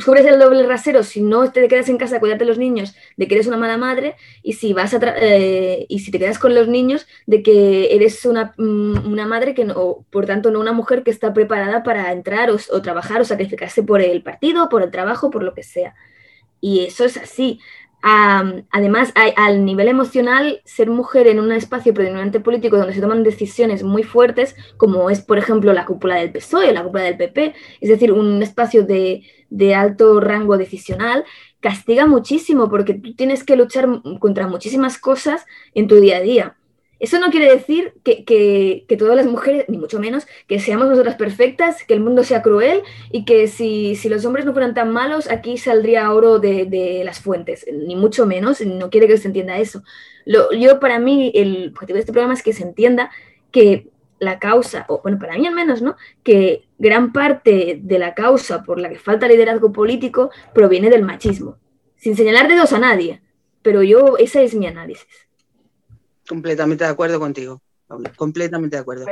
cubres 0.05 0.25
el 0.25 0.39
doble 0.39 0.65
rasero 0.65 1.03
si 1.03 1.21
no 1.21 1.51
te 1.51 1.67
quedas 1.67 1.89
en 1.89 1.97
casa 1.97 2.17
a 2.17 2.19
cuidarte 2.19 2.43
de 2.43 2.49
los 2.49 2.57
niños, 2.57 2.95
de 3.15 3.27
que 3.27 3.35
eres 3.35 3.47
una 3.47 3.57
mala 3.57 3.77
madre, 3.77 4.15
y 4.43 4.53
si 4.53 4.73
vas 4.73 4.93
a 4.93 4.99
eh, 5.17 5.85
y 5.89 5.99
si 5.99 6.11
te 6.11 6.19
quedas 6.19 6.39
con 6.39 6.53
los 6.55 6.67
niños, 6.67 7.07
de 7.25 7.43
que 7.43 7.95
eres 7.95 8.25
una, 8.25 8.53
mm, 8.57 9.11
una 9.11 9.25
madre 9.25 9.53
que 9.53 9.65
no, 9.65 10.05
por 10.09 10.25
tanto, 10.25 10.51
no 10.51 10.59
una 10.59 10.73
mujer 10.73 11.03
que 11.03 11.11
está 11.11 11.33
preparada 11.33 11.83
para 11.83 12.11
entrar 12.11 12.49
o, 12.51 12.81
trabajar 12.81 13.21
o 13.21 13.25
sacrificarse 13.25 13.83
por 13.83 14.01
el 14.01 14.21
partido, 14.23 14.69
por 14.69 14.83
el 14.83 14.91
trabajo, 14.91 15.29
por 15.29 15.43
lo 15.43 15.53
que 15.53 15.63
sea. 15.63 15.95
Y 16.61 16.85
eso 16.85 17.05
es 17.05 17.17
así 17.17 17.59
además, 18.01 19.11
al 19.35 19.65
nivel 19.65 19.87
emocional, 19.87 20.61
ser 20.65 20.89
mujer 20.89 21.27
en 21.27 21.39
un 21.39 21.51
espacio 21.51 21.93
predominante 21.93 22.39
político 22.39 22.77
donde 22.77 22.93
se 22.93 23.01
toman 23.01 23.23
decisiones 23.23 23.83
muy 23.83 24.03
fuertes, 24.03 24.55
como 24.77 25.09
es, 25.09 25.21
por 25.21 25.37
ejemplo, 25.37 25.73
la 25.73 25.85
cúpula 25.85 26.15
del 26.15 26.31
PSOE 26.31 26.69
o 26.69 26.73
la 26.73 26.83
cúpula 26.83 27.03
del 27.03 27.17
PP, 27.17 27.53
es 27.81 27.89
decir, 27.89 28.11
un 28.11 28.41
espacio 28.41 28.83
de, 28.83 29.23
de 29.49 29.75
alto 29.75 30.19
rango 30.19 30.57
decisional, 30.57 31.25
castiga 31.59 32.05
muchísimo 32.05 32.69
porque 32.69 32.93
tú 32.93 33.13
tienes 33.15 33.43
que 33.43 33.55
luchar 33.55 33.87
contra 34.19 34.47
muchísimas 34.47 34.97
cosas 34.97 35.45
en 35.73 35.87
tu 35.87 35.95
día 35.95 36.17
a 36.17 36.21
día. 36.21 36.57
Eso 36.99 37.19
no 37.19 37.29
quiere 37.29 37.51
decir 37.51 37.93
que, 38.03 38.85
todas 38.97 39.15
las 39.15 39.27
mujeres, 39.27 39.65
ni 39.67 39.77
mucho 39.77 39.99
menos, 39.99 40.25
que 40.47 40.59
seamos 40.59 40.87
nosotras 40.87 41.15
perfectas, 41.15 41.83
que 41.83 41.93
el 41.93 41.99
mundo 41.99 42.23
sea 42.23 42.41
cruel 42.41 42.81
y 43.11 43.23
que 43.23 43.47
si, 43.47 43.95
los 44.09 44.25
hombres 44.25 44.45
no 44.45 44.53
fueran 44.53 44.73
tan 44.73 44.91
malos, 44.91 45.29
aquí 45.29 45.57
saldría 45.57 46.11
oro 46.11 46.39
de, 46.39 47.01
las 47.05 47.19
fuentes, 47.19 47.65
ni 47.71 47.95
mucho 47.95 48.25
menos, 48.25 48.61
no 48.61 48.89
quiere 48.89 49.07
que 49.07 49.17
se 49.17 49.27
entienda 49.27 49.59
eso. 49.59 49.83
Lo, 50.25 50.51
yo, 50.51 50.79
para 50.79 50.97
mí, 50.99 51.31
el 51.35 51.71
objetivo 51.73 51.95
de 51.95 51.99
este 51.99 52.13
programa 52.13 52.33
es 52.33 52.41
que 52.41 52.53
se 52.53 52.63
entienda 52.63 53.11
que 53.51 53.87
la 54.19 54.39
causa, 54.39 54.85
o 54.89 55.01
bueno, 55.01 55.19
para 55.19 55.37
mí 55.37 55.47
al 55.47 55.53
menos, 55.53 55.81
¿no? 55.81 55.95
Que 56.23 56.67
gran 56.77 57.11
parte 57.11 57.79
de 57.81 57.99
la 57.99 58.13
causa 58.13 58.63
por 58.63 58.79
la 58.79 58.89
que 58.89 58.99
falta 58.99 59.27
liderazgo 59.27 59.71
político 59.71 60.31
proviene 60.53 60.89
del 60.89 61.03
machismo, 61.03 61.57
sin 61.95 62.15
señalar 62.15 62.47
dedos 62.47 62.73
a 62.73 62.79
nadie, 62.79 63.21
pero 63.61 63.83
yo, 63.83 64.17
ese 64.17 64.43
es 64.43 64.53
mi 64.53 64.67
análisis. 64.67 65.07
Completamente 66.27 66.83
de 66.83 66.89
acuerdo 66.89 67.19
contigo, 67.19 67.61
completamente 68.15 68.75
de 68.75 68.81
acuerdo. 68.81 69.05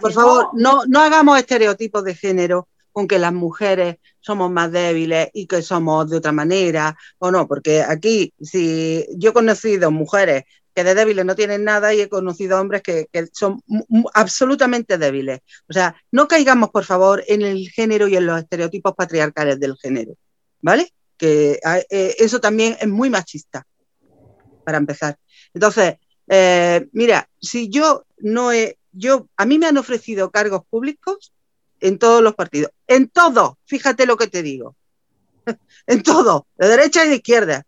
Por 0.00 0.12
favor, 0.12 0.48
no, 0.54 0.82
no 0.86 1.00
hagamos 1.00 1.38
estereotipos 1.38 2.04
de 2.04 2.14
género 2.14 2.68
con 2.92 3.06
que 3.06 3.18
las 3.18 3.32
mujeres 3.32 3.96
somos 4.20 4.50
más 4.50 4.72
débiles 4.72 5.28
y 5.32 5.46
que 5.46 5.62
somos 5.62 6.08
de 6.10 6.16
otra 6.16 6.32
manera, 6.32 6.96
o 7.18 7.30
no, 7.30 7.46
porque 7.46 7.82
aquí, 7.82 8.34
si 8.40 9.06
yo 9.16 9.30
he 9.30 9.32
conocido 9.32 9.90
mujeres 9.90 10.44
que 10.74 10.84
de 10.84 10.94
débiles 10.94 11.24
no 11.24 11.34
tienen 11.34 11.64
nada 11.64 11.92
y 11.94 12.00
he 12.00 12.08
conocido 12.08 12.60
hombres 12.60 12.82
que, 12.82 13.08
son 13.32 13.62
absolutamente 14.14 14.98
débiles. 14.98 15.40
O 15.68 15.72
sea, 15.72 15.94
no 16.10 16.28
caigamos, 16.28 16.70
por 16.70 16.84
favor, 16.84 17.24
en 17.26 17.42
el 17.42 17.68
género 17.70 18.08
y 18.08 18.16
en 18.16 18.26
los 18.26 18.38
estereotipos 18.40 18.94
patriarcales 18.94 19.58
del 19.58 19.76
género, 19.76 20.14
¿vale? 20.60 20.92
Que 21.16 21.60
eh, 21.90 22.14
eso 22.18 22.40
también 22.40 22.76
es 22.80 22.88
muy 22.88 23.10
machista, 23.10 23.66
para 24.64 24.78
empezar. 24.78 25.18
Entonces, 25.52 25.96
eh, 26.28 26.86
mira, 26.92 27.28
si 27.40 27.68
yo 27.68 28.04
no 28.18 28.52
he, 28.52 28.78
yo, 28.92 29.28
a 29.36 29.44
mí 29.46 29.58
me 29.58 29.66
han 29.66 29.78
ofrecido 29.78 30.30
cargos 30.30 30.62
públicos 30.68 31.32
en 31.80 31.98
todos 31.98 32.22
los 32.22 32.34
partidos, 32.34 32.70
en 32.86 33.08
todo, 33.08 33.58
fíjate 33.64 34.06
lo 34.06 34.16
que 34.16 34.28
te 34.28 34.42
digo, 34.42 34.76
en 35.86 36.02
todo, 36.02 36.46
de 36.56 36.68
derecha 36.68 37.04
y 37.04 37.08
de 37.08 37.16
izquierda. 37.16 37.66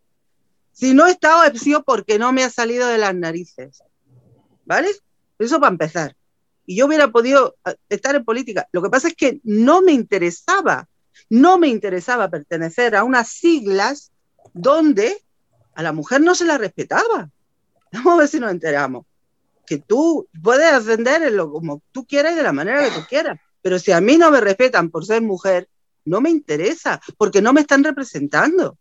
Si 0.72 0.94
no 0.94 1.06
he 1.06 1.10
estado, 1.12 1.44
he 1.44 1.58
sido 1.58 1.82
porque 1.82 2.18
no 2.18 2.32
me 2.32 2.44
ha 2.44 2.50
salido 2.50 2.88
de 2.88 2.98
las 2.98 3.14
narices. 3.14 3.82
¿Vale? 4.64 4.90
Eso 5.38 5.60
para 5.60 5.72
empezar. 5.72 6.16
Y 6.64 6.76
yo 6.76 6.86
hubiera 6.86 7.08
podido 7.08 7.56
eh, 7.66 7.76
estar 7.88 8.14
en 8.14 8.24
política. 8.24 8.68
Lo 8.72 8.82
que 8.82 8.90
pasa 8.90 9.08
es 9.08 9.14
que 9.14 9.40
no 9.44 9.82
me 9.82 9.92
interesaba, 9.92 10.88
no 11.28 11.58
me 11.58 11.68
interesaba 11.68 12.30
pertenecer 12.30 12.96
a 12.96 13.04
unas 13.04 13.28
siglas 13.28 14.12
donde 14.54 15.22
a 15.74 15.82
la 15.82 15.92
mujer 15.92 16.20
no 16.20 16.34
se 16.34 16.44
la 16.44 16.58
respetaba. 16.58 17.30
Vamos 17.92 18.14
a 18.14 18.18
ver 18.18 18.28
si 18.28 18.40
nos 18.40 18.50
enteramos. 18.50 19.06
Que 19.66 19.78
tú 19.78 20.28
puedes 20.42 20.72
ascender 20.72 21.22
en 21.22 21.36
lo 21.36 21.50
como 21.50 21.82
tú 21.92 22.06
quieras 22.06 22.32
y 22.32 22.36
de 22.36 22.42
la 22.42 22.52
manera 22.52 22.82
que 22.84 22.94
tú 22.94 23.06
quieras. 23.08 23.38
Pero 23.60 23.78
si 23.78 23.92
a 23.92 24.00
mí 24.00 24.16
no 24.16 24.30
me 24.30 24.40
respetan 24.40 24.90
por 24.90 25.04
ser 25.06 25.22
mujer, 25.22 25.68
no 26.04 26.20
me 26.20 26.30
interesa, 26.30 27.00
porque 27.16 27.40
no 27.40 27.52
me 27.52 27.60
están 27.60 27.84
representando. 27.84 28.76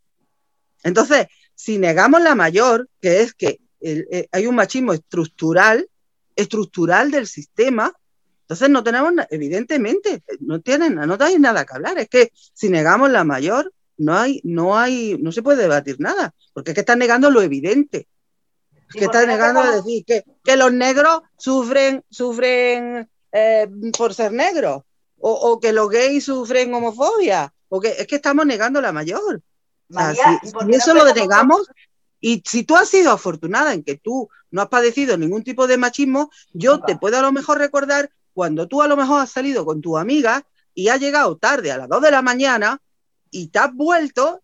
Entonces, 0.83 1.27
si 1.61 1.77
negamos 1.77 2.23
la 2.23 2.33
mayor, 2.33 2.89
que 2.99 3.21
es 3.21 3.35
que 3.35 3.59
eh, 3.81 4.27
hay 4.31 4.47
un 4.47 4.55
machismo 4.55 4.93
estructural, 4.93 5.87
estructural 6.35 7.11
del 7.11 7.27
sistema, 7.27 7.93
entonces 8.41 8.67
no 8.71 8.83
tenemos, 8.83 9.13
evidentemente, 9.29 10.23
no 10.39 10.59
tienen, 10.61 10.95
no 10.95 11.17
hay 11.19 11.37
nada 11.37 11.63
que 11.63 11.75
hablar. 11.75 11.99
Es 11.99 12.09
que 12.09 12.31
si 12.33 12.69
negamos 12.69 13.11
la 13.11 13.23
mayor, 13.23 13.71
no 13.97 14.17
hay, 14.17 14.41
no 14.43 14.75
hay, 14.75 15.19
no 15.19 15.31
se 15.31 15.43
puede 15.43 15.61
debatir 15.61 15.97
nada, 15.99 16.33
porque 16.51 16.71
es 16.71 16.75
que 16.75 16.81
están 16.81 16.97
negando 16.97 17.29
lo 17.29 17.43
evidente 17.43 18.07
que 18.89 19.05
está 19.05 19.25
negando 19.27 19.61
a 19.61 19.75
decir 19.75 20.03
que, 20.03 20.25
que, 20.43 20.57
los 20.57 20.73
negros 20.73 21.21
sufren, 21.37 22.03
sufren 22.09 23.07
eh, 23.31 23.67
por 23.95 24.15
ser 24.15 24.33
negros, 24.33 24.81
o, 25.19 25.31
o, 25.31 25.59
que 25.59 25.71
los 25.71 25.89
gays 25.89 26.25
sufren 26.25 26.73
homofobia, 26.73 27.53
porque 27.69 27.95
es 27.99 28.07
que 28.07 28.15
estamos 28.15 28.47
negando 28.47 28.81
la 28.81 28.91
mayor. 28.91 29.41
Si, 29.91 30.75
eso 30.75 30.93
lo 30.93 31.13
negamos, 31.13 31.67
y 32.19 32.43
si 32.45 32.63
tú 32.63 32.75
has 32.75 32.89
sido 32.89 33.11
afortunada 33.11 33.73
en 33.73 33.83
que 33.83 33.97
tú 33.97 34.29
no 34.51 34.61
has 34.61 34.67
padecido 34.69 35.17
ningún 35.17 35.43
tipo 35.43 35.67
de 35.67 35.77
machismo, 35.77 36.29
yo 36.53 36.81
te 36.81 36.97
puedo 36.97 37.17
a 37.17 37.21
lo 37.21 37.31
mejor 37.31 37.57
recordar 37.57 38.11
cuando 38.33 38.67
tú 38.67 38.81
a 38.81 38.87
lo 38.87 38.95
mejor 38.95 39.21
has 39.21 39.31
salido 39.31 39.65
con 39.65 39.81
tu 39.81 39.97
amiga 39.97 40.45
y 40.73 40.87
has 40.89 40.99
llegado 40.99 41.37
tarde 41.37 41.71
a 41.71 41.77
las 41.77 41.89
2 41.89 42.01
de 42.01 42.11
la 42.11 42.21
mañana 42.21 42.81
y 43.29 43.47
te 43.47 43.59
has 43.59 43.73
vuelto 43.73 44.41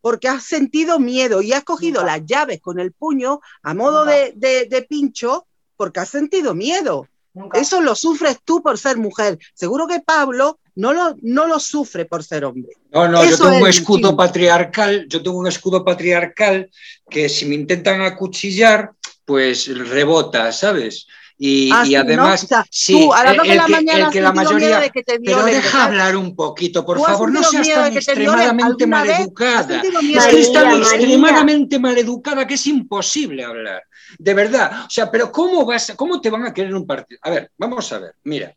porque 0.00 0.28
has 0.28 0.44
sentido 0.44 1.00
miedo 1.00 1.42
y 1.42 1.52
has 1.52 1.64
cogido 1.64 2.04
las 2.04 2.24
llaves 2.24 2.60
con 2.60 2.78
el 2.78 2.92
puño 2.92 3.40
a 3.62 3.74
modo 3.74 4.04
de, 4.04 4.86
pincho 4.88 5.46
porque 5.76 6.00
has 6.00 6.08
sentido 6.08 6.54
miedo. 6.54 7.08
Eso 7.54 7.80
lo 7.80 7.94
sufres 7.94 8.38
tú 8.44 8.62
por 8.62 8.78
ser 8.78 8.96
mujer. 8.96 9.38
Seguro 9.54 9.86
que 9.86 10.00
Pablo 10.00 10.58
no 10.74 10.92
lo, 10.92 11.16
no 11.22 11.46
lo 11.46 11.58
sufre 11.58 12.04
por 12.04 12.22
ser 12.22 12.44
hombre. 12.44 12.72
No, 12.92 13.08
no, 13.08 13.24
yo 13.24 13.36
tengo 13.36 13.56
un 13.56 13.68
escudo 13.68 14.16
patriarcal, 14.16 15.06
yo 15.08 15.22
tengo 15.22 15.38
un 15.38 15.46
escudo 15.46 15.84
patriarcal 15.84 16.70
que 17.08 17.28
si 17.28 17.46
me 17.46 17.54
intentan 17.54 18.00
acuchillar, 18.02 18.92
pues 19.24 19.66
rebota, 19.66 20.52
¿sabes? 20.52 21.06
Y, 21.38 21.70
ah, 21.70 21.84
además, 22.00 22.46
sí, 22.70 23.10
el, 23.26 23.42
que, 24.10 24.20
la 24.22 24.32
mayoría. 24.32 24.90
pero 25.22 25.44
deja 25.44 25.84
hablar 25.84 26.16
un 26.16 26.34
poquito, 26.34 26.86
por 26.86 26.98
favor, 26.98 27.30
no 27.30 27.42
seas 27.42 27.68
tan 27.68 27.94
extremadamente 27.94 28.86
maleducada. 28.86 29.82
Es 29.82 30.26
que 30.26 30.40
es 30.40 30.52
tan 30.52 30.78
extremadamente 30.78 31.78
maleducada 31.78 32.46
que 32.46 32.54
es 32.54 32.66
imposible 32.66 33.44
hablar. 33.44 33.82
De 34.18 34.34
verdad. 34.34 34.84
O 34.86 34.90
sea, 34.90 35.10
pero 35.10 35.30
¿cómo, 35.32 35.64
vas, 35.64 35.92
¿cómo 35.96 36.20
te 36.20 36.30
van 36.30 36.46
a 36.46 36.54
querer 36.54 36.74
un 36.74 36.86
partido? 36.86 37.20
A 37.22 37.30
ver, 37.30 37.50
vamos 37.56 37.92
a 37.92 37.98
ver. 37.98 38.14
Mira, 38.24 38.54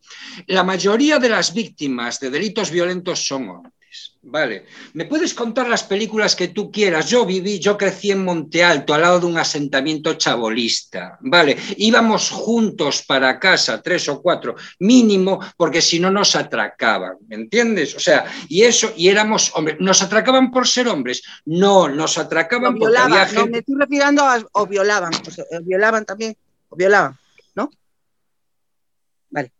la 0.48 0.64
mayoría 0.64 1.20
de 1.20 1.30
las 1.30 1.54
víctimas 1.54 2.20
de 2.20 2.30
delitos 2.30 2.72
violentos 2.72 3.26
son 3.26 3.72
Vale. 4.22 4.66
¿Me 4.94 5.06
puedes 5.06 5.34
contar 5.34 5.70
las 5.70 5.84
películas 5.84 6.36
que 6.36 6.50
tú 6.50 6.70
quieras? 6.70 7.10
Yo 7.10 7.26
viví, 7.26 7.58
yo 7.58 7.78
crecí 7.78 8.12
en 8.12 8.26
Monte 8.26 8.64
Alto, 8.64 8.94
al 8.94 9.02
lado 9.02 9.22
de 9.22 9.26
un 9.26 9.38
asentamiento 9.38 10.14
chabolista. 10.16 11.18
Vale. 11.22 11.58
Íbamos 11.78 12.30
juntos 12.30 13.04
para 13.08 13.40
casa, 13.40 13.82
tres 13.82 14.10
o 14.10 14.22
cuatro, 14.22 14.56
mínimo, 14.80 15.40
porque 15.56 15.82
si 15.82 16.00
no 16.00 16.12
nos 16.12 16.36
atracaban. 16.36 17.18
¿Me 17.28 17.36
entiendes? 17.36 17.96
O 17.96 18.00
sea, 18.00 18.26
y 18.50 18.64
eso, 18.64 18.92
y 18.96 19.08
éramos 19.08 19.52
hombres. 19.56 19.78
¿Nos 19.80 20.02
atracaban 20.02 20.52
por 20.52 20.68
ser 20.68 20.90
hombres? 20.90 21.24
No, 21.46 21.88
nos 21.88 22.18
atracaban 22.18 22.74
por 22.74 22.90
porque 22.90 22.98
había 22.98 23.26
No, 23.32 23.48
me 23.48 23.60
estoy 23.60 23.76
refiriendo 23.80 24.24
a. 24.24 24.44
o 24.52 24.68
violaban. 24.68 25.14
O 25.14 25.62
violaban 25.62 26.06
también. 26.06 26.36
O 26.68 26.76
violaban, 26.76 27.18
¿no? 27.56 27.72
Vale. 29.30 29.52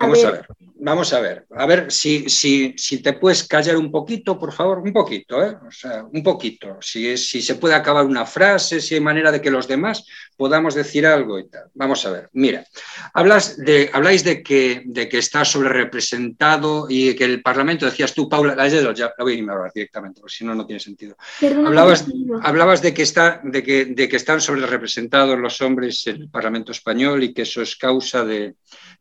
Vamos 0.00 0.24
a 0.24 0.30
ver. 0.32 0.46
Vamos 0.86 1.14
a 1.14 1.20
ver, 1.20 1.46
a 1.56 1.64
ver 1.64 1.90
si, 1.90 2.28
si, 2.28 2.74
si, 2.76 3.00
te 3.00 3.14
puedes 3.14 3.48
callar 3.48 3.78
un 3.78 3.90
poquito, 3.90 4.38
por 4.38 4.52
favor, 4.52 4.80
un 4.80 4.92
poquito, 4.92 5.42
¿eh? 5.42 5.56
o 5.66 5.70
sea, 5.70 6.04
un 6.04 6.22
poquito. 6.22 6.76
Si, 6.82 7.16
si 7.16 7.40
se 7.40 7.54
puede 7.54 7.74
acabar 7.74 8.04
una 8.04 8.26
frase, 8.26 8.82
si 8.82 8.94
hay 8.94 9.00
manera 9.00 9.32
de 9.32 9.40
que 9.40 9.50
los 9.50 9.66
demás 9.66 10.04
podamos 10.36 10.74
decir 10.74 11.06
algo 11.06 11.38
y 11.38 11.48
tal. 11.48 11.70
Vamos 11.72 12.04
a 12.04 12.10
ver, 12.10 12.28
mira, 12.34 12.66
hablas 13.14 13.56
de, 13.56 13.88
habláis 13.94 14.24
de 14.24 14.42
que, 14.42 14.82
de 14.84 15.08
que 15.08 15.16
está 15.16 15.46
sobre 15.46 15.70
representado 15.70 16.84
y 16.90 17.16
que 17.16 17.24
el 17.24 17.40
Parlamento, 17.40 17.86
decías 17.86 18.12
tú, 18.12 18.28
Paula, 18.28 18.54
ya 18.68 18.82
la 19.16 19.24
voy 19.24 19.32
a 19.32 19.36
ignorar 19.36 19.72
directamente, 19.74 20.20
porque 20.20 20.36
si 20.36 20.44
no, 20.44 20.54
no 20.54 20.66
tiene 20.66 20.80
sentido. 20.80 21.16
hablabas, 21.40 22.04
hablabas 22.42 22.82
de, 22.82 22.92
que 22.92 23.04
está, 23.04 23.40
de, 23.42 23.62
que, 23.62 23.86
de 23.86 24.06
que 24.06 24.16
están 24.16 24.42
sobre 24.42 24.66
representados 24.66 25.38
los 25.38 25.62
hombres 25.62 26.06
en 26.08 26.16
el 26.16 26.28
Parlamento 26.28 26.72
español 26.72 27.24
y 27.24 27.32
que 27.32 27.42
eso 27.42 27.62
es 27.62 27.74
causa 27.74 28.22
de, 28.22 28.56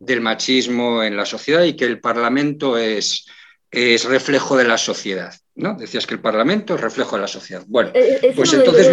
del 0.06 0.22
machismo 0.22 1.04
en 1.04 1.18
la 1.18 1.26
sociedad 1.26 1.64
y 1.64 1.76
que 1.76 1.86
el 1.86 2.00
Parlamento 2.00 2.78
es, 2.78 3.26
es 3.72 4.06
reflejo 4.06 4.58
de 4.58 4.66
la 4.66 4.78
sociedad. 4.78 5.34
¿no? 5.56 5.76
Decías 5.76 6.08
que 6.08 6.16
el 6.16 6.20
Parlamento 6.22 6.76
es 6.76 6.82
reflejo 6.82 7.16
de 7.16 7.22
la 7.22 7.28
sociedad. 7.28 7.64
Bueno, 7.68 7.92
eh, 7.94 8.20
eh, 8.22 8.34
pues 8.36 8.54
entonces, 8.54 8.88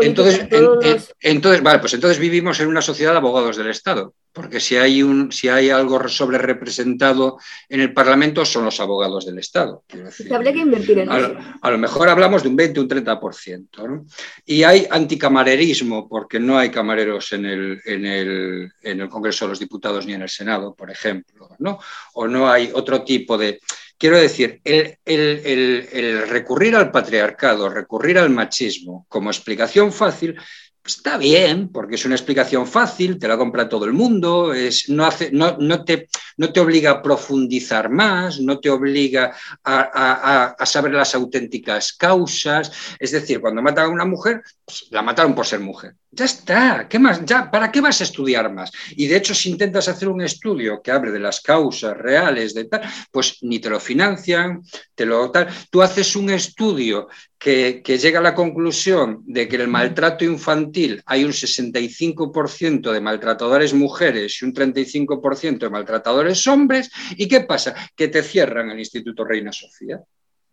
entonces, 0.00 1.14
entonces, 1.20 1.62
vale, 1.62 1.78
pues 1.80 1.94
entonces 1.94 2.18
vivimos 2.18 2.58
en 2.60 2.68
una 2.68 2.82
sociedad 2.82 3.12
de 3.12 3.18
abogados 3.18 3.56
del 3.56 3.68
Estado, 3.68 4.14
porque 4.38 4.60
si 4.60 4.76
hay, 4.76 5.02
un, 5.02 5.32
si 5.32 5.48
hay 5.48 5.68
algo 5.68 6.08
sobre 6.08 6.38
representado 6.38 7.38
en 7.68 7.80
el 7.80 7.92
Parlamento 7.92 8.44
son 8.44 8.64
los 8.64 8.78
abogados 8.78 9.26
del 9.26 9.40
Estado. 9.40 9.82
habría 10.30 10.52
que 10.52 10.60
invertir 10.60 11.00
en 11.00 11.10
a 11.10 11.18
eso. 11.18 11.36
A 11.60 11.70
lo 11.72 11.78
mejor 11.78 12.08
hablamos 12.08 12.44
de 12.44 12.48
un 12.48 12.54
20, 12.54 12.78
un 12.78 12.88
30%. 12.88 13.88
¿no? 13.88 14.06
Y 14.46 14.62
hay 14.62 14.86
anticamarerismo, 14.88 16.08
porque 16.08 16.38
no 16.38 16.56
hay 16.56 16.70
camareros 16.70 17.32
en 17.32 17.46
el, 17.46 17.80
en, 17.84 18.06
el, 18.06 18.72
en 18.80 19.00
el, 19.00 19.08
Congreso 19.08 19.44
de 19.44 19.48
los 19.48 19.58
Diputados 19.58 20.06
ni 20.06 20.12
en 20.12 20.22
el 20.22 20.28
Senado, 20.28 20.72
por 20.72 20.88
ejemplo. 20.88 21.48
¿no? 21.58 21.80
O 22.14 22.28
no 22.28 22.48
hay 22.48 22.70
otro 22.72 23.02
tipo 23.02 23.36
de... 23.36 23.58
Quiero 23.98 24.18
decir, 24.18 24.60
el, 24.62 24.96
el, 25.04 25.88
el 25.92 26.28
recurrir 26.28 26.76
al 26.76 26.92
patriarcado, 26.92 27.68
recurrir 27.68 28.20
al 28.20 28.30
machismo 28.30 29.04
como 29.08 29.30
explicación 29.30 29.92
fácil, 29.92 30.38
Está 30.84 31.18
bien, 31.18 31.68
porque 31.68 31.96
es 31.96 32.04
una 32.06 32.14
explicación 32.14 32.66
fácil, 32.66 33.18
te 33.18 33.28
la 33.28 33.36
compra 33.36 33.68
todo 33.68 33.84
el 33.84 33.92
mundo, 33.92 34.54
es, 34.54 34.88
no, 34.88 35.04
hace, 35.04 35.30
no, 35.30 35.58
no, 35.58 35.84
te, 35.84 36.08
no 36.38 36.50
te 36.50 36.60
obliga 36.60 36.90
a 36.92 37.02
profundizar 37.02 37.90
más, 37.90 38.40
no 38.40 38.58
te 38.58 38.70
obliga 38.70 39.34
a, 39.64 39.80
a, 39.80 40.44
a, 40.58 40.66
saber 40.66 40.92
las 40.94 41.14
auténticas 41.14 41.92
causas. 41.92 42.72
Es 42.98 43.10
decir, 43.10 43.40
cuando 43.40 43.60
matan 43.60 43.86
a 43.86 43.88
una 43.90 44.06
mujer, 44.06 44.42
pues, 44.64 44.86
la 44.90 45.02
mataron 45.02 45.34
por 45.34 45.46
ser 45.46 45.60
mujer. 45.60 45.94
Ya 46.10 46.24
está, 46.24 46.88
¿qué 46.88 46.98
más? 46.98 47.20
¿para 47.52 47.70
qué 47.70 47.82
vas 47.82 48.00
a 48.00 48.04
estudiar 48.04 48.50
más? 48.50 48.72
Y 48.96 49.06
de 49.06 49.16
hecho, 49.16 49.34
si 49.34 49.50
intentas 49.50 49.88
hacer 49.88 50.08
un 50.08 50.22
estudio 50.22 50.80
que 50.80 50.90
hable 50.90 51.12
de 51.12 51.18
las 51.18 51.42
causas 51.42 51.94
reales 51.96 52.54
de 52.54 52.64
tal, 52.64 52.80
pues 53.12 53.36
ni 53.42 53.58
te 53.58 53.68
lo 53.68 53.78
financian, 53.78 54.62
te 54.94 55.04
lo 55.04 55.30
tal. 55.30 55.48
Tú 55.70 55.82
haces 55.82 56.16
un 56.16 56.30
estudio 56.30 57.08
que, 57.38 57.82
que 57.84 57.98
llega 57.98 58.20
a 58.20 58.22
la 58.22 58.34
conclusión 58.34 59.22
de 59.26 59.46
que 59.48 59.56
el 59.56 59.68
maltrato 59.68 60.24
infantil 60.24 61.02
hay 61.04 61.24
un 61.24 61.32
65% 61.32 62.90
de 62.90 63.00
maltratadores 63.02 63.74
mujeres 63.74 64.40
y 64.40 64.46
un 64.46 64.54
35% 64.54 65.58
de 65.58 65.70
maltratadores 65.70 66.46
hombres. 66.46 66.90
¿Y 67.18 67.28
qué 67.28 67.42
pasa? 67.42 67.74
Que 67.94 68.08
te 68.08 68.22
cierran 68.22 68.70
el 68.70 68.78
Instituto 68.78 69.24
Reina 69.24 69.52
Sofía 69.52 70.02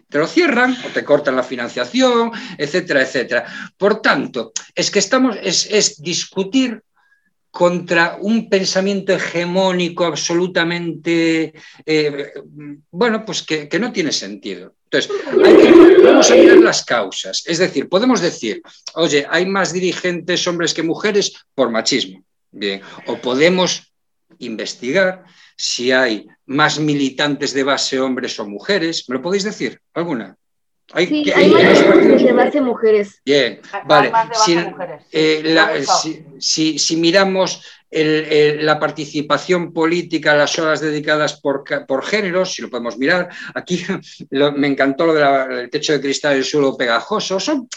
te 0.10 0.18
lo 0.18 0.28
cierran 0.28 0.76
o 0.86 0.90
te 0.90 1.04
cortan 1.04 1.36
la 1.36 1.44
financiación, 1.44 2.32
etcétera, 2.58 3.02
etcétera. 3.02 3.46
Por 3.78 4.02
tanto, 4.02 4.52
es 4.74 4.92
que 4.92 5.00
estamos, 5.00 5.38
es, 5.42 5.68
es 5.72 6.02
discutir 6.02 6.82
contra 7.56 8.18
un 8.20 8.50
pensamiento 8.50 9.14
hegemónico 9.14 10.04
absolutamente, 10.04 11.54
eh, 11.86 12.34
bueno, 12.92 13.24
pues 13.24 13.44
que, 13.44 13.70
que, 13.70 13.80
no 13.80 13.94
tiene 13.94 14.12
sentido. 14.12 14.76
Entonces, 14.84 15.10
hay 15.42 15.56
que, 15.56 16.04
vamos 16.04 16.30
a 16.30 16.36
mirar 16.36 16.58
las 16.58 16.84
causas. 16.84 17.44
Es 17.46 17.58
decir, 17.60 17.88
podemos 17.88 18.20
decir, 18.20 18.62
oye, 18.96 19.26
hay 19.30 19.46
más 19.46 19.72
dirigentes 19.72 20.46
hombres 20.48 20.74
que 20.74 20.84
mujeres 20.84 21.34
por 21.54 21.72
machismo. 21.72 22.26
Bien, 22.52 22.82
o 23.08 23.18
podemos 23.18 23.94
investigar 24.40 25.24
si 25.56 25.94
hay 25.94 26.28
más 26.48 26.80
militantes 26.80 27.54
de 27.54 27.64
base 27.64 28.00
hombres 28.00 28.40
o 28.40 28.48
mujeres. 28.48 29.10
¿Me 29.10 29.16
lo 29.16 29.22
podéis 29.22 29.44
decir? 29.44 29.80
¿Alguna? 29.94 30.38
Hay, 30.94 31.08
sí, 31.08 31.32
hay 31.32 31.50
más 31.50 32.24
de 32.24 32.32
base 32.32 32.62
mujeres. 32.62 33.22
Bien, 33.26 33.60
vale. 33.86 34.12
Si, 34.46 34.56
eh, 35.12 35.42
la, 35.44 35.82
si, 35.82 36.24
si, 36.38 36.78
si, 36.78 36.98
miramos 36.98 37.64
el, 37.90 38.08
el, 38.08 38.66
la 38.66 38.80
participación 38.80 39.74
política, 39.74 40.36
las 40.36 40.58
horas 40.60 40.82
dedicadas 40.82 41.42
por, 41.42 41.64
por 41.88 42.06
géneros, 42.06 42.54
si 42.54 42.62
lo 42.62 42.70
podemos 42.70 43.00
mirar, 43.00 43.30
aquí 43.56 43.84
lo, 44.30 44.52
me 44.52 44.68
encantó 44.68 45.08
lo 45.08 45.14
del 45.14 45.70
techo 45.72 45.94
de 45.94 46.02
cristal 46.02 46.36
y 46.36 46.40
el 46.40 46.46
suelo 46.46 46.78
pegajoso, 46.78 47.40
son 47.40 47.68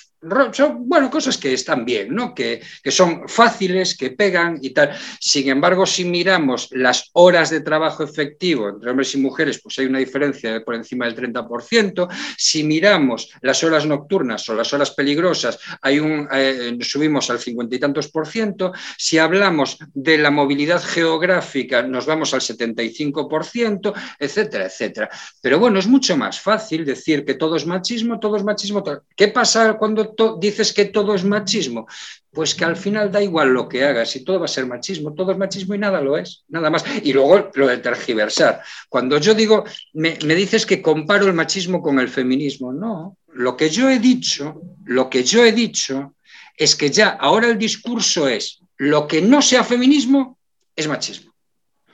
son, 0.53 0.89
bueno, 0.89 1.11
cosas 1.11 1.39
que 1.39 1.53
están 1.53 1.85
bien, 1.85 2.15
¿no? 2.15 2.35
Que, 2.35 2.61
que, 2.83 2.91
son 2.91 3.29
fáciles, 3.29 3.97
que 3.97 4.11
pegan 4.11 4.59
y 4.61 4.71
tal. 4.71 4.91
Sin 5.21 5.49
embargo, 5.49 5.87
si 5.87 6.05
miramos 6.05 6.69
las 6.73 7.11
horas 7.13 7.51
de 7.51 7.61
trabajo 7.61 8.03
efectivo 8.03 8.69
entre 8.69 8.91
hombres 8.91 9.15
y 9.15 9.19
mujeres, 9.19 9.61
pues 9.63 9.79
hay 9.79 9.87
una 9.87 9.99
diferencia 9.99 10.63
por 10.65 10.75
encima 10.75 11.07
del 11.07 11.17
30%. 11.17 12.09
Si 12.37 12.65
miramos 12.65 13.31
las 13.43 13.63
horas 13.63 13.87
nocturnas 13.87 14.49
o 14.49 14.55
las 14.55 14.73
horas 14.73 14.91
peligrosas, 14.91 15.59
hay 15.83 16.01
un, 16.01 16.29
eh, 16.33 16.77
subimos 16.81 17.31
al 17.31 17.39
50 17.39 17.77
y 17.77 17.79
tantos 17.79 18.09
por 18.09 18.27
ciento. 18.27 18.73
Si 18.97 19.19
hablamos 19.19 19.79
de 19.95 20.19
la 20.19 20.31
movilidad 20.31 20.83
geográfica, 20.83 21.83
nos 21.83 22.07
vamos 22.07 22.35
al 22.35 22.41
75%, 22.41 23.95
etcétera, 24.19 24.67
etcétera. 24.67 25.09
Pero 25.41 25.59
bueno, 25.59 25.79
es 25.79 25.87
mucho 25.87 26.17
más 26.17 26.41
fácil 26.41 26.85
decir 26.85 27.25
que 27.25 27.35
todo 27.35 27.57
es 27.57 27.67
machismo, 27.67 28.19
todo 28.19 28.37
es 28.37 28.45
machismo. 28.45 28.83
¿Qué 29.15 29.29
pasa 29.29 29.75
cuando 29.75 30.08
dices 30.41 30.73
que 30.73 30.87
todo 30.87 31.15
es 31.15 31.25
machismo? 31.25 31.87
Pues 32.31 32.55
que 32.55 32.65
al 32.65 32.77
final 32.77 33.11
da 33.11 33.23
igual 33.23 33.49
lo 33.49 33.69
que 33.69 33.85
hagas, 33.85 34.15
y 34.17 34.25
todo 34.25 34.39
va 34.39 34.45
a 34.45 34.49
ser 34.49 34.67
machismo, 34.67 35.15
todo 35.15 35.33
es 35.33 35.39
machismo 35.39 35.75
y 35.75 35.79
nada 35.79 36.01
lo 36.01 36.17
es, 36.17 36.45
nada 36.49 36.71
más. 36.71 36.85
Y 37.03 37.13
luego 37.13 37.51
lo 37.55 37.67
de 37.67 37.79
tergiversar. 37.79 38.63
Cuando 38.89 39.19
yo 39.19 39.35
digo, 39.35 39.65
me, 39.95 40.19
me 40.25 40.35
dices 40.35 40.67
que 40.67 40.83
comparo 40.83 41.27
el 41.27 41.35
machismo 41.35 41.83
con 41.83 41.99
el 41.99 42.09
feminismo, 42.09 42.73
no. 42.73 43.17
Lo 43.33 43.57
que 43.57 43.71
yo 43.71 43.89
he 43.89 43.99
dicho, 43.99 44.61
lo 44.85 45.09
que 45.09 45.25
yo 45.25 45.45
he 45.45 45.53
dicho 45.53 46.15
es 46.57 46.75
que 46.75 46.91
ya 46.91 47.11
ahora 47.11 47.49
el 47.49 47.59
discurso 47.59 48.29
es 48.29 48.61
lo 48.79 49.07
que 49.07 49.21
no 49.21 49.43
sea 49.43 49.65
feminismo 49.65 50.39
es 50.75 50.89
machismo. 50.89 51.33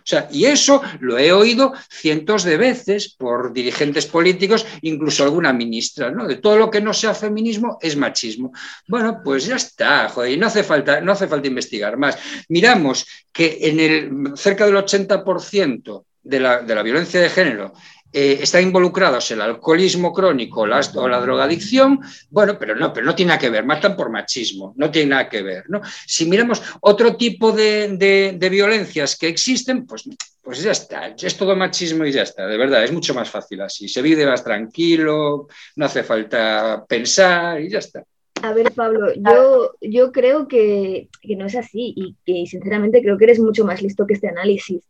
O 0.05 0.07
sea, 0.07 0.29
y 0.31 0.45
eso 0.45 0.83
lo 1.01 1.17
he 1.17 1.33
oído 1.33 1.73
cientos 1.89 2.45
de 2.45 2.59
veces 2.59 3.15
por 3.17 3.55
dirigentes 3.55 4.05
políticos, 4.05 4.67
incluso 4.83 5.25
alguna 5.25 5.51
ministra, 5.55 6.11
¿no? 6.11 6.27
De 6.27 6.37
todo 6.37 6.59
lo 6.59 6.71
que 6.71 6.83
no 6.83 6.93
sea 6.93 7.15
feminismo 7.15 7.79
es 7.81 7.97
machismo. 7.97 8.53
Bueno, 8.87 9.23
pues 9.25 9.47
ya 9.47 9.57
está, 9.57 10.11
joder, 10.11 10.33
y 10.33 10.37
no 10.37 10.49
hace 10.49 10.63
falta, 10.63 11.01
no 11.01 11.13
hace 11.13 11.27
falta 11.27 11.49
investigar 11.49 11.97
más. 11.97 12.19
Miramos 12.51 13.07
que 13.33 13.59
en 13.63 13.81
el 13.81 14.37
cerca 14.37 14.67
del 14.67 14.77
80% 14.77 16.05
de 16.23 16.41
la, 16.41 16.61
de 16.61 16.75
la 16.75 16.83
violencia 16.83 17.21
de 17.21 17.31
género 17.31 17.73
eh, 18.17 18.39
están 18.43 18.63
involucrados 18.63 19.29
el 19.33 19.41
alcoholismo 19.41 20.13
crónico 20.13 20.69
la, 20.69 20.81
o 20.95 21.09
la 21.09 21.21
drogadicción, 21.21 21.99
bueno, 22.31 22.57
pero 22.57 22.77
no, 22.77 22.93
pero 22.93 23.05
no 23.05 23.15
tiene 23.17 23.31
nada 23.31 23.41
que 23.41 23.51
ver, 23.51 23.65
matan 23.65 23.97
por 23.97 24.09
machismo, 24.09 24.73
no 24.77 24.89
tiene 24.89 25.11
nada 25.11 25.29
que 25.29 25.43
ver. 25.43 25.65
¿no? 25.69 25.81
Si 26.07 26.25
miramos 26.27 26.63
otro 26.83 27.17
tipo 27.17 27.51
de, 27.51 27.97
de, 27.97 28.37
de 28.39 28.49
violencias 28.49 29.19
que 29.19 29.27
existen, 29.27 29.85
pues, 29.85 30.09
pues 30.41 30.63
ya 30.63 30.71
está, 30.71 31.09
es 31.09 31.37
todo 31.37 31.57
machismo 31.57 32.07
y 32.07 32.13
ya 32.13 32.23
está, 32.23 32.47
de 32.47 32.57
verdad, 32.57 32.85
es 32.85 32.93
mucho 32.93 33.15
más 33.15 33.29
fácil 33.29 33.61
así, 33.63 33.89
se 33.89 34.01
vive 34.01 34.25
más 34.25 34.45
tranquilo, 34.45 35.49
no 35.75 35.85
hace 35.85 36.05
falta 36.05 36.85
pensar 36.89 37.61
y 37.61 37.69
ya 37.69 37.81
está. 37.81 38.05
A 38.43 38.53
ver, 38.53 38.71
Pablo, 38.71 39.13
yo, 39.17 39.75
yo 39.81 40.13
creo 40.13 40.47
que, 40.47 41.09
que, 41.21 41.35
no 41.35 41.47
es 41.47 41.57
así 41.57 41.95
y 41.97 42.15
que 42.25 42.47
sinceramente 42.47 43.03
creo 43.03 43.19
que 43.19 43.25
eres 43.25 43.41
mucho 43.41 43.65
más 43.65 43.83
listo 43.83 44.07
que 44.07 44.15
este 44.15 44.29
análisis. 44.29 44.85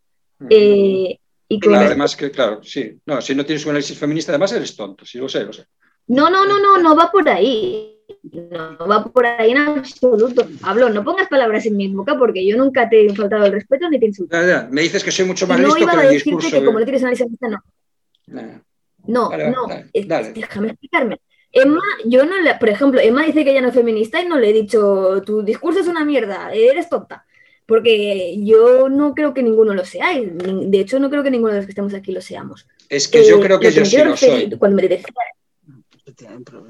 Eh, 0.51 1.20
y 1.49 1.61
claro, 1.61 1.86
además 1.86 2.16
que, 2.16 2.30
claro, 2.30 2.62
sí. 2.62 2.99
No, 3.07 3.20
si 3.20 3.34
no 3.34 3.45
tienes 3.45 3.64
un 3.64 3.70
análisis 3.70 3.99
feminista, 3.99 4.32
además 4.32 4.53
eres 4.53 4.74
tonto, 4.76 5.05
sí, 5.05 5.18
lo 5.18 5.28
sé, 5.28 5.45
lo 5.45 5.53
sé. 5.53 5.66
No, 6.07 6.30
no, 6.30 6.45
no, 6.47 6.59
no, 6.59 6.78
no 6.78 6.97
va 6.97 7.11
por 7.11 7.28
ahí. 7.28 7.90
No 8.32 8.86
va 8.86 9.05
por 9.05 9.24
ahí 9.24 9.53
en 9.53 9.59
absoluto. 9.59 10.47
Pablo, 10.61 10.90
no 10.90 11.03
pongas 11.03 11.28
palabras 11.28 11.64
en 11.66 11.76
mi 11.76 11.88
boca 11.88 12.18
porque 12.18 12.47
yo 12.47 12.57
nunca 12.57 12.88
te 12.88 13.07
he 13.07 13.14
faltado 13.14 13.47
el 13.47 13.53
respeto 13.53 13.88
ni 13.88 13.99
te 13.99 14.07
insulto. 14.07 14.36
Ya, 14.36 14.47
ya. 14.47 14.68
Me 14.70 14.82
dices 14.82 15.03
que 15.03 15.11
soy 15.11 15.24
mucho 15.24 15.47
más 15.47 15.59
no 15.59 15.74
listo 15.74 15.86
que 15.86 16.07
el 16.07 16.12
discurso. 16.12 16.51
Que 16.51 16.64
como 16.64 16.78
no 16.78 16.84
tienes 16.84 17.03
análisis 17.03 17.24
feminista, 17.24 17.49
no. 17.49 18.62
No, 19.07 19.30
Vale, 19.30 19.51
no. 19.51 19.66
dale. 20.07 20.32
Déjame 20.32 20.68
explicarme. 20.68 21.20
Emma, 21.53 21.82
yo 22.05 22.24
no 22.24 22.40
le, 22.40 22.55
por 22.57 22.68
ejemplo, 22.68 23.01
Emma 23.01 23.22
dice 23.24 23.45
que 23.45 23.53
ella 23.53 23.61
no 23.61 23.68
es 23.68 23.74
feminista 23.74 24.20
y 24.20 24.26
no 24.26 24.38
le 24.38 24.51
he 24.51 24.53
dicho, 24.53 25.22
tu 25.24 25.42
discurso 25.42 25.80
es 25.80 25.86
una 25.86 26.05
mierda, 26.05 26.53
eres 26.53 26.88
tonta. 26.88 27.24
Porque 27.67 28.37
yo 28.45 28.89
no 28.89 29.15
creo 29.15 29.33
que 29.33 29.43
ninguno 29.43 29.73
lo 29.75 29.85
seáis. 29.85 30.31
Ni- 30.33 30.67
De 30.71 30.81
hecho, 30.81 30.99
no 30.99 31.09
creo 31.11 31.23
que 31.23 31.31
ninguno 31.31 31.53
de 31.53 31.59
los 31.61 31.67
que 31.67 31.73
estamos 31.73 31.95
aquí 31.95 32.12
lo 32.12 32.21
seamos. 32.21 32.67
Es 32.89 33.09
que 33.09 33.27
yo 33.27 33.39
Eh, 33.39 33.41
creo 33.41 33.59
que 33.61 33.73
yo 33.73 33.85
sí 33.85 33.97
lo 33.99 34.17
soy. 34.17 34.51
Cuando 34.59 34.77
me 34.83 34.89
decía. 34.89 35.07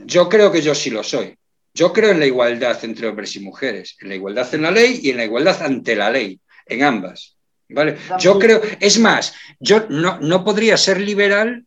Yo 0.06 0.28
creo 0.28 0.52
que 0.52 0.62
yo 0.62 0.74
sí 0.74 0.90
lo 0.90 1.02
soy. 1.02 1.36
Yo 1.74 1.92
creo 1.92 2.10
en 2.12 2.20
la 2.20 2.26
igualdad 2.26 2.78
entre 2.84 3.08
hombres 3.08 3.34
y 3.34 3.40
mujeres, 3.40 3.96
en 4.00 4.08
la 4.08 4.14
igualdad 4.14 4.54
en 4.54 4.62
la 4.62 4.70
ley 4.70 5.00
y 5.02 5.10
en 5.10 5.16
la 5.16 5.24
igualdad 5.24 5.60
ante 5.62 5.96
la 5.96 6.10
ley, 6.10 6.38
en 6.66 6.82
ambas. 6.84 7.36
¿Vale? 7.68 7.96
Yo 8.20 8.38
creo, 8.38 8.60
es 8.78 8.98
más, 9.00 9.34
yo 9.58 9.86
no, 9.88 10.20
no 10.20 10.44
podría 10.44 10.76
ser 10.76 11.00
liberal, 11.00 11.64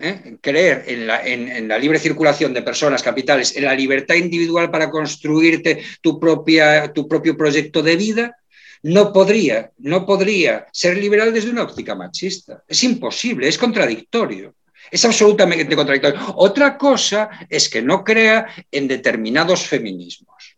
¿eh? 0.00 0.36
creer 0.40 0.84
en 0.86 1.06
la, 1.06 1.24
en- 1.26 1.48
en 1.48 1.68
la 1.68 1.78
libre 1.78 1.98
circulación 1.98 2.52
de 2.54 2.62
personas, 2.62 3.02
capitales, 3.02 3.56
en 3.56 3.64
la 3.64 3.74
libertad 3.74 4.14
individual 4.16 4.70
para 4.70 4.90
construirte 4.90 5.82
tu, 6.00 6.18
propia, 6.18 6.92
tu 6.92 7.06
propio 7.06 7.36
proyecto 7.36 7.82
de 7.82 7.96
vida. 7.96 8.36
No 8.82 9.12
podría, 9.12 9.70
no 9.78 10.06
podría 10.06 10.66
ser 10.72 10.96
liberal 10.96 11.34
desde 11.34 11.50
una 11.50 11.64
óptica 11.64 11.94
machista. 11.94 12.64
Es 12.66 12.82
imposible, 12.82 13.46
es 13.46 13.58
contradictorio. 13.58 14.54
Es 14.90 15.04
absolutamente 15.04 15.76
contradictorio. 15.76 16.18
Otra 16.36 16.76
cosa 16.78 17.28
es 17.48 17.68
que 17.68 17.82
no 17.82 18.02
crea 18.02 18.46
en 18.72 18.88
determinados 18.88 19.66
feminismos. 19.66 20.49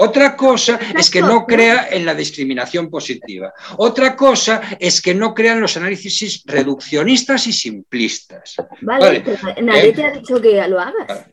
Otra 0.00 0.36
cosa 0.36 0.78
es 0.96 1.10
que 1.10 1.20
no 1.20 1.44
crea 1.44 1.88
en 1.90 2.06
la 2.06 2.14
discriminación 2.14 2.88
positiva. 2.88 3.52
Otra 3.78 4.14
cosa 4.14 4.60
es 4.78 5.02
que 5.02 5.12
no 5.12 5.34
crea 5.34 5.54
en 5.54 5.60
los 5.60 5.76
análisis 5.76 6.42
reduccionistas 6.46 7.46
y 7.48 7.52
simplistas. 7.52 8.54
vale, 8.82 9.04
Vale. 9.04 9.20
pero 9.24 9.38
nadie 9.62 9.88
Eh, 9.88 9.92
te 9.92 10.04
ha 10.04 10.10
dicho 10.12 10.40
que 10.40 10.68
lo 10.68 10.78
hagas. 10.78 11.24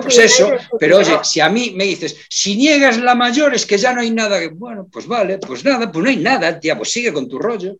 pues 0.00 0.18
eso, 0.18 0.50
pero 0.80 0.98
oye, 0.98 1.18
si 1.24 1.40
a 1.40 1.50
mí 1.50 1.74
me 1.76 1.84
dices, 1.84 2.16
si 2.30 2.56
niegas 2.56 2.98
la 2.98 3.14
mayor 3.14 3.54
es 3.54 3.66
que 3.66 3.76
ya 3.76 3.92
no 3.92 4.00
hay 4.00 4.10
nada, 4.10 4.38
bueno, 4.54 4.86
pues 4.90 5.06
vale, 5.06 5.36
pues 5.38 5.62
nada, 5.64 5.92
pues 5.92 6.02
no 6.02 6.08
hay 6.08 6.16
nada, 6.16 6.58
tía, 6.58 6.74
pues 6.76 6.90
sigue 6.92 7.12
con 7.12 7.28
tu 7.28 7.38
rollo. 7.38 7.76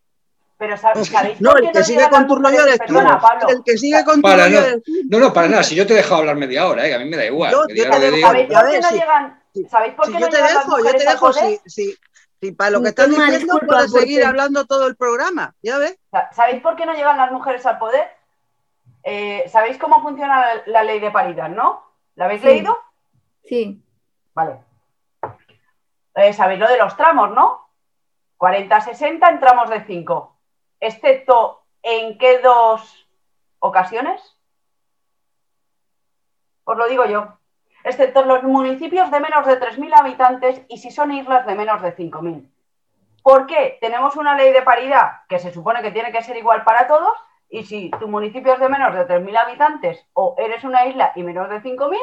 Pero 0.59 0.77
¿sabéis 0.77 1.11
no, 1.41 1.55
el 1.57 1.71
que 1.71 1.85
sigue 1.85 2.09
con 2.11 2.27
tu 2.27 2.37
rollo 2.37 2.63
eres 2.67 2.79
tú. 2.87 2.99
El 3.49 3.63
que 3.65 3.79
sigue 3.79 4.05
con 4.05 4.21
tu 4.21 4.29
rollo 4.29 4.61
no, 4.61 5.19
no, 5.19 5.19
no, 5.19 5.33
para 5.33 5.49
nada, 5.49 5.63
si 5.63 5.75
yo 5.75 5.87
te 5.87 5.93
he 5.95 5.97
dejado 5.97 6.17
hablar 6.17 6.37
media 6.37 6.67
hora, 6.67 6.87
¿eh? 6.87 6.95
a 6.95 6.99
mí 6.99 7.05
me 7.07 7.17
da 7.17 7.25
igual. 7.25 7.55
¿Sabéis 7.55 8.47
por 8.49 8.71
qué 8.71 8.81
no 8.81 8.91
llegan? 8.91 9.41
¿Sabéis 9.65 9.95
por 9.95 10.07
qué 10.07 10.13
no 10.13 10.21
yo 10.21 10.29
te 10.29 10.43
dejo, 10.43 10.79
yo 10.79 10.91
te 10.93 11.05
dejo, 11.05 11.33
sí, 11.33 11.61
sí. 11.67 12.53
para 12.53 12.71
lo 12.71 12.83
que 12.83 12.91
estás 12.91 13.09
diciendo 13.09 13.59
puedes 13.67 13.91
seguir 13.91 14.25
hablando 14.25 14.67
todo 14.67 14.87
el 14.87 14.97
programa, 14.97 15.55
¿ya 15.63 15.79
ves? 15.79 15.99
¿Sabéis 16.33 16.63
por 16.63 16.77
qué 16.77 16.87
no 16.87 16.95
llegan 16.95 17.17
las 17.17 17.33
mujeres 17.33 17.65
al 17.67 17.79
poder? 17.79 18.11
Eh, 19.03 19.49
¿Sabéis 19.49 19.79
cómo 19.79 20.03
funciona 20.03 20.63
la, 20.67 20.83
ley 20.83 21.01
de 21.01 21.11
paridad, 21.11 21.49
no? 21.49 21.83
¿La 22.17 22.25
habéis 22.27 22.43
leído? 22.43 22.77
Sí. 23.45 23.83
Vale. 24.35 24.61
Eh, 26.15 26.33
Sabéis 26.33 26.59
lo 26.59 26.69
de 26.69 26.79
los 26.79 26.97
tramos, 26.97 27.31
¿no? 27.31 27.69
40-60 28.39 29.31
en 29.31 29.41
tramos 29.41 29.71
de 29.71 29.85
5. 29.85 30.37
Excepto 30.81 31.63
en 31.83 32.19
qué 32.19 32.41
dos 32.41 33.09
ocasiones? 33.61 34.21
Os 36.65 36.77
lo 36.77 36.89
digo 36.89 37.07
yo. 37.07 37.39
Excepto 37.87 38.25
los 38.25 38.43
municipios 38.43 39.13
de 39.13 39.21
menos 39.21 39.47
de 39.47 39.61
3.000 39.61 39.97
habitantes 39.97 40.61
y 40.67 40.79
si 40.79 40.91
son 40.91 41.13
islas 41.13 41.47
de 41.47 41.55
menos 41.55 41.81
de 41.83 41.95
5.000. 41.95 42.51
¿Por 43.23 43.47
qué? 43.47 43.79
Tenemos 43.81 44.17
una 44.17 44.37
ley 44.37 44.53
de 44.53 44.63
paridad 44.63 45.21
que 45.29 45.39
se 45.39 45.53
supone 45.53 45.83
que 45.83 45.93
tiene 45.93 46.11
que 46.11 46.25
ser 46.25 46.37
igual 46.37 46.65
para 46.65 46.89
todos 46.89 47.17
y 47.49 47.63
si 47.63 47.93
tu 47.93 48.09
municipio 48.09 48.55
es 48.55 48.59
de 48.59 48.69
menos 48.69 48.93
de 48.93 49.07
3.000 49.07 49.39
habitantes 49.39 50.05
o 50.15 50.35
eres 50.37 50.65
una 50.65 50.85
isla 50.87 51.13
y 51.15 51.23
menos 51.23 51.49
de 51.49 51.63
5.000, 51.63 51.97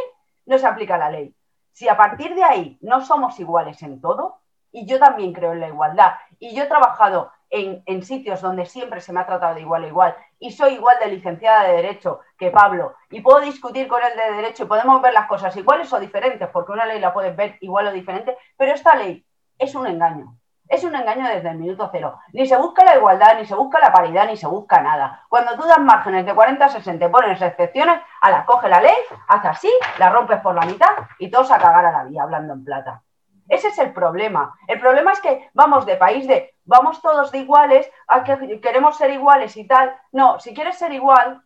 no 0.45 0.57
se 0.57 0.65
aplica 0.65 0.97
la 0.97 1.09
ley. 1.09 1.35
Si 1.73 1.89
a 1.89 1.97
partir 1.97 2.33
de 2.33 2.45
ahí 2.45 2.77
no 2.79 3.01
somos 3.01 3.37
iguales 3.41 3.83
en 3.83 3.99
todo, 3.99 4.39
y 4.71 4.85
yo 4.85 4.99
también 4.99 5.33
creo 5.33 5.51
en 5.51 5.59
la 5.59 5.67
igualdad, 5.67 6.13
y 6.39 6.55
yo 6.55 6.63
he 6.63 6.67
trabajado 6.67 7.32
en, 7.53 8.03
sitios 8.03 8.41
donde 8.41 8.65
siempre 8.65 8.99
se 8.99 9.13
me 9.13 9.19
ha 9.19 9.25
tratado 9.25 9.53
de 9.53 9.61
igual 9.61 9.83
a 9.83 9.87
igual, 9.87 10.15
y 10.39 10.51
soy 10.51 10.73
igual 10.73 10.97
de 10.99 11.07
licenciada 11.07 11.63
de 11.63 11.75
Derecho 11.75 12.21
que 12.37 12.49
Pablo, 12.49 12.95
y 13.11 13.21
puedo 13.21 13.41
discutir 13.41 13.87
con 13.87 14.01
él 14.03 14.11
de 14.17 14.35
Derecho 14.37 14.63
y 14.63 14.67
podemos 14.67 15.01
ver 15.01 15.13
las 15.13 15.27
cosas 15.27 15.55
iguales 15.55 15.91
o 15.93 15.99
diferentes, 15.99 16.49
porque 16.49 16.71
una 16.71 16.85
ley 16.85 16.99
la 16.99 17.13
puedes 17.13 17.35
ver 17.35 17.57
igual 17.61 17.87
o 17.87 17.91
diferente, 17.91 18.35
pero 18.57 18.73
esta 18.73 18.95
ley 18.95 19.23
es 19.59 19.75
un 19.75 19.85
engaño. 19.85 20.35
Es 20.67 20.83
un 20.83 20.95
engaño 20.95 21.27
desde 21.27 21.49
el 21.49 21.57
minuto 21.57 21.89
cero. 21.91 22.17
Ni 22.31 22.47
se 22.47 22.57
busca 22.57 22.83
la 22.83 22.95
igualdad, 22.95 23.37
ni 23.37 23.45
se 23.45 23.53
busca 23.53 23.79
la 23.79 23.91
paridad, 23.91 24.25
ni 24.25 24.37
se 24.37 24.47
busca 24.47 24.81
nada. 24.81 25.23
Cuando 25.29 25.55
tú 25.55 25.67
das 25.67 25.79
márgenes 25.79 26.25
de 26.25 26.33
40 26.33 26.65
a 26.65 26.69
60 26.69 27.11
pones 27.11 27.39
excepciones, 27.39 27.99
a 28.21 28.31
la 28.31 28.45
coge 28.45 28.69
la 28.69 28.81
ley, 28.81 28.95
hace 29.27 29.47
así, 29.49 29.71
la 29.99 30.09
rompes 30.09 30.39
por 30.39 30.55
la 30.55 30.65
mitad 30.65 30.89
y 31.19 31.29
todos 31.29 31.51
a 31.51 31.59
cagar 31.59 31.85
a 31.85 31.91
la 31.91 32.03
vía, 32.05 32.23
hablando 32.23 32.53
en 32.53 32.63
plata. 32.63 33.03
Ese 33.47 33.67
es 33.67 33.77
el 33.79 33.93
problema. 33.93 34.57
El 34.67 34.79
problema 34.79 35.11
es 35.11 35.19
que 35.19 35.49
vamos 35.53 35.85
de 35.85 35.97
país 35.97 36.27
de 36.27 36.55
vamos 36.65 37.01
todos 37.01 37.31
de 37.31 37.39
iguales 37.39 37.89
a 38.07 38.23
que 38.23 38.61
queremos 38.61 38.97
ser 38.97 39.11
iguales 39.11 39.57
y 39.57 39.67
tal. 39.67 39.95
No, 40.11 40.39
si 40.39 40.53
quieres 40.53 40.77
ser 40.77 40.93
igual, 40.93 41.41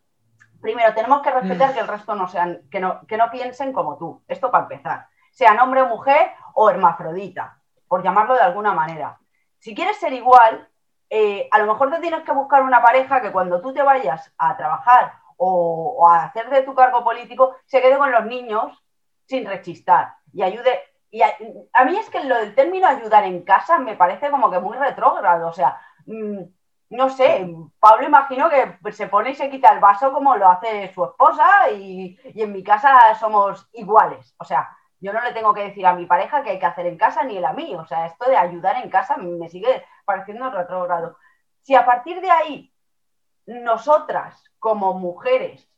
primero 0.60 0.94
tenemos 0.94 1.22
que 1.22 1.30
respetar 1.30 1.70
mm. 1.70 1.74
que 1.74 1.80
el 1.80 1.88
resto 1.88 2.14
no 2.14 2.28
sean, 2.28 2.62
que 2.70 2.80
no, 2.80 3.00
que 3.06 3.16
no 3.16 3.30
piensen 3.30 3.72
como 3.72 3.96
tú. 3.96 4.22
Esto 4.28 4.50
para 4.50 4.64
empezar. 4.64 5.06
Sean 5.30 5.58
hombre 5.60 5.82
o 5.82 5.88
mujer 5.88 6.32
o 6.54 6.70
hermafrodita 6.70 7.58
por 7.88 8.02
llamarlo 8.02 8.34
de 8.34 8.42
alguna 8.42 8.72
manera. 8.72 9.18
Si 9.58 9.74
quieres 9.74 9.96
ser 9.96 10.12
igual, 10.12 10.68
eh, 11.10 11.48
a 11.50 11.58
lo 11.58 11.66
mejor 11.66 11.90
te 11.90 12.00
tienes 12.00 12.22
que 12.22 12.32
buscar 12.32 12.62
una 12.62 12.82
pareja 12.82 13.20
que 13.20 13.32
cuando 13.32 13.60
tú 13.60 13.72
te 13.72 13.82
vayas 13.82 14.32
a 14.36 14.56
trabajar 14.56 15.14
o, 15.36 16.06
a 16.08 16.24
hacer 16.24 16.50
de 16.50 16.62
tu 16.62 16.74
cargo 16.74 17.02
político, 17.02 17.56
se 17.64 17.80
quede 17.80 17.96
con 17.96 18.12
los 18.12 18.26
niños 18.26 18.84
sin 19.26 19.46
rechistar 19.46 20.14
y 20.32 20.42
ayude. 20.42 20.80
Y 21.10 21.22
a, 21.22 21.84
mí 21.84 21.96
es 21.96 22.10
que 22.10 22.22
lo 22.24 22.36
del 22.36 22.54
término 22.54 22.86
ayudar 22.86 23.24
en 23.24 23.42
casa 23.42 23.78
me 23.78 23.96
parece 23.96 24.30
como 24.30 24.50
que 24.50 24.58
muy 24.58 24.76
retrógrado. 24.76 25.48
O 25.48 25.52
sea, 25.52 25.80
mm, 26.06 26.40
no 26.90 27.08
sé, 27.10 27.48
Pablo 27.80 28.06
imagino 28.06 28.48
que 28.50 28.92
se 28.92 29.08
pone 29.08 29.30
y 29.30 29.34
se 29.34 29.50
quita 29.50 29.72
el 29.72 29.80
vaso 29.80 30.12
como 30.12 30.36
lo 30.36 30.48
hace 30.48 30.92
su 30.94 31.04
esposa 31.04 31.70
y, 31.70 32.18
y 32.34 32.42
en 32.42 32.52
mi 32.52 32.62
casa 32.62 33.14
somos 33.14 33.68
iguales. 33.72 34.34
O 34.38 34.44
sea, 34.44 34.68
yo 35.00 35.12
no 35.12 35.22
le 35.22 35.32
tengo 35.32 35.54
que 35.54 35.64
decir 35.64 35.86
a 35.86 35.94
mi 35.94 36.06
pareja 36.06 36.42
qué 36.42 36.50
hay 36.50 36.58
que 36.58 36.66
hacer 36.66 36.86
en 36.86 36.98
casa 36.98 37.24
ni 37.24 37.36
él 37.36 37.44
a 37.44 37.52
mí. 37.52 37.74
O 37.74 37.86
sea, 37.86 38.06
esto 38.06 38.28
de 38.28 38.36
ayudar 38.36 38.76
en 38.82 38.90
casa 38.90 39.16
me 39.16 39.48
sigue 39.48 39.84
pareciendo 40.04 40.50
retrógrado. 40.50 41.18
Si 41.62 41.74
a 41.74 41.86
partir 41.86 42.20
de 42.20 42.30
ahí 42.30 42.72
nosotras 43.46 44.42
como 44.58 44.94
mujeres 44.94 45.68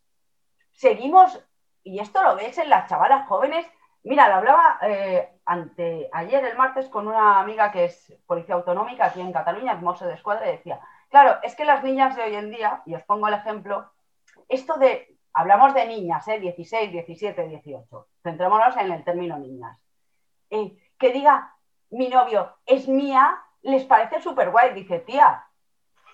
seguimos, 0.72 1.44
y 1.84 2.00
esto 2.00 2.22
lo 2.22 2.36
ves 2.36 2.58
en 2.58 2.70
las 2.70 2.88
chavalas 2.88 3.28
jóvenes, 3.28 3.66
mira, 4.04 4.28
lo 4.28 4.34
hablaba 4.36 4.78
eh, 4.82 5.28
ante, 5.44 6.08
ayer 6.12 6.44
el 6.44 6.56
martes 6.56 6.88
con 6.88 7.06
una 7.08 7.40
amiga 7.40 7.70
que 7.70 7.86
es 7.86 8.14
policía 8.26 8.54
autonómica 8.54 9.06
aquí 9.06 9.20
en 9.20 9.32
Cataluña, 9.32 9.72
es 9.72 10.00
de 10.00 10.14
Escuadra, 10.14 10.48
y 10.48 10.56
decía, 10.56 10.80
claro, 11.08 11.38
es 11.42 11.54
que 11.54 11.64
las 11.64 11.82
niñas 11.82 12.16
de 12.16 12.22
hoy 12.22 12.34
en 12.34 12.50
día, 12.50 12.82
y 12.86 12.94
os 12.94 13.02
pongo 13.02 13.28
el 13.28 13.34
ejemplo, 13.34 13.90
esto 14.48 14.74
de 14.74 15.16
hablamos 15.32 15.74
de 15.74 15.86
niñas, 15.86 16.26
¿eh? 16.28 16.38
16, 16.38 16.92
17, 16.92 17.48
18. 17.48 18.06
Centrémonos 18.22 18.76
en 18.76 18.92
el 18.92 19.04
término 19.04 19.38
niñas. 19.38 19.78
Eh, 20.50 20.76
que 20.98 21.12
diga, 21.12 21.56
mi 21.90 22.08
novio 22.08 22.56
es 22.66 22.88
mía, 22.88 23.40
les 23.62 23.84
parece 23.84 24.20
súper 24.20 24.50
guay. 24.50 24.74
Dice, 24.74 24.98
tía, 25.00 25.44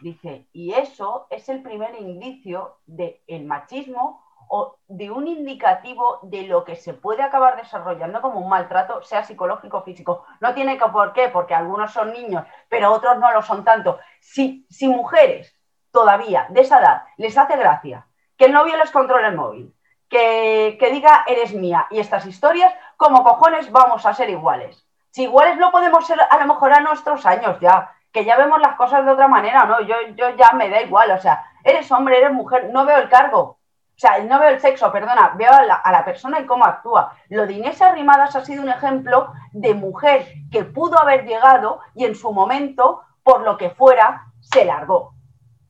dice, 0.00 0.46
y 0.52 0.72
eso 0.72 1.26
es 1.30 1.48
el 1.48 1.62
primer 1.62 1.94
indicio 2.00 2.78
del 2.86 3.20
el 3.26 3.44
machismo 3.44 4.22
o 4.48 4.78
de 4.88 5.10
un 5.10 5.26
indicativo 5.26 6.20
de 6.22 6.42
lo 6.42 6.64
que 6.64 6.76
se 6.76 6.94
puede 6.94 7.22
acabar 7.22 7.56
desarrollando 7.56 8.20
como 8.20 8.40
un 8.40 8.48
maltrato, 8.48 9.02
sea 9.02 9.24
psicológico 9.24 9.78
o 9.78 9.82
físico. 9.82 10.24
No 10.40 10.54
tiene 10.54 10.78
que 10.78 10.86
por 10.86 11.12
qué, 11.12 11.28
porque 11.28 11.54
algunos 11.54 11.92
son 11.92 12.12
niños, 12.12 12.44
pero 12.68 12.92
otros 12.92 13.18
no 13.18 13.32
lo 13.32 13.42
son 13.42 13.64
tanto. 13.64 13.98
Si, 14.20 14.66
si 14.70 14.88
mujeres 14.88 15.54
todavía 15.90 16.46
de 16.50 16.60
esa 16.60 16.80
edad 16.80 17.02
les 17.16 17.36
hace 17.38 17.56
gracia 17.56 18.06
que 18.36 18.46
el 18.46 18.52
novio 18.52 18.76
les 18.76 18.90
controle 18.90 19.28
el 19.28 19.36
móvil, 19.36 19.74
que, 20.08 20.88
diga 20.92 21.24
eres 21.26 21.54
mía 21.54 21.86
y 21.90 21.98
estas 21.98 22.26
historias, 22.26 22.72
como 22.96 23.24
cojones 23.24 23.70
vamos 23.72 24.06
a 24.06 24.14
ser 24.14 24.30
iguales. 24.30 24.86
Si 25.10 25.24
iguales 25.24 25.56
no 25.56 25.70
podemos 25.70 26.06
ser 26.06 26.20
a 26.20 26.38
lo 26.38 26.46
mejor 26.46 26.72
a 26.72 26.80
nuestros 26.80 27.24
años 27.26 27.58
ya, 27.60 27.92
que 28.12 28.24
ya 28.24 28.36
vemos 28.36 28.60
las 28.60 28.76
cosas 28.76 29.04
de 29.04 29.12
otra 29.12 29.28
manera, 29.28 29.64
¿no? 29.64 29.80
Yo, 29.80 29.96
yo 30.14 30.30
ya 30.36 30.52
me 30.52 30.68
da 30.68 30.82
igual, 30.82 31.10
o 31.10 31.18
sea, 31.18 31.44
eres 31.64 31.90
hombre, 31.90 32.18
eres 32.18 32.32
mujer, 32.32 32.70
no 32.72 32.84
veo 32.84 32.98
el 32.98 33.08
cargo. 33.08 33.58
O 33.96 33.98
sea, 33.98 34.18
no 34.18 34.38
veo 34.38 34.50
el 34.50 34.60
sexo, 34.60 34.92
perdona, 34.92 35.32
veo 35.36 35.50
a 35.50 35.64
la, 35.64 36.04
persona 36.04 36.40
y 36.40 36.46
cómo 36.46 36.66
actúa. 36.66 37.16
Lo 37.30 37.46
de 37.46 37.54
Inés 37.54 37.80
Arrimadas 37.80 38.36
ha 38.36 38.44
sido 38.44 38.62
un 38.62 38.68
ejemplo 38.68 39.32
de 39.52 39.72
mujer 39.72 40.26
que 40.52 40.64
pudo 40.64 40.98
haber 41.00 41.24
llegado 41.24 41.80
y 41.94 42.04
en 42.04 42.14
su 42.14 42.30
momento, 42.30 43.00
por 43.22 43.40
lo 43.40 43.56
que 43.56 43.70
fuera, 43.70 44.26
se 44.40 44.66
largó. 44.66 45.14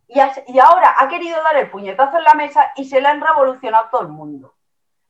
Y, 0.09 0.19
ahora 0.59 0.97
ha 0.99 1.07
querido 1.07 1.41
dar 1.41 1.57
el 1.57 1.71
puñetazo 1.71 2.19
en 2.19 2.25
la 2.25 2.35
mesa 2.35 2.73
y 2.75 2.87
se 2.87 3.01
le 3.01 3.07
han 3.07 3.21
revolucionado 3.21 3.91
todo 3.93 4.01
el 4.03 4.09
mundo. 4.09 4.55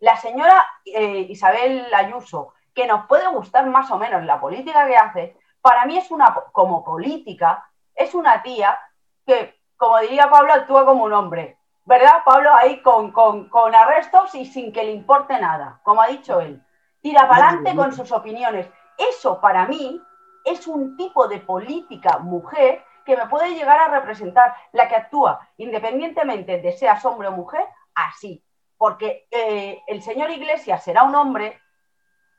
La 0.01 0.19
señora 0.19 0.67
eh, 0.85 1.27
Isabel 1.31 1.87
Ayuso, 1.95 2.53
que 2.75 2.87
nos 2.87 3.07
puede 3.07 3.27
gustar 3.29 3.65
más 3.67 3.91
o 3.91 3.97
menos 3.97 4.25
la 4.25 4.39
política 4.39 4.87
que 4.87 4.97
hace, 4.97 5.37
para 5.63 5.87
mí 5.87 5.97
es 5.97 6.11
una, 6.11 6.35
como 6.53 6.85
política, 6.85 7.67
es 7.95 8.15
una 8.15 8.43
tía 8.43 8.79
que, 9.27 9.59
como 9.79 9.99
diría 10.01 10.29
Pablo, 10.29 10.53
actúa 10.53 10.85
como 10.85 11.05
un 11.05 11.15
hombre. 11.15 11.59
¿Verdad, 11.87 12.23
Pablo? 12.25 12.51
Ahí 12.53 12.83
con, 12.83 13.13
con 13.13 13.75
arrestos 13.75 14.35
y 14.35 14.45
sin 14.45 14.73
que 14.73 14.83
le 14.83 14.91
importe 14.91 15.41
nada, 15.41 15.81
como 15.85 16.03
ha 16.03 16.09
dicho 16.09 16.41
él. 16.41 16.61
Tira 17.01 17.29
para 17.29 17.49
adelante 17.49 17.77
con 17.77 17.93
sus 17.93 18.11
opiniones. 18.11 18.69
Eso 18.99 19.41
para 19.41 19.67
mí 19.67 20.03
es 20.45 20.67
un 20.67 20.97
tipo 20.97 21.29
de 21.29 21.39
política 21.39 22.19
mujer 22.19 22.85
que 23.05 23.17
me 23.17 23.27
puede 23.27 23.55
llegar 23.55 23.79
a 23.79 24.01
representar, 24.01 24.53
la 24.73 24.89
que 24.89 24.97
actúa 24.97 25.49
independientemente 25.59 26.61
de 26.61 26.73
sea 26.73 26.99
hombre 27.05 27.29
o 27.29 27.33
mujer, 27.33 27.65
así. 27.95 28.43
Porque 28.77 29.29
eh, 29.31 29.81
el 29.87 30.03
señor 30.03 30.31
Iglesias 30.31 30.83
será 30.83 31.05
un 31.05 31.15
hombre, 31.15 31.61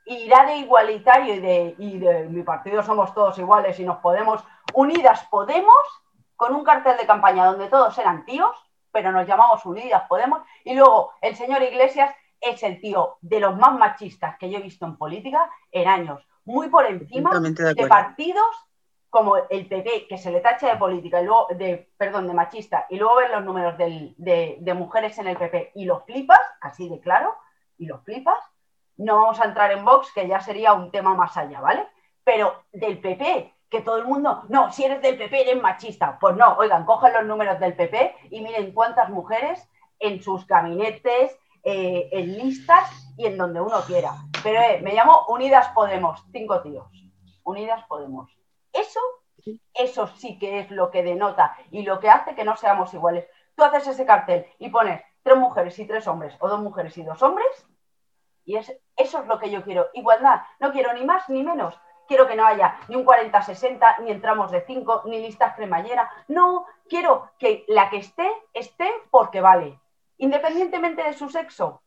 irá 0.04 0.44
de 0.44 0.56
igualitario 0.56 1.34
y 1.34 1.40
de, 1.40 1.74
y 1.78 1.98
de 1.98 2.24
mi 2.24 2.42
partido 2.42 2.82
somos 2.82 3.14
todos 3.14 3.38
iguales 3.38 3.80
y 3.80 3.84
nos 3.84 3.96
podemos, 3.98 4.44
unidas 4.74 5.26
podemos, 5.30 6.02
con 6.36 6.54
un 6.54 6.64
cartel 6.64 6.98
de 6.98 7.06
campaña 7.06 7.46
donde 7.46 7.68
todos 7.68 7.96
eran 7.96 8.26
tíos, 8.26 8.67
pero 8.92 9.12
nos 9.12 9.26
llamamos 9.26 9.64
Unidas 9.66 10.04
Podemos, 10.08 10.42
y 10.64 10.74
luego 10.74 11.12
el 11.20 11.36
señor 11.36 11.62
Iglesias 11.62 12.14
es 12.40 12.62
el 12.62 12.80
tío 12.80 13.18
de 13.20 13.40
los 13.40 13.56
más 13.56 13.76
machistas 13.78 14.36
que 14.38 14.50
yo 14.50 14.58
he 14.58 14.62
visto 14.62 14.86
en 14.86 14.96
política 14.96 15.50
en 15.72 15.88
años, 15.88 16.26
muy 16.44 16.68
por 16.68 16.86
encima 16.86 17.30
de 17.40 17.86
partidos 17.86 18.68
como 19.10 19.36
el 19.36 19.66
PP, 19.66 20.06
que 20.06 20.18
se 20.18 20.30
le 20.30 20.40
tacha 20.40 20.68
de 20.68 20.76
política, 20.76 21.20
y 21.20 21.24
luego, 21.24 21.48
de, 21.56 21.90
perdón, 21.96 22.26
de 22.26 22.34
machista, 22.34 22.86
y 22.90 22.96
luego 22.96 23.16
ver 23.16 23.30
los 23.30 23.44
números 23.44 23.78
de, 23.78 24.74
mujeres 24.76 25.18
en 25.18 25.28
el 25.28 25.36
PP 25.36 25.72
y 25.74 25.84
los 25.86 26.04
flipas, 26.04 26.40
así 26.60 26.88
de 26.88 27.00
claro, 27.00 27.34
y 27.78 27.86
los 27.86 28.02
flipas, 28.02 28.38
no 28.98 29.16
vamos 29.16 29.40
a 29.40 29.44
entrar 29.44 29.72
en 29.72 29.84
Vox, 29.84 30.12
que 30.12 30.28
ya 30.28 30.40
sería 30.40 30.72
un 30.74 30.90
tema 30.90 31.14
más 31.14 31.36
allá, 31.36 31.60
¿vale? 31.60 31.88
Pero 32.22 32.64
del 32.72 33.00
PP, 33.00 33.54
que 33.70 33.80
todo 33.82 33.98
el 33.98 34.06
mundo, 34.06 34.44
no, 34.48 34.72
si 34.72 34.84
eres 34.84 35.02
del 35.02 35.18
PP 35.18 35.42
eres 35.42 35.62
machista. 35.62 36.18
Pues 36.18 36.36
no, 36.36 36.56
oigan, 36.56 36.84
cojan 36.84 37.12
los 37.12 37.24
números 37.26 37.60
del 37.60 37.74
PP 37.74 38.14
y 38.30 38.40
miren 38.40 38.72
cuántas 38.72 39.10
mujeres 39.10 39.68
en 39.98 40.22
sus 40.22 40.46
gabinetes, 40.46 41.36
eh, 41.64 42.08
en 42.12 42.38
listas 42.38 43.12
y 43.16 43.26
en 43.26 43.36
donde 43.36 43.60
uno 43.60 43.80
quiera. 43.86 44.12
Pero 44.42 44.60
eh, 44.60 44.80
me 44.82 44.94
llamo 44.94 45.26
Unidas 45.28 45.68
Podemos, 45.74 46.24
cinco 46.32 46.62
tíos. 46.62 46.86
Unidas 47.44 47.84
Podemos. 47.88 48.30
Eso, 48.72 49.00
eso 49.74 50.06
sí 50.16 50.38
que 50.38 50.60
es 50.60 50.70
lo 50.70 50.90
que 50.90 51.02
denota 51.02 51.56
y 51.70 51.82
lo 51.82 52.00
que 52.00 52.08
hace 52.08 52.34
que 52.34 52.44
no 52.44 52.56
seamos 52.56 52.94
iguales. 52.94 53.26
Tú 53.54 53.64
haces 53.64 53.88
ese 53.88 54.06
cartel 54.06 54.46
y 54.58 54.70
pones 54.70 55.02
tres 55.22 55.36
mujeres 55.36 55.78
y 55.78 55.86
tres 55.86 56.06
hombres, 56.06 56.34
o 56.38 56.48
dos 56.48 56.60
mujeres 56.60 56.96
y 56.96 57.02
dos 57.02 57.22
hombres, 57.22 57.48
y 58.44 58.56
es, 58.56 58.74
eso 58.96 59.20
es 59.20 59.26
lo 59.26 59.38
que 59.38 59.50
yo 59.50 59.62
quiero. 59.62 59.88
Igualdad, 59.92 60.40
no 60.58 60.72
quiero 60.72 60.94
ni 60.94 61.04
más 61.04 61.28
ni 61.28 61.42
menos. 61.42 61.78
Quiero 62.08 62.26
que 62.26 62.34
no 62.34 62.46
haya 62.46 62.76
ni 62.88 62.96
un 62.96 63.04
40-60, 63.04 64.00
ni 64.00 64.10
entramos 64.10 64.50
de 64.50 64.62
5, 64.62 65.02
ni 65.04 65.20
listas 65.20 65.54
cremallera. 65.54 66.10
No, 66.26 66.64
quiero 66.88 67.30
que 67.38 67.64
la 67.68 67.90
que 67.90 67.98
esté, 67.98 68.28
esté 68.54 68.90
porque 69.10 69.42
vale, 69.42 69.78
independientemente 70.16 71.02
de 71.02 71.12
su 71.12 71.28
sexo. 71.28 71.82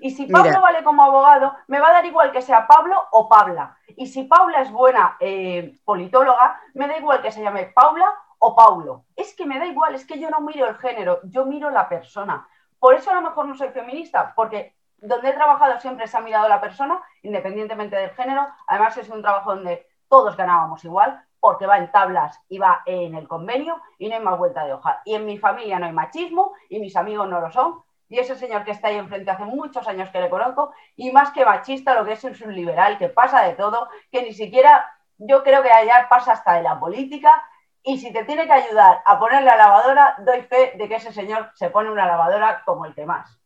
Y 0.00 0.10
si 0.10 0.26
Pablo 0.26 0.60
vale 0.60 0.82
como 0.82 1.02
abogado, 1.02 1.54
me 1.66 1.80
va 1.80 1.88
a 1.88 1.92
dar 1.92 2.06
igual 2.06 2.32
que 2.32 2.42
sea 2.42 2.66
Pablo 2.66 2.96
o 3.10 3.28
Paula. 3.28 3.76
Y 3.88 4.06
si 4.06 4.24
Paula 4.24 4.62
es 4.62 4.70
buena 4.70 5.16
eh, 5.20 5.78
politóloga, 5.84 6.60
me 6.74 6.88
da 6.88 6.98
igual 6.98 7.20
que 7.20 7.32
se 7.32 7.42
llame 7.42 7.72
Paula 7.74 8.14
o 8.38 8.54
Paulo. 8.54 9.04
Es 9.16 9.34
que 9.34 9.44
me 9.44 9.58
da 9.58 9.66
igual, 9.66 9.94
es 9.94 10.06
que 10.06 10.18
yo 10.18 10.30
no 10.30 10.40
miro 10.40 10.66
el 10.66 10.76
género, 10.76 11.20
yo 11.24 11.44
miro 11.44 11.70
la 11.70 11.88
persona. 11.88 12.46
Por 12.78 12.94
eso 12.94 13.10
a 13.10 13.14
lo 13.14 13.22
mejor 13.22 13.46
no 13.46 13.54
soy 13.54 13.68
feminista, 13.68 14.32
porque 14.34 14.77
donde 15.00 15.30
he 15.30 15.32
trabajado 15.32 15.78
siempre 15.80 16.06
se 16.06 16.16
ha 16.16 16.20
mirado 16.20 16.48
la 16.48 16.60
persona, 16.60 17.00
independientemente 17.22 17.96
del 17.96 18.10
género. 18.10 18.46
Además 18.66 18.96
es 18.96 19.08
un 19.08 19.22
trabajo 19.22 19.54
donde 19.54 19.86
todos 20.08 20.36
ganábamos 20.36 20.84
igual, 20.84 21.22
porque 21.40 21.66
va 21.66 21.78
en 21.78 21.90
tablas 21.92 22.40
y 22.48 22.58
va 22.58 22.82
en 22.86 23.14
el 23.14 23.28
convenio 23.28 23.80
y 23.98 24.08
no 24.08 24.16
hay 24.16 24.22
más 24.22 24.38
vuelta 24.38 24.64
de 24.64 24.72
hoja. 24.72 25.02
Y 25.04 25.14
en 25.14 25.24
mi 25.24 25.38
familia 25.38 25.78
no 25.78 25.86
hay 25.86 25.92
machismo 25.92 26.52
y 26.68 26.80
mis 26.80 26.96
amigos 26.96 27.28
no 27.28 27.40
lo 27.40 27.50
son. 27.50 27.82
Y 28.08 28.18
ese 28.18 28.36
señor 28.36 28.64
que 28.64 28.70
está 28.70 28.88
ahí 28.88 28.96
enfrente 28.96 29.30
hace 29.30 29.44
muchos 29.44 29.86
años 29.86 30.08
que 30.10 30.20
le 30.20 30.30
conozco, 30.30 30.72
y 30.96 31.12
más 31.12 31.30
que 31.30 31.44
machista, 31.44 31.94
lo 31.94 32.06
que 32.06 32.12
es 32.12 32.24
es 32.24 32.40
un 32.40 32.54
liberal 32.54 32.96
que 32.96 33.10
pasa 33.10 33.42
de 33.42 33.52
todo, 33.52 33.88
que 34.10 34.22
ni 34.22 34.32
siquiera 34.32 34.90
yo 35.18 35.42
creo 35.42 35.62
que 35.62 35.70
allá 35.70 36.06
pasa 36.08 36.32
hasta 36.32 36.54
de 36.54 36.62
la 36.62 36.80
política. 36.80 37.42
Y 37.82 37.98
si 37.98 38.12
te 38.12 38.24
tiene 38.24 38.46
que 38.46 38.52
ayudar 38.52 39.02
a 39.04 39.18
poner 39.18 39.42
la 39.42 39.56
lavadora, 39.56 40.16
doy 40.20 40.42
fe 40.42 40.72
de 40.76 40.88
que 40.88 40.96
ese 40.96 41.12
señor 41.12 41.50
se 41.54 41.70
pone 41.70 41.90
una 41.90 42.06
lavadora 42.06 42.62
como 42.64 42.86
el 42.86 42.94
que 42.94 43.04
más. 43.04 43.37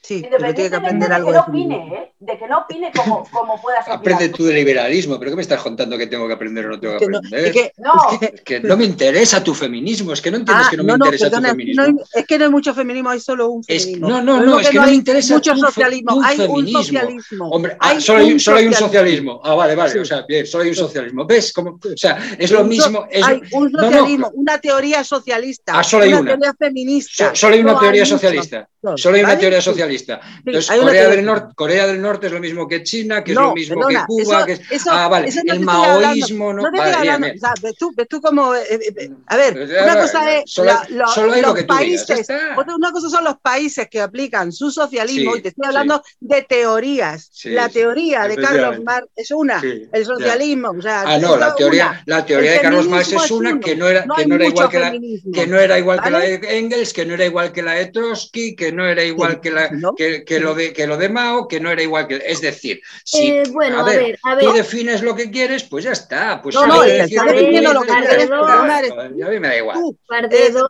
Sí, 0.00 0.24
pero 0.30 0.54
tiene 0.54 0.70
que 0.70 0.76
aprender 0.76 1.12
algo 1.12 1.32
de 1.32 1.38
que 1.38 1.38
no 1.38 1.46
opine, 1.48 1.76
¿eh? 1.76 2.12
de 2.20 2.38
que 2.38 2.48
no 2.48 2.58
opine 2.58 2.92
como, 2.94 3.24
como 3.30 3.60
puedas 3.60 3.86
Aprende 3.88 4.28
tú 4.28 4.44
de 4.44 4.54
liberalismo, 4.54 5.18
pero 5.18 5.32
¿qué 5.32 5.36
me 5.36 5.42
estás 5.42 5.60
contando 5.60 5.98
que 5.98 6.06
tengo 6.06 6.26
que 6.26 6.34
aprender 6.34 6.66
o 6.66 6.70
no 6.70 6.80
tengo 6.80 6.98
que 6.98 7.04
aprender? 7.04 7.44
Es 7.46 7.52
que, 7.52 7.72
no, 7.78 7.92
es 8.20 8.40
que, 8.42 8.60
no 8.60 8.76
me 8.76 8.84
interesa 8.84 9.42
tu 9.42 9.54
feminismo, 9.54 10.12
es 10.12 10.22
que 10.22 10.30
no 10.30 10.38
entiendes 10.38 10.66
ah, 10.66 10.70
que 10.70 10.76
no, 10.76 10.84
me 10.84 10.92
interesa 10.92 11.30
tu 11.30 11.40
feminismo. 11.40 11.84
es 12.14 12.26
que 12.26 12.38
no 12.38 12.44
hay 12.44 12.50
mucho 12.50 12.74
feminismo, 12.74 13.10
hay 13.10 13.20
solo 13.20 13.50
un 13.50 13.64
feminismo. 13.64 14.08
no, 14.08 14.22
no, 14.22 14.40
no, 14.40 14.60
es 14.60 14.70
que 14.70 14.78
no, 14.78 14.86
me 14.86 14.92
interesa 14.92 15.34
mucho 15.34 15.52
tu, 15.52 15.60
socialismo, 15.60 16.14
tu 16.14 16.22
hay 16.22 16.36
feminismo. 16.36 16.78
un 16.78 16.84
socialismo. 16.84 17.48
Hombre, 17.50 17.76
ah, 17.80 18.00
solo, 18.00 18.20
hay, 18.20 18.38
solo 18.38 18.56
hay 18.58 18.66
un 18.66 18.74
socialismo. 18.74 19.40
Ah, 19.44 19.54
vale, 19.54 19.74
vale, 19.74 20.00
o 20.00 20.04
sea, 20.04 20.24
bien, 20.26 20.46
solo 20.46 20.62
hay 20.64 20.70
un 20.70 20.76
socialismo. 20.76 21.26
¿Ves? 21.26 21.52
Como, 21.52 21.70
o 21.70 21.96
sea, 21.96 22.18
es 22.38 22.50
lo 22.52 22.64
mismo. 22.64 23.06
hay 23.12 23.42
un 23.52 23.70
socialismo, 23.70 24.30
una 24.34 24.58
teoría 24.58 25.02
socialista, 25.02 25.72
ah, 25.76 25.82
solo 25.82 26.04
hay 26.04 26.14
una 26.14 26.24
teoría 26.24 26.54
feminista. 26.58 27.34
Solo 27.34 27.54
hay 27.54 27.60
una 27.60 27.78
teoría 27.78 28.06
socialista. 28.06 28.68
Solo 28.96 29.16
hay 29.16 29.24
una 29.24 29.36
teoría 29.36 29.60
socialista. 29.60 30.20
Entonces, 30.44 30.70
Corea 30.78 31.08
del, 31.08 31.24
Norte, 31.24 31.54
Corea 31.56 31.86
del 31.88 32.00
Norte 32.00 32.28
es 32.28 32.32
lo 32.32 32.38
mismo 32.38 32.68
que 32.68 32.84
China, 32.84 33.24
que 33.24 33.32
es 33.32 33.36
lo 33.36 33.52
mismo 33.52 33.86
que 33.88 33.96
Cuba. 34.06 34.46
que 34.46 34.60
ah, 34.88 35.08
vale. 35.08 35.28
el 35.28 35.60
maoísmo 35.60 36.52
no. 36.52 36.62
no 36.62 36.70
vale, 36.70 37.34
ves, 37.60 37.74
tú, 37.76 37.92
ves 37.96 38.06
tú 38.08 38.20
como. 38.20 38.54
Eh, 38.54 38.62
eh, 38.70 38.94
eh, 38.96 39.10
a 39.26 39.36
ver, 39.36 39.68
una 39.82 40.00
cosa 40.00 40.36
es. 40.36 40.44
Solo, 40.46 40.72
solo 41.12 41.32
hay 41.32 41.42
los 41.42 41.50
lo 41.50 41.54
que 41.56 41.64
países. 41.64 42.28
una 42.76 42.92
cosa 42.92 43.10
son 43.10 43.24
los 43.24 43.38
países 43.38 43.88
que 43.90 44.00
aplican 44.00 44.52
su 44.52 44.70
socialismo, 44.70 45.34
y 45.34 45.42
te 45.42 45.48
estoy 45.48 45.66
hablando 45.66 46.00
de 46.20 46.42
teorías. 46.42 47.30
la 47.44 47.68
teoría 47.68 48.28
de 48.28 48.36
Carlos 48.36 48.80
Marx 48.84 49.08
es 49.16 49.30
una. 49.32 49.60
el 49.60 50.04
socialismo. 50.04 50.70
O 50.70 50.82
sea, 50.82 51.02
ah, 51.04 51.18
no, 51.18 51.36
la 51.36 51.52
teoría, 51.56 52.00
la 52.06 52.24
teoría 52.24 52.52
de 52.52 52.60
Carlos 52.60 52.86
Marx 52.86 53.12
es 53.12 53.30
una 53.32 53.58
que 53.58 53.74
no 53.74 53.88
era, 53.88 54.06
que 54.16 54.26
no 54.26 54.36
era 54.36 54.46
igual 54.46 54.68
que 54.68 54.78
la, 54.78 54.92
que 55.32 55.46
no 55.48 55.58
era 55.58 55.78
igual 55.78 56.00
que 56.00 56.10
la 56.10 56.18
de 56.20 56.58
Engels, 56.58 56.92
que 56.92 57.04
no 57.04 57.14
era 57.14 57.26
igual 57.26 57.52
que 57.52 57.62
la 57.62 57.72
de 57.72 57.86
Trotsky, 57.86 58.54
que 58.54 58.67
no 58.72 58.86
era 58.86 59.02
igual 59.04 59.40
que 59.40 59.50
la 59.50 59.70
que 59.96 60.40
lo 60.40 60.54
de 60.54 60.72
que, 60.72 60.86
lo 60.86 60.96
de 60.96 61.08
Mao, 61.08 61.48
que 61.48 61.60
no 61.60 61.70
era 61.70 61.82
igual 61.82 62.06
que. 62.06 62.22
Es 62.24 62.40
decir, 62.40 62.80
si 63.04 63.30
eh, 63.30 63.42
bueno, 63.52 63.80
a, 63.80 63.82
ver, 63.84 64.18
a, 64.22 64.34
ver, 64.34 64.44
tú 64.44 64.52
defines 64.52 65.02
lo 65.02 65.14
que 65.14 65.30
quieres, 65.30 65.64
pues 65.64 65.84
ya 65.84 65.92
está. 65.92 66.40
Pues 66.42 66.54
no, 66.54 66.66
no, 66.66 66.82
definiendo 66.82 67.72
lo 67.72 67.82
que 67.82 67.92
quieres, 67.92 68.30
a 68.30 69.08
mí 69.08 69.40
me 69.40 69.48
da 69.48 69.56
igual. 69.56 69.78
Par 70.06 70.28
de 70.28 70.50
dos. 70.50 70.68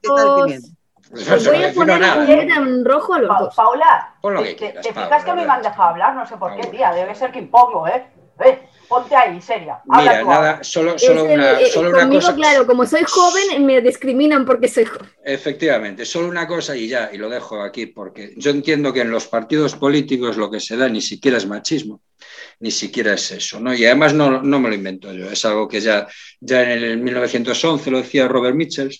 Pues 1.10 1.46
voy 1.46 1.64
a 1.64 1.72
poner 1.72 2.02
en 2.50 2.84
rojo 2.84 3.14
a 3.14 3.20
los 3.20 3.28
pa 3.28 3.40
dos. 3.40 3.54
Paula, 3.54 4.14
te, 4.58 4.74
te 4.82 4.92
fijas 4.92 5.24
que 5.24 5.32
me 5.32 5.42
han 5.42 5.62
dejado 5.62 5.90
hablar, 5.90 6.14
no 6.14 6.26
sé 6.26 6.36
por 6.36 6.54
qué, 6.54 6.66
tía, 6.66 6.92
debe 6.92 7.14
ser 7.14 7.32
que 7.32 7.38
impongo, 7.38 7.88
¿eh? 7.88 8.04
Ponte 8.88 9.14
ahí, 9.14 9.38
seria. 9.42 9.80
Mira, 9.84 10.24
nada, 10.24 10.64
solo, 10.64 10.98
solo 10.98 11.24
una, 11.24 11.60
eh, 11.60 11.70
solo 11.70 11.90
una 11.90 12.08
cosa. 12.08 12.34
Claro, 12.34 12.66
como 12.66 12.86
soy 12.86 13.02
joven, 13.06 13.66
me 13.66 13.82
discriminan 13.82 14.46
porque 14.46 14.66
soy 14.66 14.86
joven. 14.86 15.10
Efectivamente, 15.22 16.06
solo 16.06 16.28
una 16.28 16.46
cosa 16.46 16.74
y 16.74 16.88
ya, 16.88 17.10
y 17.12 17.18
lo 17.18 17.28
dejo 17.28 17.60
aquí, 17.60 17.84
porque 17.84 18.32
yo 18.38 18.50
entiendo 18.50 18.90
que 18.90 19.02
en 19.02 19.10
los 19.10 19.26
partidos 19.26 19.76
políticos 19.76 20.38
lo 20.38 20.50
que 20.50 20.58
se 20.58 20.78
da 20.78 20.88
ni 20.88 21.02
siquiera 21.02 21.36
es 21.36 21.46
machismo, 21.46 22.00
ni 22.60 22.70
siquiera 22.70 23.12
es 23.12 23.30
eso, 23.30 23.60
¿no? 23.60 23.74
Y 23.74 23.84
además 23.84 24.14
no, 24.14 24.42
no 24.42 24.58
me 24.58 24.70
lo 24.70 24.74
invento 24.74 25.12
yo, 25.12 25.30
es 25.30 25.44
algo 25.44 25.68
que 25.68 25.82
ya, 25.82 26.08
ya 26.40 26.62
en 26.62 26.82
el 26.82 26.96
1911 26.96 27.90
lo 27.90 27.98
decía 27.98 28.26
Robert 28.26 28.56
Mitchell 28.56 28.90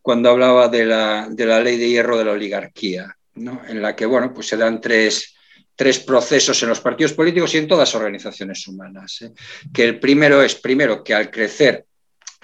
cuando 0.00 0.30
hablaba 0.30 0.68
de 0.68 0.84
la, 0.84 1.26
de 1.28 1.46
la 1.46 1.60
ley 1.60 1.76
de 1.76 1.88
hierro 1.88 2.18
de 2.18 2.24
la 2.24 2.32
oligarquía, 2.32 3.16
¿no? 3.34 3.62
En 3.66 3.82
la 3.82 3.96
que, 3.96 4.06
bueno, 4.06 4.32
pues 4.32 4.46
se 4.46 4.56
dan 4.56 4.80
tres 4.80 5.33
tres 5.76 5.98
procesos 6.00 6.62
en 6.62 6.68
los 6.68 6.80
partidos 6.80 7.12
políticos 7.12 7.54
y 7.54 7.58
en 7.58 7.68
todas 7.68 7.88
las 7.88 7.94
organizaciones 7.94 8.66
humanas. 8.66 9.22
¿eh? 9.22 9.32
Que 9.72 9.84
el 9.84 10.00
primero 10.00 10.42
es, 10.42 10.54
primero, 10.54 11.02
que 11.02 11.14
al 11.14 11.30
crecer 11.30 11.86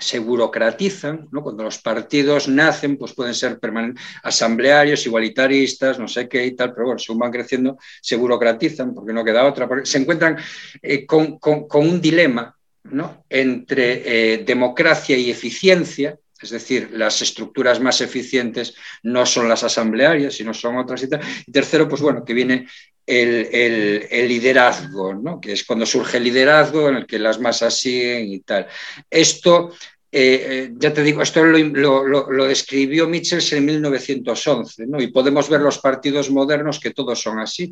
se 0.00 0.18
burocratizan, 0.18 1.28
cuando 1.30 1.62
los 1.62 1.78
partidos 1.78 2.48
nacen, 2.48 2.96
pues 2.96 3.12
pueden 3.12 3.34
ser 3.34 3.60
asamblearios, 4.22 5.04
igualitaristas, 5.06 5.98
no 5.98 6.08
sé 6.08 6.28
qué 6.28 6.46
y 6.46 6.52
tal, 6.52 6.72
pero 6.72 6.86
bueno, 6.86 6.98
según 6.98 7.18
van 7.18 7.30
creciendo, 7.30 7.78
se 8.00 8.16
burocratizan 8.16 8.94
porque 8.94 9.12
no 9.12 9.24
queda 9.24 9.44
otra, 9.44 9.68
porque 9.68 9.86
se 9.86 9.98
encuentran 9.98 10.38
eh, 10.80 11.04
con, 11.06 11.38
un 11.70 12.00
dilema 12.00 12.56
¿no? 12.84 13.24
entre 13.28 14.32
eh, 14.32 14.38
democracia 14.38 15.16
y 15.16 15.30
eficiencia, 15.30 16.18
es 16.40 16.50
decir, 16.50 16.90
las 16.94 17.20
estructuras 17.20 17.80
más 17.80 18.00
eficientes 18.00 18.74
no 19.02 19.26
son 19.26 19.48
las 19.48 19.62
asamblearias, 19.62 20.34
sino 20.34 20.54
son 20.54 20.78
otras 20.78 21.02
y 21.02 21.08
tal. 21.08 21.20
Y 21.46 21.52
tercero, 21.52 21.86
pues 21.86 22.00
bueno, 22.00 22.24
que 22.24 22.32
viene 22.32 22.66
el, 23.10 24.28
liderazgo, 24.28 25.14
¿no? 25.14 25.40
que 25.40 25.52
es 25.52 25.64
cuando 25.64 25.84
surge 25.84 26.18
el 26.18 26.24
liderazgo 26.24 26.88
en 26.88 26.96
el 26.96 27.06
que 27.06 27.18
las 27.18 27.40
masas 27.40 27.78
siguen 27.78 28.28
y 28.28 28.40
tal. 28.40 28.66
Esto, 29.08 29.72
eh, 30.12 30.46
eh, 30.48 30.72
ya 30.76 30.92
te 30.92 31.02
digo, 31.02 31.22
esto 31.22 31.44
lo, 31.44 32.46
describió 32.46 33.08
Mitchell 33.08 33.42
en 33.52 33.64
1911, 33.64 34.86
¿no? 34.86 35.00
y 35.00 35.08
podemos 35.08 35.48
ver 35.48 35.60
los 35.60 35.78
partidos 35.78 36.30
modernos 36.30 36.78
que 36.78 36.90
todos 36.90 37.20
son 37.20 37.40
así. 37.40 37.70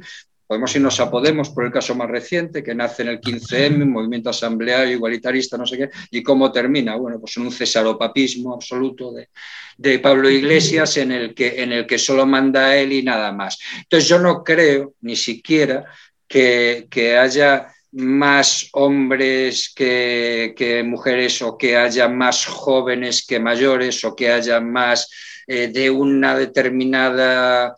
Podemos 0.48 0.74
irnos 0.74 0.98
a 0.98 1.10
Podemos 1.10 1.50
por 1.50 1.66
el 1.66 1.70
caso 1.70 1.94
más 1.94 2.08
reciente, 2.08 2.62
que 2.62 2.74
nace 2.74 3.02
en 3.02 3.08
el 3.08 3.20
15M, 3.20 3.84
movimiento 3.84 4.30
asambleario, 4.30 4.94
igualitarista, 4.94 5.58
no 5.58 5.66
sé 5.66 5.76
qué, 5.76 5.90
y 6.10 6.22
cómo 6.22 6.50
termina, 6.50 6.96
bueno, 6.96 7.20
pues 7.20 7.36
en 7.36 7.42
un 7.42 7.52
cesaropapismo 7.52 8.54
absoluto 8.54 9.12
de, 9.12 9.28
de 9.76 9.98
Pablo 9.98 10.30
Iglesias 10.30 10.96
en 10.96 11.12
el, 11.12 11.34
que, 11.34 11.62
en 11.62 11.72
el 11.72 11.86
que 11.86 11.98
solo 11.98 12.24
manda 12.24 12.74
él 12.74 12.94
y 12.94 13.02
nada 13.02 13.30
más. 13.30 13.58
Entonces 13.76 14.08
yo 14.08 14.18
no 14.18 14.42
creo 14.42 14.94
ni 15.02 15.16
siquiera 15.16 15.84
que, 16.26 16.88
haya 17.20 17.70
más 17.92 18.70
hombres 18.72 19.70
que, 19.76 20.54
que, 20.56 20.82
mujeres 20.82 21.42
o 21.42 21.58
que 21.58 21.76
haya 21.76 22.08
más 22.08 22.46
jóvenes 22.46 23.26
que 23.26 23.38
mayores 23.38 24.02
o 24.02 24.16
que 24.16 24.32
haya 24.32 24.60
más 24.60 25.10
eh, 25.46 25.68
de 25.68 25.90
una 25.90 26.34
determinada 26.34 27.76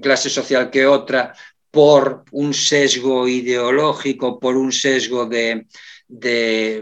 clase 0.00 0.28
social 0.28 0.70
que 0.70 0.86
otra 0.86 1.34
por 1.72 2.24
un 2.32 2.52
sesgo 2.52 3.26
ideológico, 3.26 4.38
por 4.38 4.56
un 4.56 4.70
sesgo 4.70 5.24
de, 5.26 5.66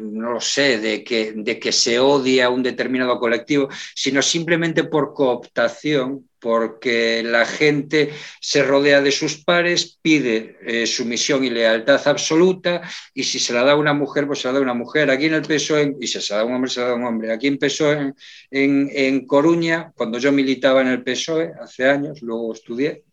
no 0.03 0.32
lo 0.32 0.41
sé, 0.41 0.78
de 0.78 1.05
que, 1.05 1.72
se 1.72 2.01
odia 2.01 2.47
a 2.47 2.51
un 2.51 2.64
determinado 2.64 3.20
colectivo, 3.20 3.68
sino 3.95 4.20
simplemente 4.20 4.82
por 4.82 5.14
cooptación, 5.14 6.28
porque 6.41 7.22
la 7.22 7.47
gente 7.47 8.11
se 8.41 8.64
rodea 8.64 9.01
de 9.01 9.12
sus 9.12 9.45
pares, 9.45 9.99
pide 10.03 10.57
eh, 10.66 10.86
sumisión 10.86 11.45
y 11.45 11.51
lealtad 11.51 12.01
absoluta, 12.09 12.82
y 13.14 13.22
si 13.22 13.38
se 13.38 13.53
la 13.53 13.62
da 13.62 13.76
una 13.76 13.93
mujer, 13.93 14.26
pues 14.26 14.41
se 14.41 14.49
la 14.49 14.55
da 14.55 14.61
una 14.61 14.74
mujer. 14.74 15.09
Aquí 15.11 15.26
en 15.26 15.34
el 15.34 15.43
PSOE, 15.43 15.95
y 16.01 16.07
si 16.09 16.20
se 16.20 16.32
la 16.32 16.41
da 16.41 16.47
un 16.47 16.55
hombre, 16.55 16.70
se 16.70 16.80
la 16.80 16.88
da 16.88 16.95
un 16.95 17.05
hombre. 17.05 17.32
Aquí 17.32 17.47
en 17.47 17.59
PSOE, 17.59 18.14
en, 18.51 18.91
en 18.93 19.26
Coruña, 19.26 19.93
cuando 19.95 20.18
yo 20.18 20.32
militaba 20.32 20.80
en 20.80 20.88
el 20.88 21.05
PSOE, 21.05 21.53
hace 21.62 21.86
años, 21.86 22.22
luego 22.22 22.53
estudié, 22.53 23.05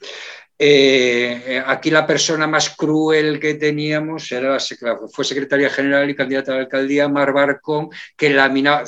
eh, 0.60 1.64
aquí 1.66 1.92
la 1.92 2.06
persona 2.08 2.48
más 2.48 2.76
cruel 2.76 3.40
que 3.40 3.56
teníamos 3.56 4.32
era 4.32 4.58
la, 4.58 5.00
fue 5.12 5.26
secretaria 5.26 5.70
general 5.70 6.10
y 6.10 6.16
candidata 6.16 6.52
a 6.52 6.56
la 6.56 6.62
alcaldía, 6.62 7.08
Mar 7.08 7.34
Barcón, 7.34 7.90
que 8.16 8.30
laminaba, 8.32 8.84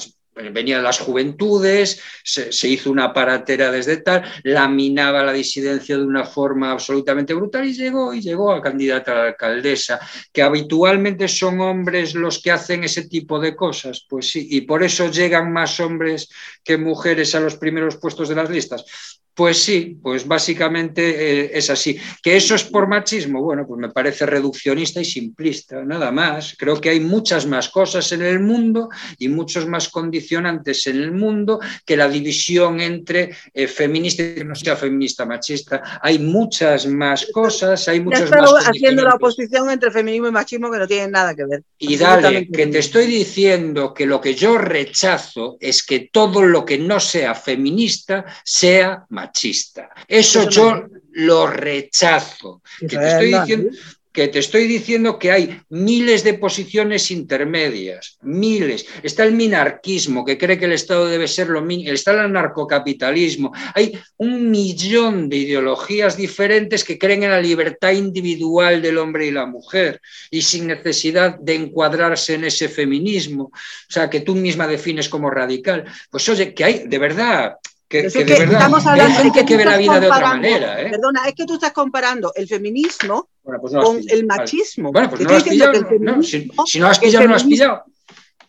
venía 0.51 0.77
de 0.77 0.83
las 0.83 0.99
juventudes, 0.99 2.01
se, 2.23 2.67
hizo 2.67 2.91
una 2.91 3.13
paratera 3.13 3.71
desde 3.71 3.97
tal, 3.97 4.23
laminaba 4.43 5.23
la 5.23 5.33
disidencia 5.33 5.97
de 5.97 6.03
una 6.03 6.25
forma 6.25 6.71
absolutamente 6.71 7.33
brutal 7.33 7.65
y 7.67 7.73
llegó 7.73 8.13
y 8.13 8.21
llegó 8.21 8.51
a 8.51 8.61
candidata 8.61 9.11
a 9.11 9.15
la 9.15 9.23
alcaldesa, 9.25 9.99
que 10.31 10.41
habitualmente 10.41 11.27
son 11.27 11.59
hombres 11.59 12.15
los 12.15 12.41
que 12.41 12.51
hacen 12.51 12.83
ese 12.83 13.07
tipo 13.07 13.39
de 13.39 13.55
cosas, 13.55 14.05
pues 14.07 14.31
sí, 14.31 14.47
y 14.51 14.61
por 14.61 14.83
eso 14.83 15.09
llegan 15.11 15.51
más 15.51 15.79
hombres 15.79 16.29
que 16.69 16.77
mujeres 16.77 17.33
a 17.33 17.39
los 17.39 17.55
primeros 17.55 17.97
puestos 17.97 18.29
de 18.29 18.35
las 18.35 18.47
listas. 18.47 18.85
Pues 19.33 19.63
sí, 19.63 19.97
pues 20.03 20.27
básicamente 20.27 21.01
eh, 21.45 21.51
es 21.53 21.69
así. 21.69 21.97
¿Que 22.21 22.35
eso 22.35 22.55
es 22.55 22.65
por 22.65 22.87
machismo? 22.87 23.41
Bueno, 23.41 23.65
pues 23.65 23.79
me 23.79 23.89
parece 23.89 24.25
reduccionista 24.25 24.99
y 24.99 25.05
simplista, 25.05 25.81
nada 25.85 26.11
más. 26.11 26.55
Creo 26.59 26.81
que 26.81 26.89
hay 26.89 26.99
muchas 26.99 27.45
más 27.45 27.69
cosas 27.69 28.11
en 28.11 28.21
el 28.21 28.41
mundo 28.41 28.89
y 29.17 29.29
muchos 29.29 29.65
más 29.65 29.87
condicionantes 29.87 30.85
en 30.87 30.97
el 30.97 31.13
mundo 31.13 31.61
que 31.85 31.95
la 31.95 32.09
división 32.09 32.81
entre 32.81 33.29
eh, 33.53 33.67
feminista 33.67 34.23
y 34.23 34.43
no 34.43 34.55
sea 34.55 34.75
feminista 34.75 35.25
machista. 35.25 35.99
Hay 36.01 36.19
muchas 36.19 36.85
más 36.85 37.25
cosas, 37.31 37.87
hay 37.87 38.01
muchos 38.01 38.29
más. 38.29 38.67
haciendo 38.67 39.03
la 39.03 39.15
oposición 39.15 39.69
entre 39.69 39.89
feminismo 39.89 40.27
y 40.27 40.31
machismo 40.31 40.69
que 40.69 40.79
no 40.79 40.87
tienen 40.87 41.11
nada 41.11 41.33
que 41.33 41.45
ver. 41.45 41.63
Y 41.77 41.95
dale, 41.95 42.49
que 42.49 42.67
te 42.67 42.79
estoy 42.79 43.05
diciendo 43.05 43.93
que 43.93 44.05
lo 44.05 44.19
que 44.19 44.35
yo 44.35 44.57
rechazo 44.57 45.55
es 45.61 45.81
que 45.81 46.09
todo 46.11 46.41
lo 46.41 46.58
que 46.65 46.77
no 46.77 46.99
sea 46.99 47.35
feminista 47.35 48.25
sea 48.43 49.05
machista. 49.09 49.89
Eso 50.07 50.49
yo 50.49 50.85
lo 51.11 51.47
rechazo. 51.47 52.61
Que 52.79 52.97
te 52.97 53.07
estoy 53.07 53.39
diciendo, 53.39 53.77
que 54.19 54.27
te 54.27 54.39
estoy 54.39 54.67
diciendo 54.67 55.17
que 55.17 55.31
hay 55.31 55.61
miles 55.69 56.25
de 56.25 56.33
posiciones 56.33 57.09
intermedias, 57.09 58.17
miles. 58.21 58.85
Está 59.01 59.23
el 59.23 59.31
minarquismo, 59.31 60.25
que 60.25 60.37
cree 60.37 60.59
que 60.59 60.65
el 60.65 60.73
Estado 60.73 61.07
debe 61.07 61.25
ser 61.25 61.47
lo 61.47 61.61
mínimo, 61.61 61.93
está 61.93 62.11
el 62.11 62.19
anarcocapitalismo. 62.19 63.53
Hay 63.73 63.97
un 64.17 64.51
millón 64.51 65.29
de 65.29 65.37
ideologías 65.37 66.17
diferentes 66.17 66.83
que 66.83 66.99
creen 66.99 67.23
en 67.23 67.31
la 67.31 67.39
libertad 67.39 67.91
individual 67.91 68.81
del 68.81 68.97
hombre 68.97 69.27
y 69.27 69.31
la 69.31 69.45
mujer 69.45 70.01
y 70.29 70.41
sin 70.41 70.67
necesidad 70.67 71.39
de 71.39 71.55
encuadrarse 71.55 72.33
en 72.33 72.43
ese 72.43 72.67
feminismo, 72.67 73.43
o 73.45 73.51
sea, 73.87 74.09
que 74.09 74.19
tú 74.19 74.35
misma 74.35 74.67
defines 74.67 75.07
como 75.07 75.29
radical. 75.29 75.85
Pues 76.11 76.27
oye, 76.27 76.53
que 76.53 76.65
hay, 76.65 76.87
de 76.87 76.97
verdad, 76.97 77.53
que, 77.89 78.03
de 78.03 78.23
verdad, 78.23 78.51
estamos 78.51 78.85
hablando 78.85 79.23
de 79.23 79.45
que, 79.45 79.57
ve 79.57 79.65
la 79.65 79.77
vida 79.77 79.99
de 79.99 80.07
otra 80.07 80.27
manera. 80.27 80.79
¿eh? 80.79 80.89
Perdona, 80.91 81.27
es 81.27 81.33
que 81.33 81.45
tú 81.45 81.55
estás 81.55 81.71
comparando 81.71 82.31
el 82.35 82.47
feminismo 82.47 83.29
pues 83.59 83.73
con 83.73 83.99
el 84.07 84.25
machismo. 84.25 84.91
Bueno, 84.91 85.09
pues 85.09 85.21
no 85.21 85.29
lo 85.29 85.35
has 85.35 85.43
pillado. 85.43 85.73
No, 85.99 86.23
si, 86.23 86.47
no 86.47 86.85
lo 86.85 86.91
has 86.91 86.99
pillado, 86.99 87.25
no 87.25 87.29
lo 87.29 87.35
has 87.35 87.43
pillado. 87.43 87.83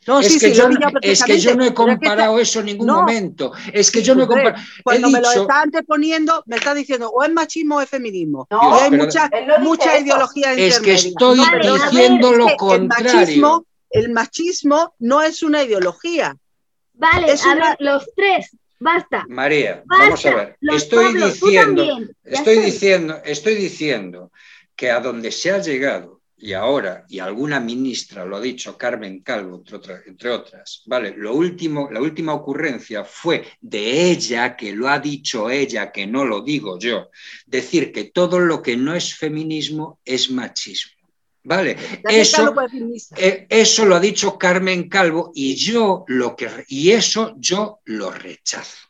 No, 0.07 0.18
es, 0.20 0.28
sí, 0.28 0.38
que 0.40 0.55
sí, 0.55 0.55
yo, 0.55 0.68
es 1.03 1.22
que 1.22 1.38
yo 1.38 1.55
no 1.55 1.64
he 1.64 1.74
comparado 1.74 2.38
eso 2.38 2.61
en 2.61 2.66
ningún 2.66 2.86
momento. 2.86 3.53
Es 3.72 3.90
que 3.90 4.03
yo 4.03 4.14
no 4.14 4.24
he 4.24 4.26
comparado. 4.26 4.62
Cuando 4.82 5.11
me 5.11 5.20
lo 5.20 5.30
está 5.30 5.62
anteponiendo, 5.62 6.42
me 6.46 6.57
está 6.57 6.74
diciendo 6.74 7.11
o 7.11 7.22
es 7.22 7.30
machismo 7.32 7.76
o 7.76 7.80
es 7.80 7.88
feminismo. 7.88 8.48
No, 8.51 8.78
y 8.78 8.82
hay 8.82 8.90
mucha, 8.90 9.30
mucha 9.61 9.98
ideología 9.98 10.55
Es 10.55 10.80
que 10.80 10.94
estoy 10.94 11.40
diciendo 11.62 12.32
lo 12.32 12.57
contrario. 12.57 13.11
El 13.11 13.18
machismo, 13.18 13.66
el 13.90 14.11
machismo 14.11 14.94
no 14.98 15.22
es 15.22 15.42
una 15.42 15.62
ideología. 15.62 16.36
Vale, 16.94 17.32
a 17.32 17.55
ver, 17.55 17.76
los 17.78 18.11
tres, 18.14 18.51
Basta. 18.80 19.26
María, 19.28 19.82
vamos 19.84 20.24
a 20.24 20.34
ver. 20.34 20.57
Estoy 20.62 21.14
diciendo, 21.14 21.84
estoy 22.24 22.59
diciendo, 22.61 23.20
estoy 23.26 23.55
diciendo 23.55 24.32
que 24.80 24.90
a 24.90 24.98
donde 24.98 25.30
se 25.30 25.50
ha 25.50 25.58
llegado 25.58 26.22
y 26.38 26.54
ahora, 26.54 27.04
y 27.06 27.18
alguna 27.18 27.60
ministra 27.60 28.24
lo 28.24 28.36
ha 28.36 28.40
dicho, 28.40 28.78
Carmen 28.78 29.20
Calvo, 29.20 29.62
entre 30.06 30.30
otras, 30.30 30.82
¿vale? 30.86 31.12
Lo 31.14 31.34
último, 31.34 31.90
la 31.92 32.00
última 32.00 32.32
ocurrencia 32.32 33.04
fue 33.04 33.44
de 33.60 34.10
ella, 34.10 34.56
que 34.56 34.72
lo 34.72 34.88
ha 34.88 34.98
dicho 34.98 35.50
ella, 35.50 35.92
que 35.92 36.06
no 36.06 36.24
lo 36.24 36.40
digo 36.40 36.78
yo, 36.78 37.10
decir 37.44 37.92
que 37.92 38.04
todo 38.04 38.40
lo 38.40 38.62
que 38.62 38.74
no 38.78 38.94
es 38.94 39.14
feminismo 39.14 40.00
es 40.02 40.30
machismo. 40.30 41.10
Vale, 41.42 41.76
eso, 42.08 42.54
eh, 43.18 43.46
eso 43.50 43.84
lo 43.84 43.96
ha 43.96 44.00
dicho 44.00 44.38
Carmen 44.38 44.88
Calvo 44.88 45.30
y 45.34 45.56
yo 45.56 46.04
lo 46.06 46.34
que 46.34 46.48
y 46.68 46.92
eso 46.92 47.34
yo 47.36 47.80
lo 47.84 48.10
rechazo. 48.12 48.89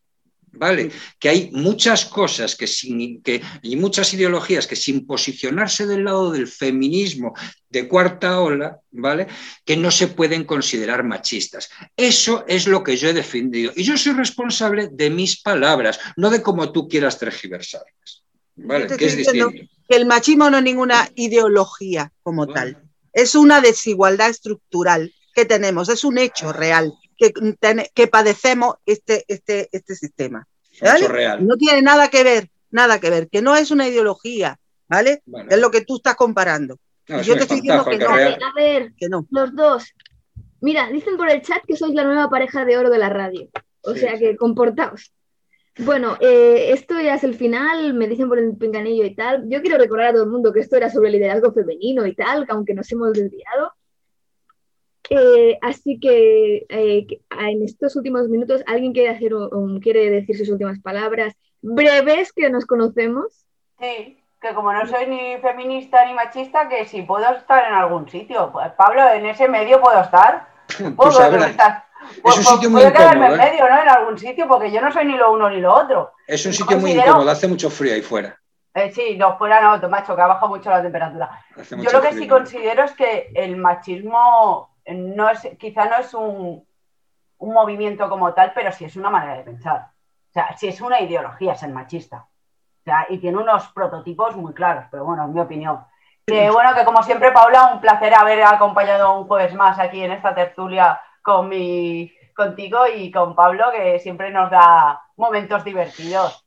¿Vale? 0.52 0.90
Que 1.18 1.28
hay 1.28 1.50
muchas 1.52 2.04
cosas 2.06 2.56
que, 2.56 2.66
sin, 2.66 3.22
que, 3.22 3.40
y 3.62 3.76
muchas 3.76 4.12
ideologías 4.14 4.66
que 4.66 4.74
sin 4.74 5.06
posicionarse 5.06 5.86
del 5.86 6.04
lado 6.04 6.32
del 6.32 6.48
feminismo 6.48 7.34
de 7.68 7.86
cuarta 7.86 8.40
ola, 8.40 8.80
¿vale? 8.90 9.28
Que 9.64 9.76
no 9.76 9.90
se 9.92 10.08
pueden 10.08 10.44
considerar 10.44 11.04
machistas. 11.04 11.70
Eso 11.96 12.44
es 12.48 12.66
lo 12.66 12.82
que 12.82 12.96
yo 12.96 13.08
he 13.08 13.12
defendido. 13.12 13.72
Y 13.76 13.84
yo 13.84 13.96
soy 13.96 14.12
responsable 14.12 14.88
de 14.90 15.08
mis 15.08 15.40
palabras, 15.40 16.00
no 16.16 16.30
de 16.30 16.42
cómo 16.42 16.72
tú 16.72 16.88
quieras 16.88 17.18
tergiversarlas. 17.18 18.24
¿Vale? 18.56 18.88
Que 18.88 19.06
es 19.06 19.16
distinto 19.16 19.52
que 19.90 19.96
el 19.96 20.06
machismo 20.06 20.48
no 20.50 20.58
es 20.58 20.62
ninguna 20.62 21.10
ideología 21.16 22.12
como 22.22 22.46
tal, 22.46 22.80
es 23.12 23.34
una 23.34 23.60
desigualdad 23.60 24.30
estructural 24.30 25.12
que 25.34 25.44
tenemos, 25.44 25.88
es 25.88 26.04
un 26.04 26.16
hecho 26.18 26.52
real 26.52 26.92
que, 27.20 27.90
que 27.94 28.06
padecemos 28.06 28.76
este, 28.86 29.24
este, 29.28 29.68
este 29.72 29.94
sistema. 29.94 30.46
No 31.40 31.56
tiene 31.56 31.82
nada 31.82 32.08
que 32.08 32.24
ver, 32.24 32.48
nada 32.70 32.98
que 32.98 33.10
ver, 33.10 33.28
que 33.28 33.42
no 33.42 33.54
es 33.54 33.70
una 33.70 33.86
ideología, 33.86 34.58
¿vale? 34.88 35.22
Es 35.50 35.58
lo 35.58 35.70
que 35.70 35.82
tú 35.82 35.96
estás 35.96 36.16
comparando. 36.16 36.78
yo 37.06 37.34
te 37.34 37.42
estoy 37.42 37.60
diciendo 37.60 37.84
que 37.84 37.98
no. 37.98 38.10
A 38.10 38.54
ver, 38.56 38.92
los 39.30 39.54
dos. 39.54 39.94
Mira, 40.62 40.88
dicen 40.88 41.16
por 41.16 41.30
el 41.30 41.42
chat 41.42 41.62
que 41.66 41.76
sois 41.76 41.94
la 41.94 42.04
nueva 42.04 42.28
pareja 42.28 42.64
de 42.64 42.76
oro 42.76 42.90
de 42.90 42.98
la 42.98 43.08
radio. 43.08 43.48
O 43.82 43.94
sea 43.94 44.18
que 44.18 44.36
comportaos. 44.36 45.12
Bueno, 45.78 46.16
eh, 46.20 46.72
esto 46.72 47.00
ya 47.00 47.14
es 47.14 47.24
el 47.24 47.34
final, 47.34 47.94
me 47.94 48.06
dicen 48.06 48.28
por 48.28 48.38
el 48.38 48.54
pinganillo 48.56 49.04
y 49.04 49.14
tal. 49.14 49.48
Yo 49.48 49.62
quiero 49.62 49.78
recordar 49.78 50.08
a 50.08 50.12
todo 50.12 50.24
el 50.24 50.30
mundo 50.30 50.52
que 50.52 50.60
esto 50.60 50.76
era 50.76 50.90
sobre 50.90 51.10
liderazgo 51.10 51.52
femenino 51.52 52.06
y 52.06 52.14
tal, 52.14 52.44
aunque 52.48 52.74
nos 52.74 52.90
hemos 52.92 53.12
desviado. 53.12 53.72
Eh, 55.12 55.58
así 55.60 55.98
que 55.98 56.66
eh, 56.68 57.06
en 57.40 57.64
estos 57.64 57.96
últimos 57.96 58.28
minutos, 58.28 58.62
¿alguien 58.68 58.92
quiere, 58.92 59.10
hacer 59.10 59.32
quiere 59.82 60.08
decir 60.08 60.38
sus 60.38 60.48
últimas 60.48 60.78
palabras 60.78 61.34
breves 61.62 62.32
que 62.32 62.48
nos 62.48 62.64
conocemos? 62.64 63.44
Sí, 63.80 64.22
que 64.40 64.54
como 64.54 64.72
no 64.72 64.86
soy 64.86 65.08
ni 65.08 65.36
feminista 65.38 66.06
ni 66.06 66.14
machista, 66.14 66.68
que 66.68 66.86
si 66.86 67.02
puedo 67.02 67.28
estar 67.34 67.66
en 67.66 67.74
algún 67.74 68.08
sitio. 68.08 68.50
Pues, 68.52 68.70
Pablo, 68.72 69.02
en 69.12 69.26
ese 69.26 69.48
medio 69.48 69.80
puedo 69.80 70.00
estar. 70.00 70.46
¿Puedo 70.96 71.10
estar? 71.10 71.84
es 72.12 72.16
un 72.16 72.22
pues, 72.22 72.46
sitio 72.46 72.70
muy 72.70 72.82
incómodo. 72.82 73.10
en 73.10 73.32
¿eh? 73.32 73.36
medio, 73.36 73.68
¿no? 73.68 73.82
En 73.82 73.88
algún 73.88 74.16
sitio, 74.16 74.46
porque 74.46 74.70
yo 74.70 74.80
no 74.80 74.92
soy 74.92 75.06
ni 75.06 75.16
lo 75.16 75.32
uno 75.32 75.50
ni 75.50 75.60
lo 75.60 75.74
otro. 75.74 76.12
Es 76.24 76.46
un 76.46 76.52
sitio 76.52 76.78
muy 76.78 76.92
incómodo, 76.92 77.28
hace 77.28 77.48
mucho 77.48 77.68
frío 77.68 77.94
ahí 77.94 78.02
fuera. 78.02 78.38
Eh, 78.74 78.92
sí, 78.94 79.16
no, 79.18 79.36
fuera 79.36 79.60
no, 79.60 79.88
macho, 79.88 80.14
que 80.14 80.22
ha 80.22 80.28
bajado 80.28 80.48
mucho 80.48 80.70
la 80.70 80.80
temperatura. 80.80 81.28
Yo 81.70 81.90
lo 81.90 82.00
que 82.00 82.12
sí 82.12 82.28
considero 82.28 82.84
es 82.84 82.92
que 82.92 83.32
el 83.34 83.56
machismo 83.56 84.70
no 84.90 85.28
es, 85.30 85.48
quizá 85.58 85.86
no 85.86 85.96
es 85.96 86.12
un, 86.14 86.66
un 87.38 87.52
movimiento 87.52 88.08
como 88.08 88.32
tal, 88.34 88.52
pero 88.54 88.72
sí 88.72 88.84
es 88.84 88.96
una 88.96 89.10
manera 89.10 89.34
de 89.34 89.44
pensar. 89.44 89.90
O 90.30 90.32
sea, 90.32 90.56
sí 90.56 90.68
es 90.68 90.80
una 90.80 91.00
ideología 91.00 91.54
ser 91.54 91.70
machista. 91.70 92.28
O 92.80 92.82
sea, 92.84 93.06
y 93.08 93.18
tiene 93.18 93.38
unos 93.38 93.68
prototipos 93.68 94.36
muy 94.36 94.54
claros, 94.54 94.84
pero 94.90 95.04
bueno, 95.04 95.24
en 95.24 95.32
mi 95.32 95.40
opinión. 95.40 95.84
Que 96.26 96.50
bueno, 96.50 96.74
que 96.74 96.84
como 96.84 97.02
siempre, 97.02 97.32
Paula, 97.32 97.72
un 97.74 97.80
placer 97.80 98.14
haber 98.14 98.42
acompañado 98.44 99.18
un 99.18 99.26
jueves 99.26 99.54
más 99.54 99.78
aquí 99.78 100.02
en 100.02 100.12
esta 100.12 100.34
tertulia 100.34 101.00
con 101.22 101.48
mi, 101.48 102.12
contigo 102.34 102.86
y 102.94 103.10
con 103.10 103.34
Pablo, 103.34 103.66
que 103.72 103.98
siempre 103.98 104.30
nos 104.30 104.50
da 104.50 105.02
momentos 105.16 105.64
divertidos. 105.64 106.46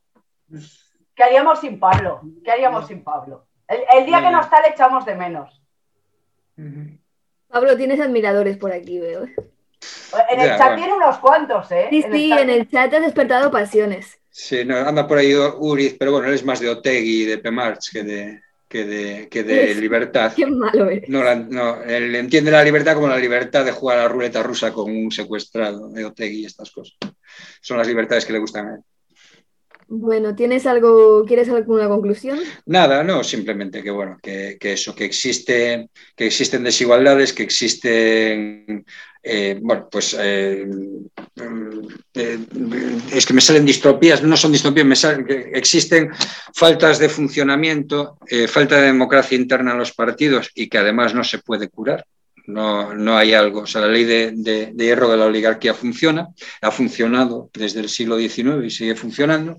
¿Qué 1.15 1.23
haríamos 1.23 1.59
sin 1.59 1.79
Pablo? 1.79 2.21
¿Qué 2.43 2.51
haríamos 2.51 2.87
sin 2.87 3.03
Pablo? 3.03 3.45
El, 3.67 4.05
día 4.05 4.21
que 4.21 4.31
no 4.31 4.41
está 4.41 4.61
le 4.61 4.69
echamos 4.69 5.05
de 5.05 5.15
menos. 5.15 5.61
Pablo, 7.53 7.77
tienes 7.77 7.99
admiradores 7.99 8.57
por 8.57 8.71
aquí, 8.71 8.97
veo. 8.97 9.25
En 9.25 10.39
el 10.39 10.57
chat 10.57 10.75
tiene 10.75 10.91
unos 10.91 11.19
cuantos, 11.19 11.71
¿eh? 11.71 11.85
Sí, 11.91 12.03
sí, 12.11 12.31
en 12.31 12.49
el 12.49 12.67
chat 12.67 12.91
has 12.91 13.01
despertado 13.03 13.51
pasiones. 13.51 14.17
Sí, 14.31 14.65
no, 14.65 14.75
anda 14.75 15.07
por 15.07 15.19
ahí 15.19 15.35
Uriz, 15.35 15.95
pero 15.99 16.13
bueno, 16.13 16.29
él 16.29 16.33
es 16.33 16.43
más 16.43 16.59
de 16.59 16.69
Otegui 16.69 17.21
y 17.21 17.25
de 17.25 17.37
Pemarch 17.37 17.91
que 17.91 18.03
de, 18.03 18.41
que 18.67 18.85
de, 18.85 19.29
que 19.29 19.43
de 19.43 19.75
libertad. 19.75 20.33
Qué 20.35 20.47
malo 20.47 20.89
es. 20.89 21.07
No, 21.07 21.23
no, 21.35 21.83
él 21.83 22.15
entiende 22.15 22.49
la 22.49 22.63
libertad 22.63 22.95
como 22.95 23.07
la 23.07 23.19
libertad 23.19 23.63
de 23.63 23.71
jugar 23.71 23.99
a 23.99 24.01
la 24.03 24.07
ruleta 24.07 24.41
rusa 24.41 24.73
con 24.73 24.89
un 24.89 25.11
secuestrado 25.11 25.89
de 25.89 26.05
Otegui 26.05 26.41
y 26.41 26.45
estas 26.45 26.71
cosas. 26.71 26.97
Son 27.61 27.77
las 27.77 27.87
libertades 27.87 28.25
que 28.25 28.33
le 28.33 28.39
gustan 28.39 28.67
a 28.67 28.75
él. 28.77 28.81
Bueno, 29.87 30.35
¿tienes 30.35 30.65
algo, 30.65 31.25
quieres 31.25 31.49
alguna 31.49 31.87
conclusión? 31.87 32.39
Nada, 32.65 33.03
no, 33.03 33.23
simplemente 33.23 33.83
que 33.83 33.91
bueno, 33.91 34.17
que, 34.21 34.57
eso, 34.61 34.95
que 34.95 35.05
existe, 35.05 35.89
que 36.15 36.27
existen 36.27 36.63
desigualdades, 36.63 37.33
que 37.33 37.43
existen 37.43 38.85
eh, 39.25 39.57
bueno, 39.61 39.87
pues 39.89 40.17
eh, 40.19 40.67
eh, 42.13 42.39
es 43.13 43.25
que 43.25 43.33
me 43.33 43.39
salen 43.39 43.65
distropías, 43.65 44.21
no 44.21 44.35
son 44.35 44.51
distropías, 44.51 44.85
me 44.85 44.97
salen, 44.97 45.25
existen 45.53 46.11
faltas 46.53 46.99
de 46.99 47.07
funcionamiento, 47.07 48.17
falta 48.49 48.75
de 48.75 48.87
democracia 48.87 49.37
interna 49.37 49.71
en 49.71 49.77
los 49.77 49.93
partidos 49.93 50.51
y 50.53 50.67
que 50.67 50.77
además 50.77 51.13
no 51.13 51.23
se 51.23 51.39
puede 51.39 51.69
curar. 51.69 52.05
No, 52.47 52.93
no 52.93 53.17
hay 53.17 53.33
algo. 53.33 53.61
O 53.61 53.67
sea, 53.67 53.81
la 53.81 53.87
ley 53.87 54.03
de, 54.03 54.31
de, 54.35 54.73
hierro 54.75 55.09
de 55.09 55.17
la 55.17 55.25
oligarquía 55.25 55.73
funciona, 55.73 56.29
ha 56.61 56.71
funcionado 56.71 57.49
desde 57.53 57.79
el 57.79 57.89
siglo 57.89 58.17
XIX 58.17 58.65
y 58.65 58.69
sigue 58.69 58.95
funcionando. 58.95 59.57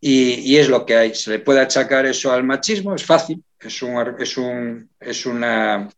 Y, 0.00 0.34
y, 0.40 0.56
es 0.56 0.68
lo 0.68 0.84
que 0.84 0.96
hay. 0.96 1.14
Se 1.14 1.30
le 1.30 1.38
puede 1.38 1.60
achacar 1.60 2.06
eso 2.06 2.32
al 2.32 2.44
machismo, 2.44 2.94
es 2.94 3.04
fácil, 3.04 3.42
es, 3.60 3.82
un, 3.82 4.16
es, 4.18 4.36
un, 4.36 4.90
es 5.00 5.26
una 5.26 5.88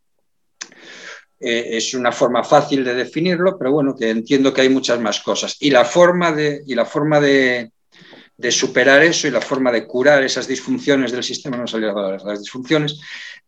eh, 1.46 1.76
es 1.76 1.92
una 1.92 2.10
forma 2.10 2.42
fácil 2.42 2.82
de 2.82 2.94
definirlo, 2.94 3.58
pero 3.58 3.70
bueno, 3.70 3.94
que 3.94 4.08
entiendo 4.08 4.54
que 4.54 4.62
hay 4.62 4.70
muchas 4.70 4.98
más 4.98 5.20
cosas. 5.20 5.56
Y 5.60 5.70
la 5.70 5.84
forma 5.84 6.32
de, 6.32 6.62
y 6.66 6.74
la 6.74 6.86
forma 6.86 7.20
de, 7.20 7.70
superar 8.50 9.02
eso 9.02 9.28
y 9.28 9.30
la 9.30 9.42
forma 9.42 9.70
de 9.70 9.86
curar 9.86 10.22
esas 10.22 10.48
disfunciones 10.48 11.12
del 11.12 11.22
sistema, 11.22 11.58
no 11.58 11.66
salir 11.66 11.88
a 11.88 12.16
las 12.16 12.40
disfunciones, 12.40 12.98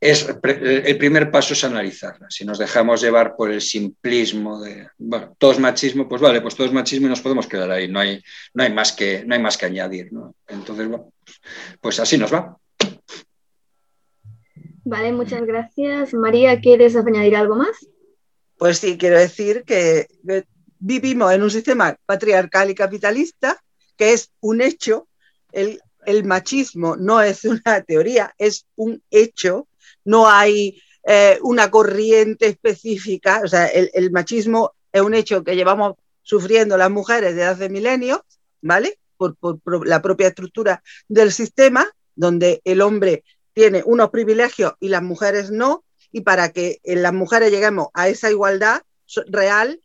es 0.01 0.26
el 0.42 0.99
primer 0.99 1.30
paso 1.30 1.55
es 1.55 1.64
analizarlas. 1.64 2.34
Si 2.34 2.44
nos 2.44 2.59
dejamos 2.59 3.01
llevar 3.01 3.34
por 3.36 3.51
el 3.51 3.61
simplismo 3.61 4.61
de, 4.61 4.88
bueno, 4.99 5.34
todo 5.38 5.53
es 5.53 5.59
machismo, 5.59 6.09
pues 6.09 6.20
vale, 6.20 6.40
pues 6.40 6.55
todo 6.55 6.66
es 6.66 6.72
machismo 6.72 7.07
y 7.07 7.11
nos 7.11 7.20
podemos 7.20 7.47
quedar 7.47 7.70
ahí, 7.70 7.88
no 7.88 8.01
hay, 8.01 8.22
no 8.55 8.62
hay, 8.62 8.72
más, 8.72 8.92
que, 8.92 9.24
no 9.24 9.34
hay 9.34 9.40
más 9.40 9.57
que 9.57 9.66
añadir. 9.66 10.11
Entonces, 10.49 10.88
bueno, 10.88 11.12
pues 11.80 11.99
así 12.01 12.18
nos 12.18 12.32
va. 12.32 12.57
Vale, 14.84 15.12
muchas 15.12 15.44
gracias. 15.44 16.14
María, 16.14 16.61
¿quieres 16.61 16.94
añadir 16.94 17.34
algo 17.34 17.57
más? 17.57 17.88
Pues 18.57 18.78
sí, 18.78 18.97
quiero 18.97 19.18
decir 19.18 19.64
que 19.64 20.07
vivimos 20.78 21.32
en 21.32 21.42
un 21.42 21.51
sistema 21.51 21.97
patriarcal 22.07 22.70
y 22.70 22.74
capitalista, 22.74 23.61
que 23.97 24.12
es 24.12 24.30
un 24.40 24.61
hecho. 24.61 25.09
El, 25.51 25.80
machismo 26.24 26.94
no 26.97 27.20
es 27.20 27.44
una 27.44 27.82
teoría, 27.82 28.32
es 28.38 28.66
un 28.76 29.03
hecho. 29.11 29.66
No 30.07 30.28
hay 30.28 30.80
eh, 31.04 31.38
una 31.42 31.70
corriente 31.70 32.46
específica. 32.46 33.42
O 33.44 33.48
sea, 33.48 33.66
el, 33.66 34.11
machismo 34.11 34.72
es 34.90 35.02
un 35.02 35.14
hecho 35.14 35.44
que 35.44 35.54
llevamos 35.54 35.94
sufriendo 36.22 36.76
las 36.76 36.90
mujeres 36.90 37.36
desde 37.36 37.44
hace 37.44 37.68
milenios, 37.68 38.20
¿vale? 38.62 38.98
por, 39.16 39.36
la 39.86 40.02
propia 40.02 40.28
estructura 40.28 40.82
del 41.09 41.32
sistema, 41.32 41.86
donde 42.14 42.61
el 42.64 42.80
hombre 42.80 43.24
tiene 43.52 43.82
unos 43.84 44.11
privilegios 44.11 44.72
y 44.80 44.88
las 44.88 45.02
mujeres 45.02 45.50
no, 45.50 45.84
y 46.12 46.22
para 46.22 46.50
que 46.50 46.80
las 46.84 47.12
mujeres 47.12 47.50
lleguemos 47.50 47.88
a 47.94 48.09
esa 48.09 48.30
igualdad 48.30 48.82
real, 49.28 49.80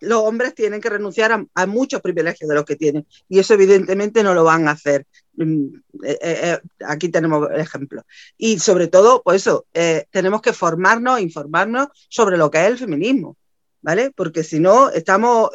los 0.00 0.22
hombres 0.22 0.54
tienen 0.54 0.80
que 0.80 0.90
renunciar 0.90 1.46
a, 1.54 1.66
muchos 1.66 2.00
privilegios 2.00 2.48
de 2.48 2.54
los 2.54 2.64
que 2.64 2.76
tienen. 2.76 3.06
Y 3.28 3.38
eso 3.38 3.54
evidentemente 3.54 4.22
no 4.22 4.34
lo 4.34 4.44
van 4.44 4.68
a 4.68 4.72
hacer. 4.72 5.06
Mm, 5.36 5.66
eh, 6.04 6.18
eh, 6.20 6.40
eh, 6.42 6.58
aquí 6.86 7.08
tenemos 7.08 7.48
el 7.50 7.60
ejemplo. 7.60 8.02
Y 8.36 8.58
sobre 8.58 8.88
todo, 8.88 9.22
pues 9.22 9.42
eso, 9.42 9.66
tenemos 10.10 10.40
que 10.42 10.52
formarnos, 10.52 11.20
informarnos 11.20 11.88
sobre 12.08 12.36
lo 12.36 12.50
que 12.50 12.58
es 12.58 12.66
el 12.66 12.78
feminismo, 12.78 13.36
¿vale? 13.82 14.10
Porque 14.14 14.42
si 14.42 14.60
no, 14.60 14.90
estamos 14.90 15.50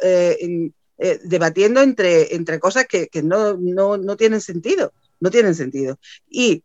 debatiendo 1.24 1.80
entre, 1.80 2.34
entre 2.34 2.60
cosas 2.60 2.86
que, 2.86 3.08
no, 3.22 3.54
no, 3.54 3.96
no, 3.96 4.16
tienen 4.16 4.40
sentido. 4.40 4.92
No 5.20 5.30
tienen 5.30 5.54
sentido. 5.54 5.98
Y 6.28 6.64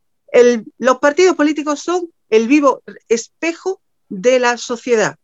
los 0.77 0.97
partidos 0.99 1.35
políticos 1.35 1.79
son 1.79 2.09
el 2.29 2.47
vivo 2.47 2.81
espejo 3.07 3.81
de 4.09 4.39
la 4.39 4.57
sociedad. 4.57 5.17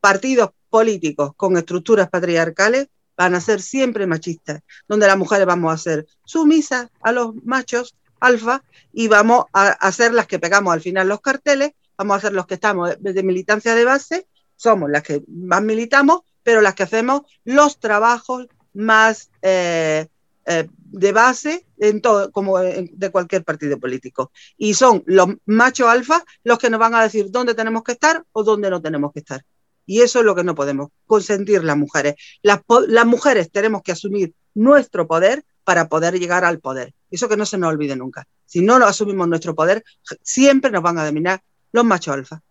Partidos 0.00 0.50
políticos 0.70 1.32
con 1.36 1.56
estructuras 1.56 2.10
patriarcales 2.10 2.88
van 3.16 3.34
a 3.34 3.40
ser 3.40 3.60
siempre 3.62 4.06
machistas, 4.06 4.60
donde 4.88 5.06
las 5.06 5.18
mujeres 5.18 5.46
vamos 5.46 5.72
a 5.72 5.78
ser 5.78 6.06
sumisas 6.24 6.88
a 7.00 7.12
los 7.12 7.34
machos 7.44 7.96
alfa 8.20 8.62
y 8.92 9.08
vamos 9.08 9.44
a, 9.52 9.92
ser 9.92 10.12
las 10.14 10.26
que 10.26 10.38
pegamos 10.38 10.72
al 10.72 10.80
final 10.80 11.08
los 11.08 11.20
carteles, 11.20 11.72
vamos 11.96 12.16
a 12.16 12.20
ser 12.20 12.32
los 12.32 12.46
que 12.46 12.54
estamos 12.54 12.96
de 12.98 13.22
militancia 13.22 13.74
de 13.74 13.84
base, 13.84 14.26
somos 14.56 14.90
las 14.90 15.02
que 15.02 15.22
más 15.28 15.62
militamos, 15.62 16.22
pero 16.42 16.60
las 16.60 16.74
que 16.74 16.84
hacemos 16.84 17.22
los 17.44 17.78
trabajos 17.78 18.46
más 18.72 19.30
eh, 19.42 20.06
eh, 20.46 20.68
de 20.76 21.12
base 21.12 21.66
en 21.78 22.00
todo, 22.00 22.30
como 22.30 22.58
de 22.58 23.10
cualquier 23.10 23.44
partido 23.44 23.78
político. 23.78 24.30
Y 24.56 24.74
son 24.74 25.02
los 25.06 25.28
machos 25.46 25.88
alfa 25.88 26.22
los 26.44 26.58
que 26.58 26.70
nos 26.70 26.80
van 26.80 26.94
a 26.94 27.02
decir 27.02 27.30
dónde 27.30 27.54
tenemos 27.54 27.82
que 27.82 27.92
estar 27.92 28.24
o 28.32 28.44
dónde 28.44 28.70
no 28.70 28.80
tenemos 28.80 29.12
que 29.12 29.20
estar. 29.20 29.44
Y 29.86 30.02
eso 30.02 30.20
es 30.20 30.24
lo 30.24 30.34
que 30.34 30.44
no 30.44 30.54
podemos 30.54 30.90
consentir 31.06 31.64
las 31.64 31.76
mujeres. 31.76 32.14
Las, 32.42 32.60
las 32.88 33.06
mujeres 33.06 33.50
tenemos 33.50 33.82
que 33.82 33.92
asumir 33.92 34.32
nuestro 34.54 35.06
poder 35.06 35.44
para 35.64 35.88
poder 35.88 36.18
llegar 36.18 36.44
al 36.44 36.60
poder. 36.60 36.94
Eso 37.10 37.28
que 37.28 37.36
no 37.36 37.46
se 37.46 37.58
nos 37.58 37.70
olvide 37.70 37.96
nunca. 37.96 38.26
Si 38.44 38.60
no 38.60 38.78
lo 38.78 38.86
asumimos 38.86 39.28
nuestro 39.28 39.54
poder, 39.54 39.82
siempre 40.22 40.70
nos 40.70 40.82
van 40.82 40.98
a 40.98 41.06
dominar 41.06 41.40
los 41.72 41.84
machos 41.84 42.14
alfa. 42.14 42.42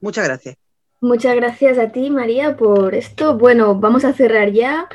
Muchas 0.00 0.24
gracias. 0.24 0.56
Muchas 1.00 1.34
gracias 1.34 1.78
a 1.78 1.92
ti, 1.92 2.10
María, 2.10 2.56
por 2.56 2.94
esto. 2.94 3.36
Bueno, 3.36 3.74
vamos 3.74 4.04
a 4.04 4.12
cerrar 4.12 4.52
ya. 4.52 4.88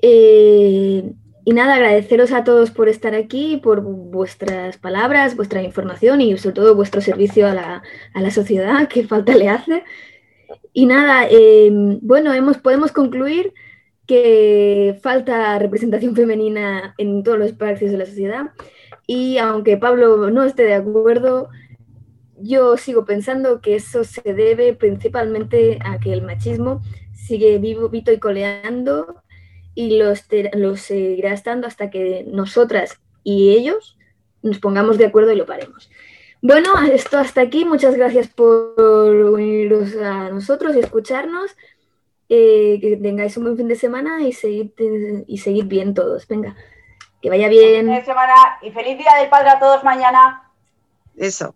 Eh, 0.00 1.12
y 1.44 1.52
nada, 1.52 1.74
agradeceros 1.74 2.32
a 2.32 2.44
todos 2.44 2.70
por 2.70 2.88
estar 2.88 3.14
aquí, 3.14 3.58
por 3.62 3.80
vuestras 3.82 4.78
palabras, 4.78 5.36
vuestra 5.36 5.62
información 5.62 6.20
y 6.20 6.36
sobre 6.38 6.54
todo 6.54 6.74
vuestro 6.74 7.00
servicio 7.00 7.46
a 7.46 7.54
la, 7.54 8.30
sociedad, 8.30 8.88
que 8.88 9.06
falta 9.06 9.34
le 9.34 9.48
hace. 9.48 9.84
Y 10.72 10.86
nada, 10.86 11.26
em, 11.28 11.98
bueno, 12.02 12.32
hemos, 12.32 12.58
podemos 12.58 12.92
concluir 12.92 13.52
que 14.06 14.98
falta 15.02 15.58
representación 15.58 16.16
femenina 16.16 16.94
en 16.98 17.22
todos 17.22 17.38
los 17.38 17.48
espacios 17.48 17.90
de 17.92 17.98
la 17.98 18.06
sociedad. 18.06 18.50
Y 19.06 19.38
aunque 19.38 19.76
Pablo 19.76 20.30
no 20.30 20.44
esté 20.44 20.64
de 20.64 20.74
acuerdo, 20.74 21.48
yo 22.36 22.76
sigo 22.76 23.04
pensando 23.04 23.60
que 23.60 23.76
eso 23.76 24.04
se 24.04 24.34
debe 24.34 24.74
principalmente 24.74 25.78
a 25.84 25.98
que 25.98 26.12
el 26.12 26.22
machismo 26.22 26.82
sigue 27.12 27.58
vivo, 27.58 27.88
vito 27.88 28.12
y 28.12 28.18
coleando 28.18 29.22
y 29.74 29.98
los, 29.98 30.26
los 30.54 30.80
seguirá 30.80 31.32
estando 31.32 31.66
hasta 31.66 31.90
que 31.90 32.24
nosotras 32.26 33.00
y 33.22 33.50
ellos 33.50 33.96
nos 34.42 34.58
pongamos 34.58 34.98
de 34.98 35.06
acuerdo 35.06 35.32
y 35.32 35.36
lo 35.36 35.46
paremos. 35.46 35.88
Bueno, 36.42 36.70
esto 36.92 37.18
hasta 37.18 37.40
aquí. 37.40 37.64
Muchas 37.64 37.94
gracias 37.94 38.26
por 38.26 38.78
uniros 38.78 39.96
a 39.96 40.28
nosotros 40.28 40.74
y 40.74 40.80
escucharnos. 40.80 41.56
Eh, 42.28 42.78
que 42.80 42.96
tengáis 42.96 43.36
un 43.36 43.44
buen 43.44 43.56
fin 43.56 43.68
de 43.68 43.76
semana 43.76 44.22
y 44.22 44.32
seguid, 44.32 44.70
y 45.26 45.38
seguid 45.38 45.66
bien 45.66 45.94
todos. 45.94 46.26
Venga, 46.26 46.56
que 47.20 47.28
vaya 47.28 47.48
bien. 47.48 47.86
Fin 47.86 47.94
de 47.94 48.04
semana 48.04 48.34
y 48.60 48.70
feliz 48.70 48.98
día 48.98 49.14
del 49.20 49.28
padre 49.28 49.50
a 49.50 49.60
todos 49.60 49.84
mañana. 49.84 50.50
Eso. 51.16 51.54